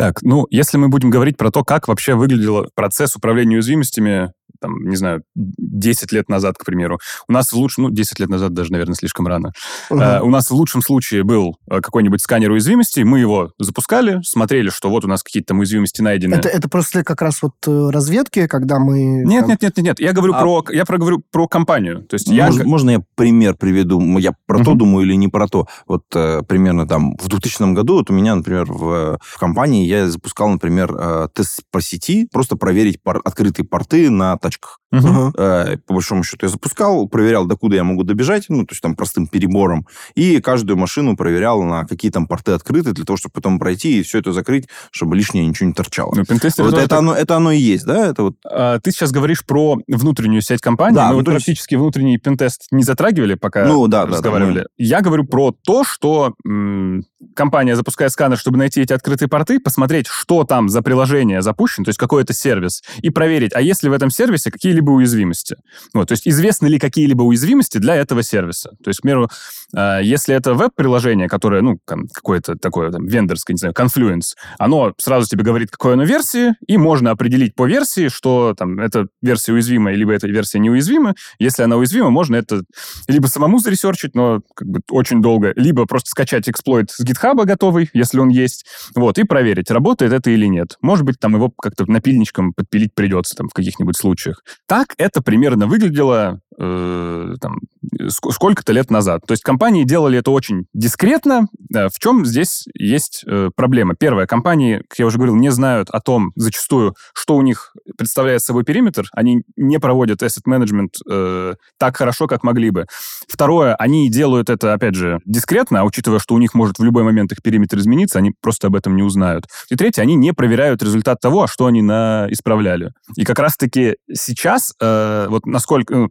Так, 0.00 0.22
ну, 0.22 0.46
если 0.50 0.78
мы 0.78 0.88
будем 0.88 1.10
говорить 1.10 1.36
про 1.36 1.50
то, 1.50 1.62
как 1.62 1.86
вообще 1.86 2.14
выглядел 2.14 2.66
процесс 2.74 3.16
управления 3.16 3.56
уязвимостями, 3.56 4.32
там, 4.60 4.88
не 4.88 4.96
знаю, 4.96 5.22
10 5.34 6.12
лет 6.12 6.28
назад, 6.28 6.56
к 6.58 6.64
примеру, 6.64 6.98
у 7.28 7.32
нас 7.32 7.52
в 7.52 7.56
лучшем, 7.56 7.84
ну, 7.84 7.90
10 7.90 8.18
лет 8.20 8.28
назад 8.28 8.52
даже, 8.52 8.72
наверное, 8.72 8.94
слишком 8.94 9.26
рано, 9.26 9.52
Мгм. 9.90 10.00
Э, 10.00 10.20
у 10.20 10.30
нас 10.30 10.50
в 10.50 10.54
лучшем 10.54 10.82
случае 10.82 11.22
был 11.22 11.56
э, 11.70 11.80
какой-нибудь 11.80 12.20
сканер 12.20 12.50
уязвимостей, 12.50 13.04
мы 13.04 13.20
его 13.20 13.52
запускали, 13.58 14.20
смотрели, 14.22 14.68
что 14.70 14.90
вот 14.90 15.04
у 15.04 15.08
нас 15.08 15.22
какие-то 15.22 15.48
там 15.48 15.58
уязвимости 15.60 16.02
найдены. 16.02 16.34
Это, 16.34 16.48
это 16.48 16.68
просто 16.68 17.04
как 17.04 17.22
раз 17.22 17.42
вот 17.42 17.54
э, 17.66 17.90
разведки, 17.90 18.46
когда 18.46 18.78
мы... 18.78 19.24
Нет, 19.24 19.40
там- 19.40 19.50
нет, 19.50 19.62
нет, 19.62 19.76
нет, 19.76 19.86
нет. 19.86 20.00
Я 20.00 20.12
говорю 20.12 20.34
А- 20.34 20.40
про, 20.40 20.64
я 20.72 20.84
проговорю 20.84 21.22
про 21.30 21.48
компанию. 21.48 22.02
То 22.04 22.14
есть 22.14 22.28
я 22.28 22.48
Мож- 22.48 22.64
можно 22.64 22.90
я 22.90 23.02
пример 23.16 23.54
приведу? 23.54 24.00
Я 24.18 24.32
про 24.46 24.58
то 24.58 24.70
Мгм. 24.70 24.78
думаю 24.78 25.06
или 25.06 25.14
не 25.14 25.28
про 25.28 25.48
то. 25.48 25.66
Вот 25.86 26.02
э, 26.14 26.42
примерно 26.46 26.86
там 26.86 27.16
в 27.16 27.28
2000 27.28 27.72
году 27.74 27.94
вот 27.94 28.10
у 28.10 28.12
меня, 28.12 28.34
например, 28.34 28.66
в, 28.66 29.18
в 29.20 29.38
компании 29.38 29.86
я 29.90 30.08
запускал, 30.08 30.48
например, 30.48 30.94
э, 30.98 31.28
тест 31.34 31.60
по 31.70 31.80
сети, 31.80 32.26
просто 32.32 32.56
проверить 32.56 33.02
пор- 33.02 33.20
открытые 33.24 33.66
порты 33.66 34.08
на 34.10 34.36
тачках. 34.38 34.78
Ага. 34.92 35.32
Э, 35.36 35.76
по 35.86 35.94
большому 35.94 36.24
счету 36.24 36.46
я 36.46 36.50
запускал, 36.50 37.06
проверял, 37.08 37.46
докуда 37.46 37.76
я 37.76 37.84
могу 37.84 38.02
добежать, 38.02 38.46
ну, 38.48 38.64
то 38.66 38.72
есть 38.72 38.82
там 38.82 38.96
простым 38.96 39.26
перебором, 39.28 39.86
и 40.14 40.40
каждую 40.40 40.76
машину 40.76 41.16
проверял, 41.16 41.62
на 41.62 41.84
какие 41.86 42.10
там 42.10 42.26
порты 42.26 42.52
открыты, 42.52 42.92
для 42.92 43.04
того, 43.04 43.16
чтобы 43.16 43.32
потом 43.34 43.58
пройти 43.58 44.00
и 44.00 44.02
все 44.02 44.18
это 44.18 44.32
закрыть, 44.32 44.68
чтобы 44.90 45.14
лишнее 45.16 45.46
ничего 45.46 45.68
не 45.68 45.72
торчало. 45.74 46.12
Ну, 46.16 46.24
Вот 46.24 46.74
это 46.74 46.88
так- 46.88 46.98
оно, 46.98 47.14
это 47.14 47.36
оно 47.36 47.52
и 47.52 47.58
есть, 47.58 47.84
да? 47.86 48.06
Это 48.06 48.22
вот 48.24 48.36
А, 48.44 48.78
Ты 48.80 48.90
сейчас 48.90 49.12
говоришь 49.12 49.44
про 49.44 49.78
внутреннюю 49.86 50.42
сеть 50.42 50.60
компании. 50.60 50.94
Да, 50.96 51.02
мы 51.08 51.08
вот 51.08 51.14
внутреннюю 51.18 51.36
практически 51.40 51.74
внутренний 51.76 52.18
пентест 52.18 52.66
не 52.70 52.82
затрагивали, 52.82 53.34
пока 53.34 53.64
Ну, 53.66 53.86
да, 53.86 54.00
да, 54.02 54.06
да, 54.06 54.12
разговаривали. 54.14 54.66
Я 54.76 55.00
говорю 55.02 55.24
про 55.24 55.52
то, 55.52 55.84
что 55.84 56.34
м, 56.46 57.04
компания 57.34 57.76
запускает 57.76 58.12
сканер, 58.12 58.38
чтобы 58.38 58.58
найти 58.58 58.80
эти 58.80 58.92
открытые 58.92 59.28
порты, 59.28 59.60
посмотреть, 59.60 60.06
что 60.06 60.44
там 60.44 60.68
за 60.68 60.82
приложение 60.82 61.42
запущено, 61.42 61.84
то 61.84 61.90
есть 61.90 61.98
какой 61.98 62.22
это 62.22 62.32
сервис, 62.32 62.82
и 63.02 63.10
проверить, 63.10 63.52
а 63.54 63.60
есть 63.60 63.82
ли 63.82 63.90
в 63.90 63.92
этом 63.92 64.10
сервисе 64.10 64.50
какие-либо 64.50 64.90
уязвимости. 64.90 65.56
Вот, 65.94 66.08
то 66.08 66.12
есть 66.12 66.26
известны 66.26 66.66
ли 66.66 66.78
какие-либо 66.78 67.22
уязвимости 67.22 67.78
для 67.78 67.96
этого 67.96 68.22
сервиса. 68.22 68.70
То 68.82 68.88
есть, 68.88 69.00
к 69.00 69.02
примеру, 69.02 69.28
а, 69.74 70.00
если 70.00 70.34
это 70.34 70.54
веб-приложение, 70.54 71.28
которое, 71.28 71.62
ну, 71.62 71.78
какое-то 71.84 72.56
такое 72.56 72.90
там, 72.90 73.06
вендорское, 73.06 73.54
не 73.54 73.58
знаю, 73.58 73.74
Confluence, 73.74 74.34
оно 74.58 74.94
сразу 74.98 75.28
тебе 75.28 75.44
говорит, 75.44 75.70
какой 75.70 75.94
оно 75.94 76.04
версии, 76.04 76.54
и 76.66 76.76
можно 76.76 77.10
определить 77.10 77.54
по 77.54 77.66
версии, 77.66 78.08
что 78.08 78.54
там 78.56 78.80
эта 78.80 79.06
версия 79.22 79.52
уязвима, 79.52 79.92
либо 79.92 80.12
эта 80.12 80.26
версия 80.26 80.58
неуязвима. 80.58 81.14
Если 81.38 81.62
она 81.62 81.76
уязвима, 81.76 82.10
можно 82.10 82.36
это 82.36 82.62
либо 83.08 83.26
самому 83.26 83.58
заресерчить, 83.58 84.14
но 84.14 84.40
как 84.54 84.68
бы 84.68 84.80
очень 84.90 85.22
долго, 85.22 85.52
либо 85.56 85.86
просто 85.86 86.10
скачать 86.10 86.48
эксплойт 86.48 86.90
с 86.90 87.00
гитхаба 87.10 87.44
готовый, 87.44 87.90
если 87.92 88.18
он 88.18 88.28
есть, 88.28 88.64
вот, 88.94 89.18
и 89.18 89.24
проверить, 89.24 89.70
работает 89.70 90.12
это 90.12 90.30
или 90.30 90.46
нет. 90.46 90.76
Может 90.80 91.04
быть, 91.04 91.18
там 91.18 91.34
его 91.34 91.50
как-то 91.50 91.84
напильничком 91.90 92.52
подпилить 92.52 92.94
придется 92.94 93.34
там 93.36 93.48
в 93.48 93.52
каких-нибудь 93.52 93.96
случаях. 93.96 94.42
Так 94.66 94.94
это 94.96 95.22
примерно 95.22 95.66
выглядело 95.66 96.40
э, 96.60 97.34
там, 97.40 97.58
ск- 98.02 98.30
сколько-то 98.32 98.72
лет 98.72 98.90
назад. 98.90 99.22
То 99.26 99.32
есть 99.32 99.42
компании 99.42 99.84
делали 99.84 100.18
это 100.18 100.30
очень 100.30 100.66
дискретно. 100.74 101.48
Э, 101.74 101.88
В 101.88 101.98
чем 101.98 102.24
здесь 102.26 102.66
есть 102.74 103.24
э, 103.26 103.50
проблема? 103.56 103.94
Первое, 103.94 104.26
компании, 104.26 104.82
как 104.88 104.98
я 104.98 105.06
уже 105.06 105.16
говорил, 105.16 105.36
не 105.36 105.50
знают 105.50 105.88
о 105.90 106.00
том 106.00 106.32
зачастую, 106.36 106.94
что 107.14 107.36
у 107.36 107.42
них 107.42 107.72
представляет 107.96 108.42
собой 108.42 108.64
периметр. 108.64 109.06
Они 109.12 109.42
не 109.56 109.78
проводят 109.78 110.22
asset 110.22 110.42
management 110.46 110.90
э, 111.10 111.54
так 111.78 111.96
хорошо, 111.96 112.26
как 112.26 112.44
могли 112.44 112.70
бы. 112.70 112.86
Второе, 113.28 113.74
они 113.76 114.10
делают 114.10 114.50
это, 114.50 114.74
опять 114.74 114.94
же, 114.94 115.20
дискретно, 115.24 115.80
а 115.80 115.84
учитывая, 115.84 116.18
что 116.18 116.34
у 116.34 116.38
них 116.38 116.54
может 116.54 116.78
в 116.78 116.84
любой 116.84 117.04
момент 117.04 117.32
их 117.32 117.42
периметр 117.42 117.78
измениться, 117.78 118.18
они 118.18 118.32
просто 118.40 118.66
об 118.66 118.76
этом 118.76 118.96
не 118.96 119.02
узнают. 119.02 119.46
И 119.70 119.76
третье, 119.76 120.02
они 120.02 120.14
не 120.14 120.32
проверяют 120.32 120.82
результат 120.82 121.20
того, 121.20 121.44
а 121.44 121.48
что 121.48 121.66
они 121.66 121.82
на... 121.82 122.26
исправляли. 122.30 122.92
И 123.16 123.24
как 123.24 123.38
раз-таки 123.38 123.96
сейчас, 124.12 124.74
э, 124.80 125.26
вот 125.28 125.46
насколько... 125.46 125.94
ну, 125.94 126.08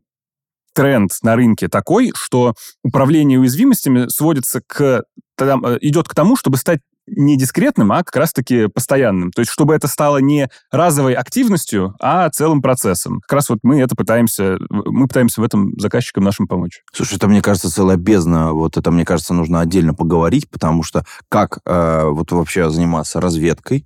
тренд 0.74 1.12
на 1.24 1.36
рынке 1.36 1.68
такой, 1.68 2.12
что 2.16 2.54
управление 2.84 3.40
уязвимостями 3.40 4.08
сводится 4.08 4.62
к... 4.66 5.04
э, 5.40 5.78
идет 5.82 6.08
к 6.08 6.16
тому, 6.16 6.36
чтобы 6.36 6.58
стать 6.58 6.80
не 7.16 7.38
дискретным, 7.38 7.92
а 7.92 8.04
как 8.04 8.16
раз-таки 8.16 8.68
постоянным. 8.68 9.32
То 9.32 9.42
есть, 9.42 9.52
чтобы 9.52 9.74
это 9.74 9.88
стало 9.88 10.18
не 10.18 10.50
разовой 10.72 11.14
активностью, 11.14 11.96
а 12.00 12.30
целым 12.30 12.62
процессом. 12.62 13.22
Как 13.22 13.34
раз 13.34 13.50
вот 13.50 13.60
мы 13.64 13.82
это 13.82 13.96
пытаемся, 13.96 14.58
мы 14.70 15.08
пытаемся 15.08 15.42
в 15.42 15.44
этом 15.44 15.74
заказчикам 15.80 16.24
нашим 16.24 16.48
помочь. 16.48 16.82
Слушай, 16.94 17.16
это, 17.16 17.28
мне 17.28 17.42
кажется, 17.42 17.72
целая 17.72 17.98
бездна. 17.98 18.54
Вот 18.54 18.78
это, 18.78 18.92
мне 18.92 19.06
кажется, 19.06 19.34
нужно 19.34 19.62
отдельно 19.62 19.94
поговорить, 19.94 20.50
потому 20.50 20.84
что 20.84 21.04
как 21.30 21.60
э, 21.66 22.04
вот 22.06 22.32
вообще 22.32 22.70
заниматься 22.70 23.20
разведкой, 23.22 23.86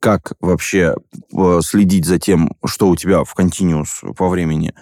как 0.00 0.32
вообще 0.40 0.94
э, 1.32 1.60
следить 1.62 2.06
за 2.06 2.18
тем, 2.18 2.52
что 2.64 2.88
у 2.88 2.96
тебя 2.96 3.24
в 3.24 3.34
континуус 3.34 4.02
по 4.16 4.28
времени 4.28 4.74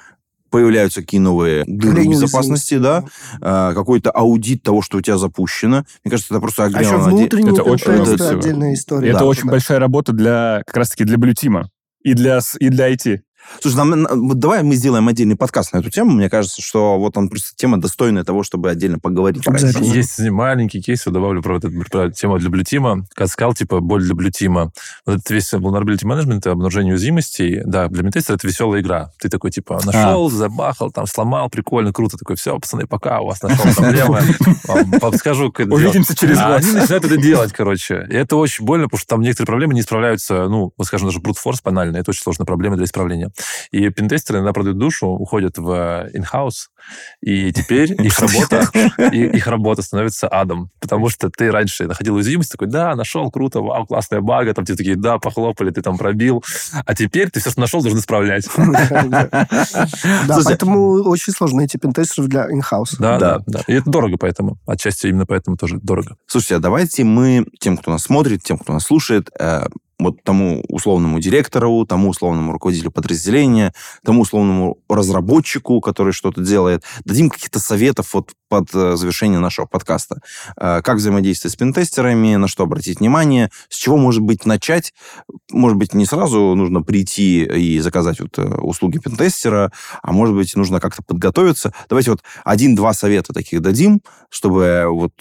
появляются 0.55 1.01
какие 1.01 1.19
новые 1.21 1.65
дыры 1.67 2.07
безопасности, 2.07 2.79
да, 2.79 3.05
э, 3.41 3.73
какой-то 3.75 4.13
аудит 4.13 4.63
того, 4.63 4.83
что 4.83 4.99
у 4.99 5.01
тебя 5.01 5.19
запущено. 5.19 5.85
Мне 6.05 6.11
кажется, 6.13 6.33
это 6.33 6.41
просто 6.41 6.65
А 6.65 6.69
еще 6.69 6.79
отдельно- 6.79 6.99
внутренний 7.05 7.51
Это 7.51 7.63
очень 7.65 8.05
всего. 8.05 8.39
отдельная 8.39 8.75
история. 8.75 9.09
Это 9.11 9.19
Да, 9.19 9.25
очень 9.25 9.45
да. 9.47 9.51
большая 9.51 9.81
работа 9.81 10.13
для 10.13 10.63
как 10.65 10.77
раз-таки 10.77 11.03
для 11.03 11.19
блютима 11.19 11.71
и 12.05 12.15
для, 12.15 12.39
и 12.61 12.69
для 12.69 12.89
IT. 12.93 13.21
Слушай, 13.61 13.77
нам, 13.77 14.07
вот 14.29 14.39
давай 14.39 14.63
мы 14.63 14.75
сделаем 14.75 15.09
отдельный 15.09 15.37
подкаст 15.37 15.73
на 15.73 15.79
эту 15.79 15.91
тему. 15.91 16.13
Мне 16.13 16.29
кажется, 16.29 16.61
что 16.61 16.99
вот 16.99 17.17
он 17.17 17.29
просто 17.29 17.55
тема 17.57 17.81
достойная 17.81 18.25
того, 18.25 18.43
чтобы 18.43 18.71
отдельно 18.71 18.99
поговорить. 18.99 19.45
про 19.45 19.57
это. 19.57 19.67
Обязательно. 19.67 19.95
Есть 19.95 20.19
маленький 20.31 20.81
кейс, 20.83 21.07
я 21.07 21.13
добавлю 21.13 21.43
про, 21.43 21.59
эту, 21.59 21.71
про 21.91 22.11
тему 22.11 22.39
для 22.39 22.51
блютима. 22.51 23.07
Как 23.15 23.29
сказал, 23.29 23.55
типа, 23.55 23.81
боль 23.81 24.03
для 24.05 24.15
блютима. 24.15 24.73
Вот 25.07 25.17
этот 25.17 25.31
весь 25.31 25.53
vulnerability 25.53 26.05
management, 26.05 26.49
обнаружение 26.49 26.95
уязвимостей, 26.95 27.63
да, 27.65 27.89
для 27.89 28.03
ментестера 28.03 28.37
это 28.37 28.47
веселая 28.47 28.81
игра. 28.81 29.11
Ты 29.21 29.29
такой, 29.29 29.51
типа, 29.51 29.81
нашел, 29.85 30.31
забахал, 30.31 30.91
там, 30.91 31.07
сломал, 31.07 31.49
прикольно, 31.49 31.93
круто. 31.93 32.17
Такой, 32.17 32.37
все, 32.37 32.59
пацаны, 32.59 32.87
пока, 32.87 33.21
у 33.21 33.27
вас 33.27 33.43
нашел 33.43 33.73
проблемы. 33.75 34.21
Вам 34.65 35.01
Подскажу, 35.01 35.53
как. 35.53 35.69
Увидимся 35.69 36.17
через 36.17 36.39
А 36.39 36.49
год. 36.49 36.63
они 36.63 36.73
начинают 36.73 37.05
это 37.05 37.17
делать, 37.17 37.53
короче. 37.53 38.07
И 38.11 38.15
это 38.15 38.37
очень 38.37 38.65
больно, 38.65 38.87
потому 38.87 38.99
что 38.99 39.09
там 39.09 39.21
некоторые 39.21 39.47
проблемы 39.47 39.75
не 39.75 39.83
справляются, 39.83 40.49
ну, 40.49 40.73
скажем, 40.83 41.09
даже 41.09 41.21
brute 41.21 41.37
force 41.45 41.59
банально. 41.65 41.97
Это 41.97 42.11
очень 42.11 42.23
сложная 42.23 42.47
проблема 42.47 42.77
для 42.77 42.85
исправления. 42.85 43.31
И 43.71 43.89
пентестеры 43.91 44.39
иногда 44.39 44.53
продают 44.53 44.79
душу, 44.79 45.07
уходят 45.09 45.59
в 45.59 45.71
э, 45.71 46.11
in-house, 46.19 46.69
и 47.21 47.53
теперь 47.53 47.93
их 48.03 48.19
работа, 48.19 48.69
и- 49.13 49.27
их 49.37 49.47
работа 49.47 49.83
становится 49.83 50.29
адом. 50.29 50.71
Потому 50.81 51.09
что 51.09 51.31
ты 51.31 51.51
раньше 51.51 51.87
находил 51.87 52.15
уязвимость, 52.17 52.53
такой, 52.53 52.69
да, 52.69 52.95
нашел, 52.95 53.31
круто, 53.31 53.61
вау, 53.61 53.87
классная 53.87 54.21
бага, 54.21 54.55
там 54.55 54.65
тебе 54.65 54.77
такие, 54.77 54.97
да, 54.97 55.19
похлопали, 55.19 55.71
ты 55.71 55.83
там 55.83 55.97
пробил. 55.99 56.45
А 56.85 56.95
теперь 56.95 57.31
ты 57.31 57.41
все, 57.41 57.51
что 57.51 57.61
нашел, 57.61 57.81
должен 57.83 57.99
исправлять. 57.99 58.47
Да, 60.29 60.39
поэтому 60.45 61.03
очень 61.03 61.33
сложно 61.33 61.59
найти 61.59 61.79
пентестеров 61.79 62.29
для 62.29 62.51
инхауса. 62.51 62.97
Да, 62.99 63.19
Да. 63.19 63.39
да, 63.39 63.45
да. 63.47 63.61
И 63.67 63.75
это 63.75 63.91
дорого 63.91 64.17
поэтому. 64.19 64.59
Отчасти 64.67 65.07
именно 65.09 65.27
поэтому 65.27 65.57
тоже 65.57 65.79
дорого. 65.83 66.17
Слушайте, 66.27 66.57
а 66.57 66.59
давайте 66.59 67.05
мы 67.05 67.47
тем, 67.61 67.77
кто 67.77 67.91
нас 67.91 68.03
смотрит, 68.03 68.43
тем, 68.43 68.59
кто 68.59 68.73
нас 68.73 68.85
слушает, 68.85 69.31
э, 69.39 69.67
вот 69.99 70.23
тому 70.23 70.63
условному 70.69 71.21
директору, 71.21 71.85
тому 71.87 72.11
условному 72.11 72.53
руководителю 72.53 72.91
подразделения, 72.91 73.73
тому 74.05 74.23
условному 74.23 74.79
разработчику, 74.89 75.81
который 75.81 76.13
что-то 76.13 76.43
делает, 76.43 76.85
дадим 77.05 77.31
каких-то 77.31 77.59
советов 77.59 78.15
вот 78.15 78.33
под 78.49 78.75
э, 78.75 78.97
завершение 78.97 79.41
нашего 79.41 79.67
подкаста. 79.67 80.21
Э, 80.57 80.81
как 80.83 80.99
взаимодействовать 80.99 81.55
с 81.55 81.57
пентестерами, 81.57 82.37
на 82.37 82.49
что 82.49 82.65
обратить 82.65 83.01
внимание, 83.01 83.51
с 83.69 83.77
чего, 83.77 83.97
может 83.97 84.23
быть, 84.23 84.47
начать. 84.47 84.93
Может 85.51 85.77
быть, 85.77 85.95
не 85.95 86.07
сразу 86.07 86.55
нужно 86.55 86.83
прийти 86.83 87.45
и 87.45 87.81
заказать 87.81 88.21
вот 88.21 88.39
э, 88.39 88.43
услуги 88.43 88.99
пентестера, 88.99 89.73
а 90.03 90.13
может 90.13 90.35
быть, 90.37 90.55
нужно 90.57 90.81
как-то 90.81 91.03
подготовиться. 91.03 91.73
Давайте 91.89 92.13
вот 92.13 92.21
один-два 92.45 92.93
совета 92.95 93.33
таких 93.33 93.61
дадим, 93.61 94.01
чтобы 94.31 94.85
вот 94.89 95.13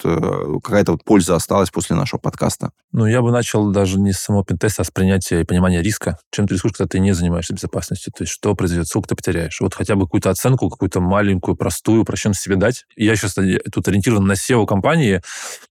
какая-то 0.62 0.92
вот 0.92 1.04
польза 1.04 1.34
осталась 1.34 1.70
после 1.70 1.96
нашего 1.96 2.20
подкаста. 2.20 2.70
Ну, 2.92 3.06
я 3.06 3.22
бы 3.22 3.30
начал 3.32 3.70
даже 3.70 3.98
не 3.98 4.12
с 4.12 4.18
самого 4.18 4.44
пентеста, 4.44 4.63
а 4.78 4.84
с 4.84 4.90
принятия 4.90 5.40
и 5.40 5.44
понимания 5.44 5.82
риска. 5.82 6.18
Чем 6.30 6.46
ты 6.46 6.54
рискуешь, 6.54 6.74
когда 6.76 6.88
ты 6.88 6.98
не 6.98 7.12
занимаешься 7.12 7.54
безопасностью? 7.54 8.12
То 8.16 8.22
есть 8.22 8.32
что 8.32 8.54
произойдет, 8.54 8.86
сколько 8.86 9.08
ты 9.08 9.14
потеряешь? 9.14 9.60
Вот 9.60 9.74
хотя 9.74 9.94
бы 9.94 10.06
какую-то 10.06 10.30
оценку, 10.30 10.68
какую-то 10.68 11.00
маленькую, 11.00 11.56
простую, 11.56 12.02
упрощенную 12.02 12.34
себе 12.34 12.56
дать. 12.56 12.84
Я 12.96 13.16
сейчас 13.16 13.34
тут 13.34 13.88
ориентирован 13.88 14.26
на 14.26 14.32
SEO-компании, 14.32 15.20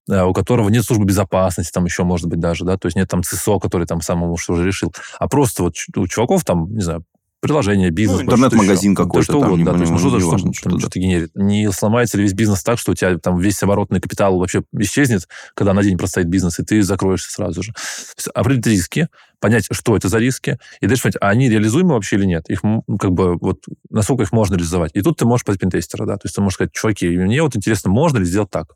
э, 0.09 0.23
у 0.23 0.33
которого 0.33 0.69
нет 0.69 0.85
службы 0.85 1.05
безопасности, 1.05 1.71
там 1.71 1.85
еще, 1.85 2.03
может 2.03 2.27
быть, 2.27 2.39
даже, 2.39 2.65
да, 2.65 2.77
то 2.77 2.87
есть 2.87 2.95
нет 2.95 3.09
там 3.09 3.23
ЦИСО, 3.23 3.59
который 3.59 3.87
там 3.87 4.01
самому 4.01 4.37
что 4.37 4.53
уже 4.53 4.65
решил, 4.65 4.93
а 5.19 5.27
просто 5.27 5.63
вот 5.63 5.75
у 5.95 6.07
чуваков 6.07 6.43
там, 6.43 6.73
не 6.73 6.81
знаю, 6.81 7.03
приложение, 7.43 7.91
бизнес. 7.91 8.21
Ну, 8.21 8.25
больше, 8.25 8.37
что 8.37 8.45
интернет-магазин 8.47 8.95
какой-то 8.95 9.17
Да, 9.19 9.23
что 9.23 9.33
там, 9.33 9.41
угодно, 9.41 9.59
не- 9.59 9.65
да, 9.65 9.71
есть, 9.71 9.83
не- 9.85 9.91
ну, 9.91 9.99
что-то, 9.99 10.19
что 10.19 10.53
что-то, 10.53 10.75
да. 10.75 10.79
что-то 10.79 10.99
генерит. 10.99 11.31
Не 11.35 11.71
сломается 11.71 12.17
ли 12.17 12.23
весь 12.23 12.33
бизнес 12.33 12.63
так, 12.63 12.79
что 12.79 12.93
у 12.93 12.95
тебя 12.95 13.17
там 13.19 13.37
весь 13.37 13.61
оборотный 13.61 13.99
капитал 13.99 14.37
вообще 14.39 14.63
исчезнет, 14.79 15.27
когда 15.53 15.73
на 15.73 15.83
день 15.83 15.97
простоит 15.97 16.27
бизнес, 16.27 16.59
и 16.59 16.63
ты 16.63 16.81
закроешься 16.81 17.31
сразу 17.31 17.61
же. 17.61 17.73
То 17.73 17.79
есть 18.17 18.27
определить 18.33 18.65
риски, 18.67 19.07
понять, 19.43 19.67
что 19.69 19.97
это 19.97 20.07
за 20.07 20.19
риски, 20.19 20.57
и 20.79 20.87
дальше 20.87 21.03
понять, 21.03 21.17
а 21.19 21.27
они 21.27 21.49
реализуемы 21.49 21.95
вообще 21.95 22.15
или 22.15 22.23
нет. 22.25 22.49
Их 22.49 22.63
м, 22.63 22.81
как 22.97 23.11
бы 23.11 23.35
вот 23.37 23.65
насколько 23.89 24.23
их 24.23 24.31
можно 24.31 24.55
реализовать. 24.55 24.91
И 24.93 25.01
тут 25.01 25.17
ты 25.17 25.25
можешь 25.25 25.43
под 25.45 25.59
пентестера, 25.59 26.05
да. 26.05 26.13
То 26.15 26.21
есть 26.23 26.35
ты 26.35 26.41
можешь 26.41 26.55
сказать, 26.55 26.71
чуваки, 26.71 27.09
мне 27.09 27.41
вот 27.43 27.53
интересно, 27.55 27.91
можно 27.91 28.19
ли 28.19 28.25
сделать 28.25 28.49
так? 28.49 28.67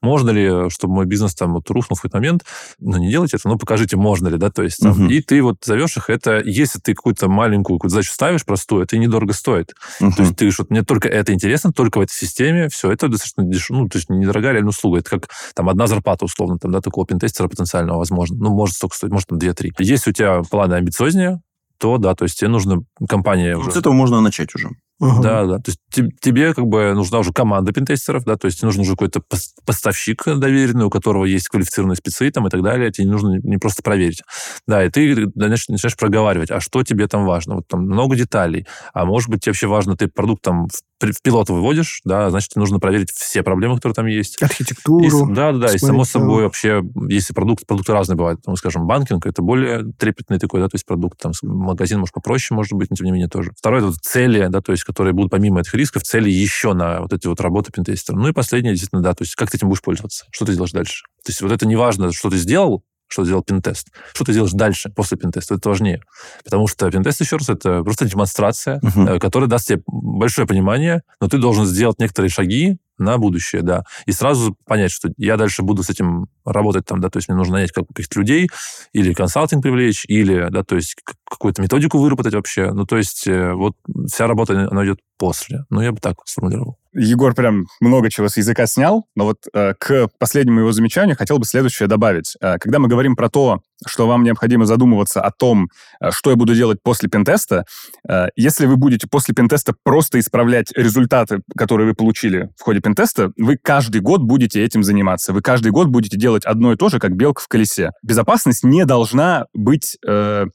Можно 0.00 0.30
ли, 0.30 0.70
чтобы 0.70 0.94
мой 0.94 1.06
бизнес 1.06 1.34
там 1.34 1.54
вот 1.54 1.68
рухнул 1.70 1.96
в 1.96 2.00
какой-то 2.00 2.18
момент? 2.18 2.44
Ну, 2.78 2.98
не 2.98 3.10
делайте 3.10 3.36
это, 3.36 3.48
но 3.48 3.58
покажите, 3.58 3.96
можно 3.96 4.28
ли, 4.28 4.38
да, 4.38 4.50
то 4.50 4.62
есть 4.62 4.78
там, 4.78 4.92
Мгм. 4.92 5.08
и 5.08 5.20
ты 5.20 5.42
вот 5.42 5.56
зовешь 5.64 5.96
их, 5.96 6.08
это 6.08 6.40
если 6.44 6.78
ты 6.78 6.94
какую-то 6.94 7.28
маленькую 7.28 7.78
какую-то 7.78 7.94
задачу 7.96 8.12
ставишь 8.12 8.44
простую, 8.44 8.84
это 8.84 8.96
недорого 8.96 9.32
стоит. 9.32 9.74
Мгм. 9.98 10.12
То 10.12 10.22
есть 10.22 10.36
ты 10.36 10.50
вот 10.56 10.70
мне 10.70 10.82
только 10.84 11.08
это 11.08 11.32
интересно, 11.32 11.72
только 11.72 11.98
в 11.98 12.02
этой 12.02 12.12
системе, 12.12 12.68
все, 12.68 12.92
это 12.92 13.08
достаточно 13.08 13.42
дешево, 13.42 13.78
ну, 13.78 13.88
то 13.88 13.98
есть 13.98 14.08
недорогая 14.08 14.52
реальная 14.52 14.70
услуга. 14.70 15.00
Это 15.00 15.10
как 15.10 15.30
там 15.54 15.68
одна 15.68 15.88
зарплата, 15.88 16.24
условно, 16.24 16.58
там, 16.58 16.70
да, 16.70 16.80
такого 16.80 17.06
пентестера 17.06 17.48
потенциального, 17.48 17.98
возможно. 17.98 18.36
Ну, 18.36 18.50
может 18.54 18.76
столько 18.76 18.94
стоить, 18.94 19.12
может, 19.12 19.28
там, 19.28 19.38
2-3. 19.38 19.72
Если 19.78 20.11
у 20.12 20.14
тебя 20.14 20.42
планы 20.42 20.74
амбициознее, 20.74 21.40
то, 21.78 21.98
да, 21.98 22.14
то 22.14 22.24
есть 22.24 22.38
тебе 22.38 22.48
нужна 22.48 22.76
компания 23.08 23.56
Вот 23.56 23.62
уже. 23.62 23.72
с 23.72 23.76
этого 23.76 23.92
можно 23.92 24.20
начать 24.20 24.54
уже. 24.54 24.68
Мгм. 25.02 25.20
Да, 25.20 25.44
да. 25.46 25.56
То 25.58 25.70
есть 25.72 25.80
те- 25.90 26.08
тебе 26.20 26.54
как 26.54 26.64
бы 26.66 26.92
нужна 26.94 27.18
уже 27.18 27.32
команда 27.32 27.72
пентестеров, 27.72 28.24
да, 28.24 28.36
то 28.36 28.46
есть 28.46 28.58
тебе 28.58 28.66
нужен 28.66 28.82
уже 28.82 28.92
какой-то 28.92 29.18
пос- 29.18 29.50
поставщик 29.66 30.22
доверенный, 30.24 30.84
у 30.84 30.90
которого 30.90 31.24
есть 31.24 31.48
квалифицированные 31.48 31.96
спецы 31.96 32.30
там 32.30 32.46
и 32.46 32.50
так 32.50 32.62
далее. 32.62 32.92
Тебе 32.92 33.06
не 33.06 33.10
нужно 33.12 33.36
не 33.42 33.58
просто 33.58 33.82
проверить. 33.82 34.22
Да, 34.68 34.84
и 34.84 34.90
ты 34.90 35.26
начинаешь, 35.34 35.68
начинаешь 35.68 35.96
проговаривать, 35.96 36.52
а 36.52 36.60
что 36.60 36.84
тебе 36.84 37.08
там 37.08 37.24
важно? 37.26 37.56
Вот 37.56 37.66
там 37.66 37.80
много 37.82 38.14
деталей. 38.14 38.64
А 38.94 39.04
может 39.04 39.28
быть, 39.28 39.40
тебе 39.42 39.50
вообще 39.50 39.66
важно, 39.66 39.96
ты 39.96 40.06
продукт 40.06 40.42
там 40.42 40.68
в, 40.68 40.72
в 41.12 41.22
пилот 41.22 41.50
выводишь, 41.50 42.00
да, 42.04 42.30
значит, 42.30 42.50
тебе 42.50 42.60
нужно 42.60 42.78
проверить 42.78 43.10
все 43.10 43.42
проблемы, 43.42 43.74
которые 43.74 43.94
там 43.94 44.06
есть. 44.06 44.40
И 44.40 44.44
Архитектуру. 44.44 45.26
да, 45.34 45.50
да, 45.50 45.66
да. 45.66 45.74
И 45.74 45.78
само 45.78 46.04
собой 46.04 46.44
вообще, 46.44 46.80
если 47.08 47.32
продукт, 47.34 47.66
продукты 47.66 47.92
разные 47.92 48.16
бывают, 48.16 48.40
ну, 48.46 48.54
скажем, 48.54 48.86
банкинг, 48.86 49.26
это 49.26 49.42
более 49.42 49.92
трепетный 49.98 50.38
такой, 50.38 50.60
да, 50.60 50.68
то 50.68 50.76
есть 50.76 50.86
продукт, 50.86 51.18
там, 51.20 51.32
магазин, 51.42 51.98
может, 51.98 52.14
попроще, 52.14 52.54
может 52.54 52.74
быть, 52.74 52.90
но 52.90 52.96
тем 52.96 53.06
не 53.06 53.10
менее 53.12 53.28
тоже. 53.28 53.50
Второе, 53.58 53.80
это 53.80 53.88
вот 53.88 53.96
цели, 54.00 54.46
да, 54.48 54.60
то 54.60 54.70
есть, 54.72 54.84
которые 54.92 55.14
будут 55.14 55.30
помимо 55.30 55.60
этих 55.60 55.74
рисков, 55.74 56.02
цели 56.02 56.30
еще 56.30 56.74
на 56.74 57.00
вот 57.00 57.12
эти 57.12 57.26
вот 57.26 57.40
работы 57.40 57.72
пентестера. 57.72 58.16
Ну 58.16 58.28
и 58.28 58.32
последнее, 58.32 58.74
действительно, 58.74 59.02
да, 59.02 59.14
то 59.14 59.24
есть, 59.24 59.34
как 59.34 59.50
ты 59.50 59.56
этим 59.56 59.68
будешь 59.68 59.82
пользоваться, 59.82 60.26
что 60.30 60.44
ты 60.44 60.52
делаешь 60.52 60.72
дальше. 60.72 61.04
То 61.24 61.30
есть, 61.30 61.40
вот 61.40 61.50
это 61.50 61.66
не 61.66 61.76
важно, 61.76 62.12
что 62.12 62.30
ты 62.30 62.36
сделал, 62.36 62.84
что 63.08 63.24
сделал 63.24 63.42
пентест. 63.42 63.88
Что 64.14 64.24
ты 64.24 64.32
делаешь 64.32 64.52
дальше, 64.52 64.90
после 64.90 65.18
пентеста, 65.18 65.54
это 65.54 65.68
важнее. 65.68 66.02
Потому 66.44 66.66
что 66.66 66.90
пентест, 66.90 67.20
еще 67.20 67.36
раз, 67.36 67.48
это 67.48 67.82
просто 67.82 68.06
демонстрация, 68.06 68.80
э, 68.82 69.18
которая 69.18 69.48
даст 69.48 69.68
тебе 69.68 69.82
большое 69.86 70.46
понимание, 70.46 71.02
но 71.20 71.28
ты 71.28 71.38
должен 71.38 71.66
сделать 71.66 71.98
некоторые 71.98 72.30
шаги 72.30 72.78
на 72.98 73.18
будущее, 73.18 73.62
да, 73.62 73.84
и 74.06 74.12
сразу 74.12 74.56
понять, 74.66 74.92
что 74.92 75.10
я 75.16 75.36
дальше 75.36 75.62
буду 75.62 75.82
с 75.82 75.90
этим 75.90 76.26
работать 76.44 76.84
там, 76.86 77.00
да, 77.00 77.10
то 77.10 77.18
есть 77.18 77.28
мне 77.28 77.36
нужно 77.36 77.54
нанять 77.54 77.72
как- 77.72 77.88
каких-то 77.88 78.20
людей, 78.20 78.48
или 78.92 79.12
консалтинг 79.12 79.62
привлечь, 79.62 80.04
или, 80.08 80.48
да, 80.50 80.62
то 80.62 80.76
есть 80.76 80.96
какую-то 81.28 81.62
методику 81.62 81.98
выработать 81.98 82.34
вообще, 82.34 82.72
ну, 82.72 82.84
то 82.84 82.96
есть 82.96 83.26
э, 83.26 83.52
вот 83.52 83.74
вся 84.06 84.26
работа, 84.26 84.68
она 84.70 84.84
идет 84.84 84.98
после, 85.18 85.64
ну, 85.70 85.80
я 85.80 85.92
бы 85.92 85.98
так 85.98 86.16
сформулировал. 86.26 86.78
Егор 86.94 87.34
прям 87.34 87.66
много 87.80 88.10
чего 88.10 88.28
с 88.28 88.36
языка 88.36 88.66
снял, 88.66 89.06
но 89.14 89.24
вот 89.24 89.38
э, 89.54 89.72
к 89.78 90.08
последнему 90.18 90.60
его 90.60 90.72
замечанию 90.72 91.16
хотел 91.16 91.38
бы 91.38 91.44
следующее 91.44 91.88
добавить. 91.88 92.34
Э, 92.40 92.58
когда 92.58 92.78
мы 92.78 92.88
говорим 92.88 93.16
про 93.16 93.30
то, 93.30 93.60
что 93.86 94.06
вам 94.06 94.24
необходимо 94.24 94.66
задумываться 94.66 95.22
о 95.22 95.30
том, 95.30 95.68
э, 96.00 96.10
что 96.10 96.30
я 96.30 96.36
буду 96.36 96.54
делать 96.54 96.80
после 96.82 97.08
пентеста, 97.08 97.64
э, 98.08 98.26
если 98.36 98.66
вы 98.66 98.76
будете 98.76 99.06
после 99.08 99.34
пентеста 99.34 99.74
просто 99.84 100.18
исправлять 100.18 100.72
результаты, 100.76 101.40
которые 101.56 101.88
вы 101.88 101.94
получили 101.94 102.50
в 102.58 102.62
ходе 102.62 102.80
пентеста, 102.80 103.30
вы 103.38 103.56
каждый 103.56 104.00
год 104.00 104.20
будете 104.22 104.62
этим 104.62 104.82
заниматься. 104.82 105.32
Вы 105.32 105.40
каждый 105.40 105.70
год 105.72 105.88
будете 105.88 106.18
делать 106.18 106.31
одно 106.44 106.72
и 106.72 106.76
то 106.76 106.88
же, 106.88 106.98
как 106.98 107.14
белка 107.16 107.42
в 107.42 107.48
колесе. 107.48 107.90
Безопасность 108.02 108.64
не 108.64 108.84
должна 108.84 109.46
быть 109.54 109.96
э, 110.06 110.46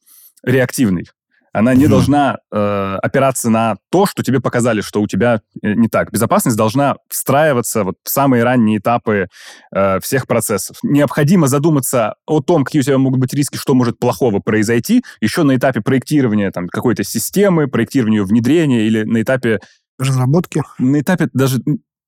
реактивной. 0.43 1.05
Она 1.53 1.73
не 1.73 1.85
Мгм. 1.85 1.91
должна 1.91 2.37
э, 2.51 2.97
опираться 3.01 3.49
на 3.49 3.77
то, 3.89 4.05
что 4.05 4.21
тебе 4.21 4.39
показали, 4.39 4.81
что 4.81 5.01
у 5.01 5.07
тебя 5.07 5.41
э, 5.63 5.73
не 5.73 5.87
так. 5.87 6.11
Безопасность 6.11 6.55
должна 6.55 6.97
встраиваться 7.09 7.83
вот 7.83 7.95
в 8.03 8.09
самые 8.09 8.43
ранние 8.43 8.77
этапы 8.77 9.27
э, 9.73 9.99
всех 10.01 10.27
процессов. 10.27 10.77
Необходимо 10.83 11.47
задуматься 11.47 12.13
о 12.27 12.41
том, 12.41 12.63
какие 12.63 12.81
у 12.81 12.83
тебя 12.85 12.99
могут 12.99 13.19
быть 13.19 13.33
риски, 13.33 13.57
что 13.57 13.73
может 13.73 13.97
плохого 13.97 14.39
произойти, 14.39 15.03
еще 15.19 15.41
на 15.43 15.55
этапе 15.55 15.81
проектирования 15.81 16.51
там, 16.51 16.67
какой-то 16.67 17.03
системы, 17.03 17.67
проектирования 17.67 18.21
внедрения 18.23 18.85
или 18.85 19.03
на 19.03 19.21
этапе, 19.23 19.59
Разработки. 19.97 20.61
на 20.77 20.99
этапе 21.01 21.27
даже 21.33 21.57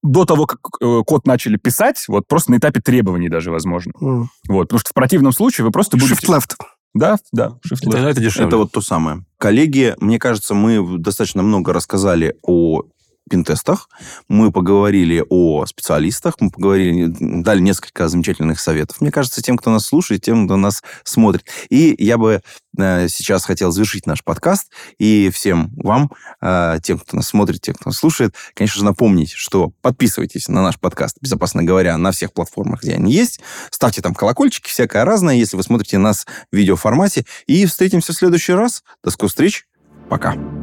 до 0.02 0.26
того, 0.26 0.46
как 0.46 0.60
э, 0.82 1.02
код 1.06 1.26
начали 1.28 1.58
писать, 1.58 2.04
вот 2.08 2.28
просто 2.28 2.52
на 2.52 2.58
этапе 2.58 2.82
требований 2.82 3.30
даже, 3.30 3.52
возможно. 3.52 3.92
М. 4.02 4.30
Вот, 4.48 4.64
потому 4.64 4.80
что 4.80 4.90
в 4.92 4.94
противном 4.94 5.32
случае 5.32 5.66
вы 5.66 5.72
просто 5.72 5.98
будете... 5.98 6.16
Shift 6.16 6.38
left. 6.38 6.56
Да, 6.94 7.18
да, 7.32 7.58
shift 7.66 7.86
left. 7.86 7.92
Тогда 7.92 8.10
это 8.10 8.22
дешевле. 8.22 8.48
Это 8.48 8.58
вот 8.58 8.72
то 8.72 8.82
самое. 8.82 9.24
Коллеги, 9.38 9.96
мне 10.00 10.20
кажется, 10.20 10.54
мы 10.54 10.98
достаточно 10.98 11.44
много 11.44 11.74
рассказали 11.74 12.36
о 12.42 12.84
пинтестах, 13.30 13.90
мы 14.28 14.52
поговорили 14.52 15.24
о 15.30 15.66
специалистах, 15.66 16.36
мы 16.40 16.50
поговорили, 16.50 17.14
дали 17.42 17.60
несколько 17.62 18.08
замечательных 18.08 18.60
советов. 18.60 19.02
Мне 19.02 19.12
кажется, 19.12 19.42
тем, 19.42 19.58
кто 19.58 19.72
нас 19.72 19.86
слушает, 19.86 20.22
тем, 20.22 20.48
кто 20.48 20.58
нас 20.58 20.84
смотрит. 21.04 21.46
И 21.70 21.96
я 21.98 22.18
бы 22.18 22.42
э, 22.78 23.08
сейчас 23.08 23.46
хотел 23.46 23.72
завершить 23.72 24.06
наш 24.06 24.24
подкаст 24.24 24.72
и 24.98 25.30
всем 25.34 25.72
вам, 25.78 26.12
э, 26.42 26.80
тем, 26.84 27.00
кто 27.00 27.18
нас 27.18 27.28
смотрит, 27.28 27.62
тем, 27.62 27.76
кто 27.76 27.90
нас 27.90 27.98
слушает, 27.98 28.36
конечно 28.54 28.80
же, 28.80 28.86
напомнить, 28.86 29.32
что 29.32 29.72
подписывайтесь 29.82 30.48
на 30.48 30.62
наш 30.62 30.80
подкаст, 30.80 31.18
безопасно 31.22 31.64
говоря, 31.64 31.98
на 31.98 32.12
всех 32.12 32.34
платформах, 32.34 32.82
где 32.82 32.96
они 32.96 33.12
есть, 33.12 33.40
ставьте 33.72 34.02
там 34.02 34.14
колокольчики, 34.14 34.70
всякое 34.70 35.06
разное, 35.06 35.36
если 35.36 35.56
вы 35.56 35.64
смотрите 35.64 35.98
нас 35.98 36.26
в 36.52 36.56
видеоформате, 36.56 37.26
и 37.48 37.66
встретимся 37.66 38.14
в 38.14 38.16
следующий 38.16 38.54
раз. 38.54 38.84
До 39.04 39.12
скорых 39.12 39.32
встреч. 39.32 39.66
Пока. 40.10 40.59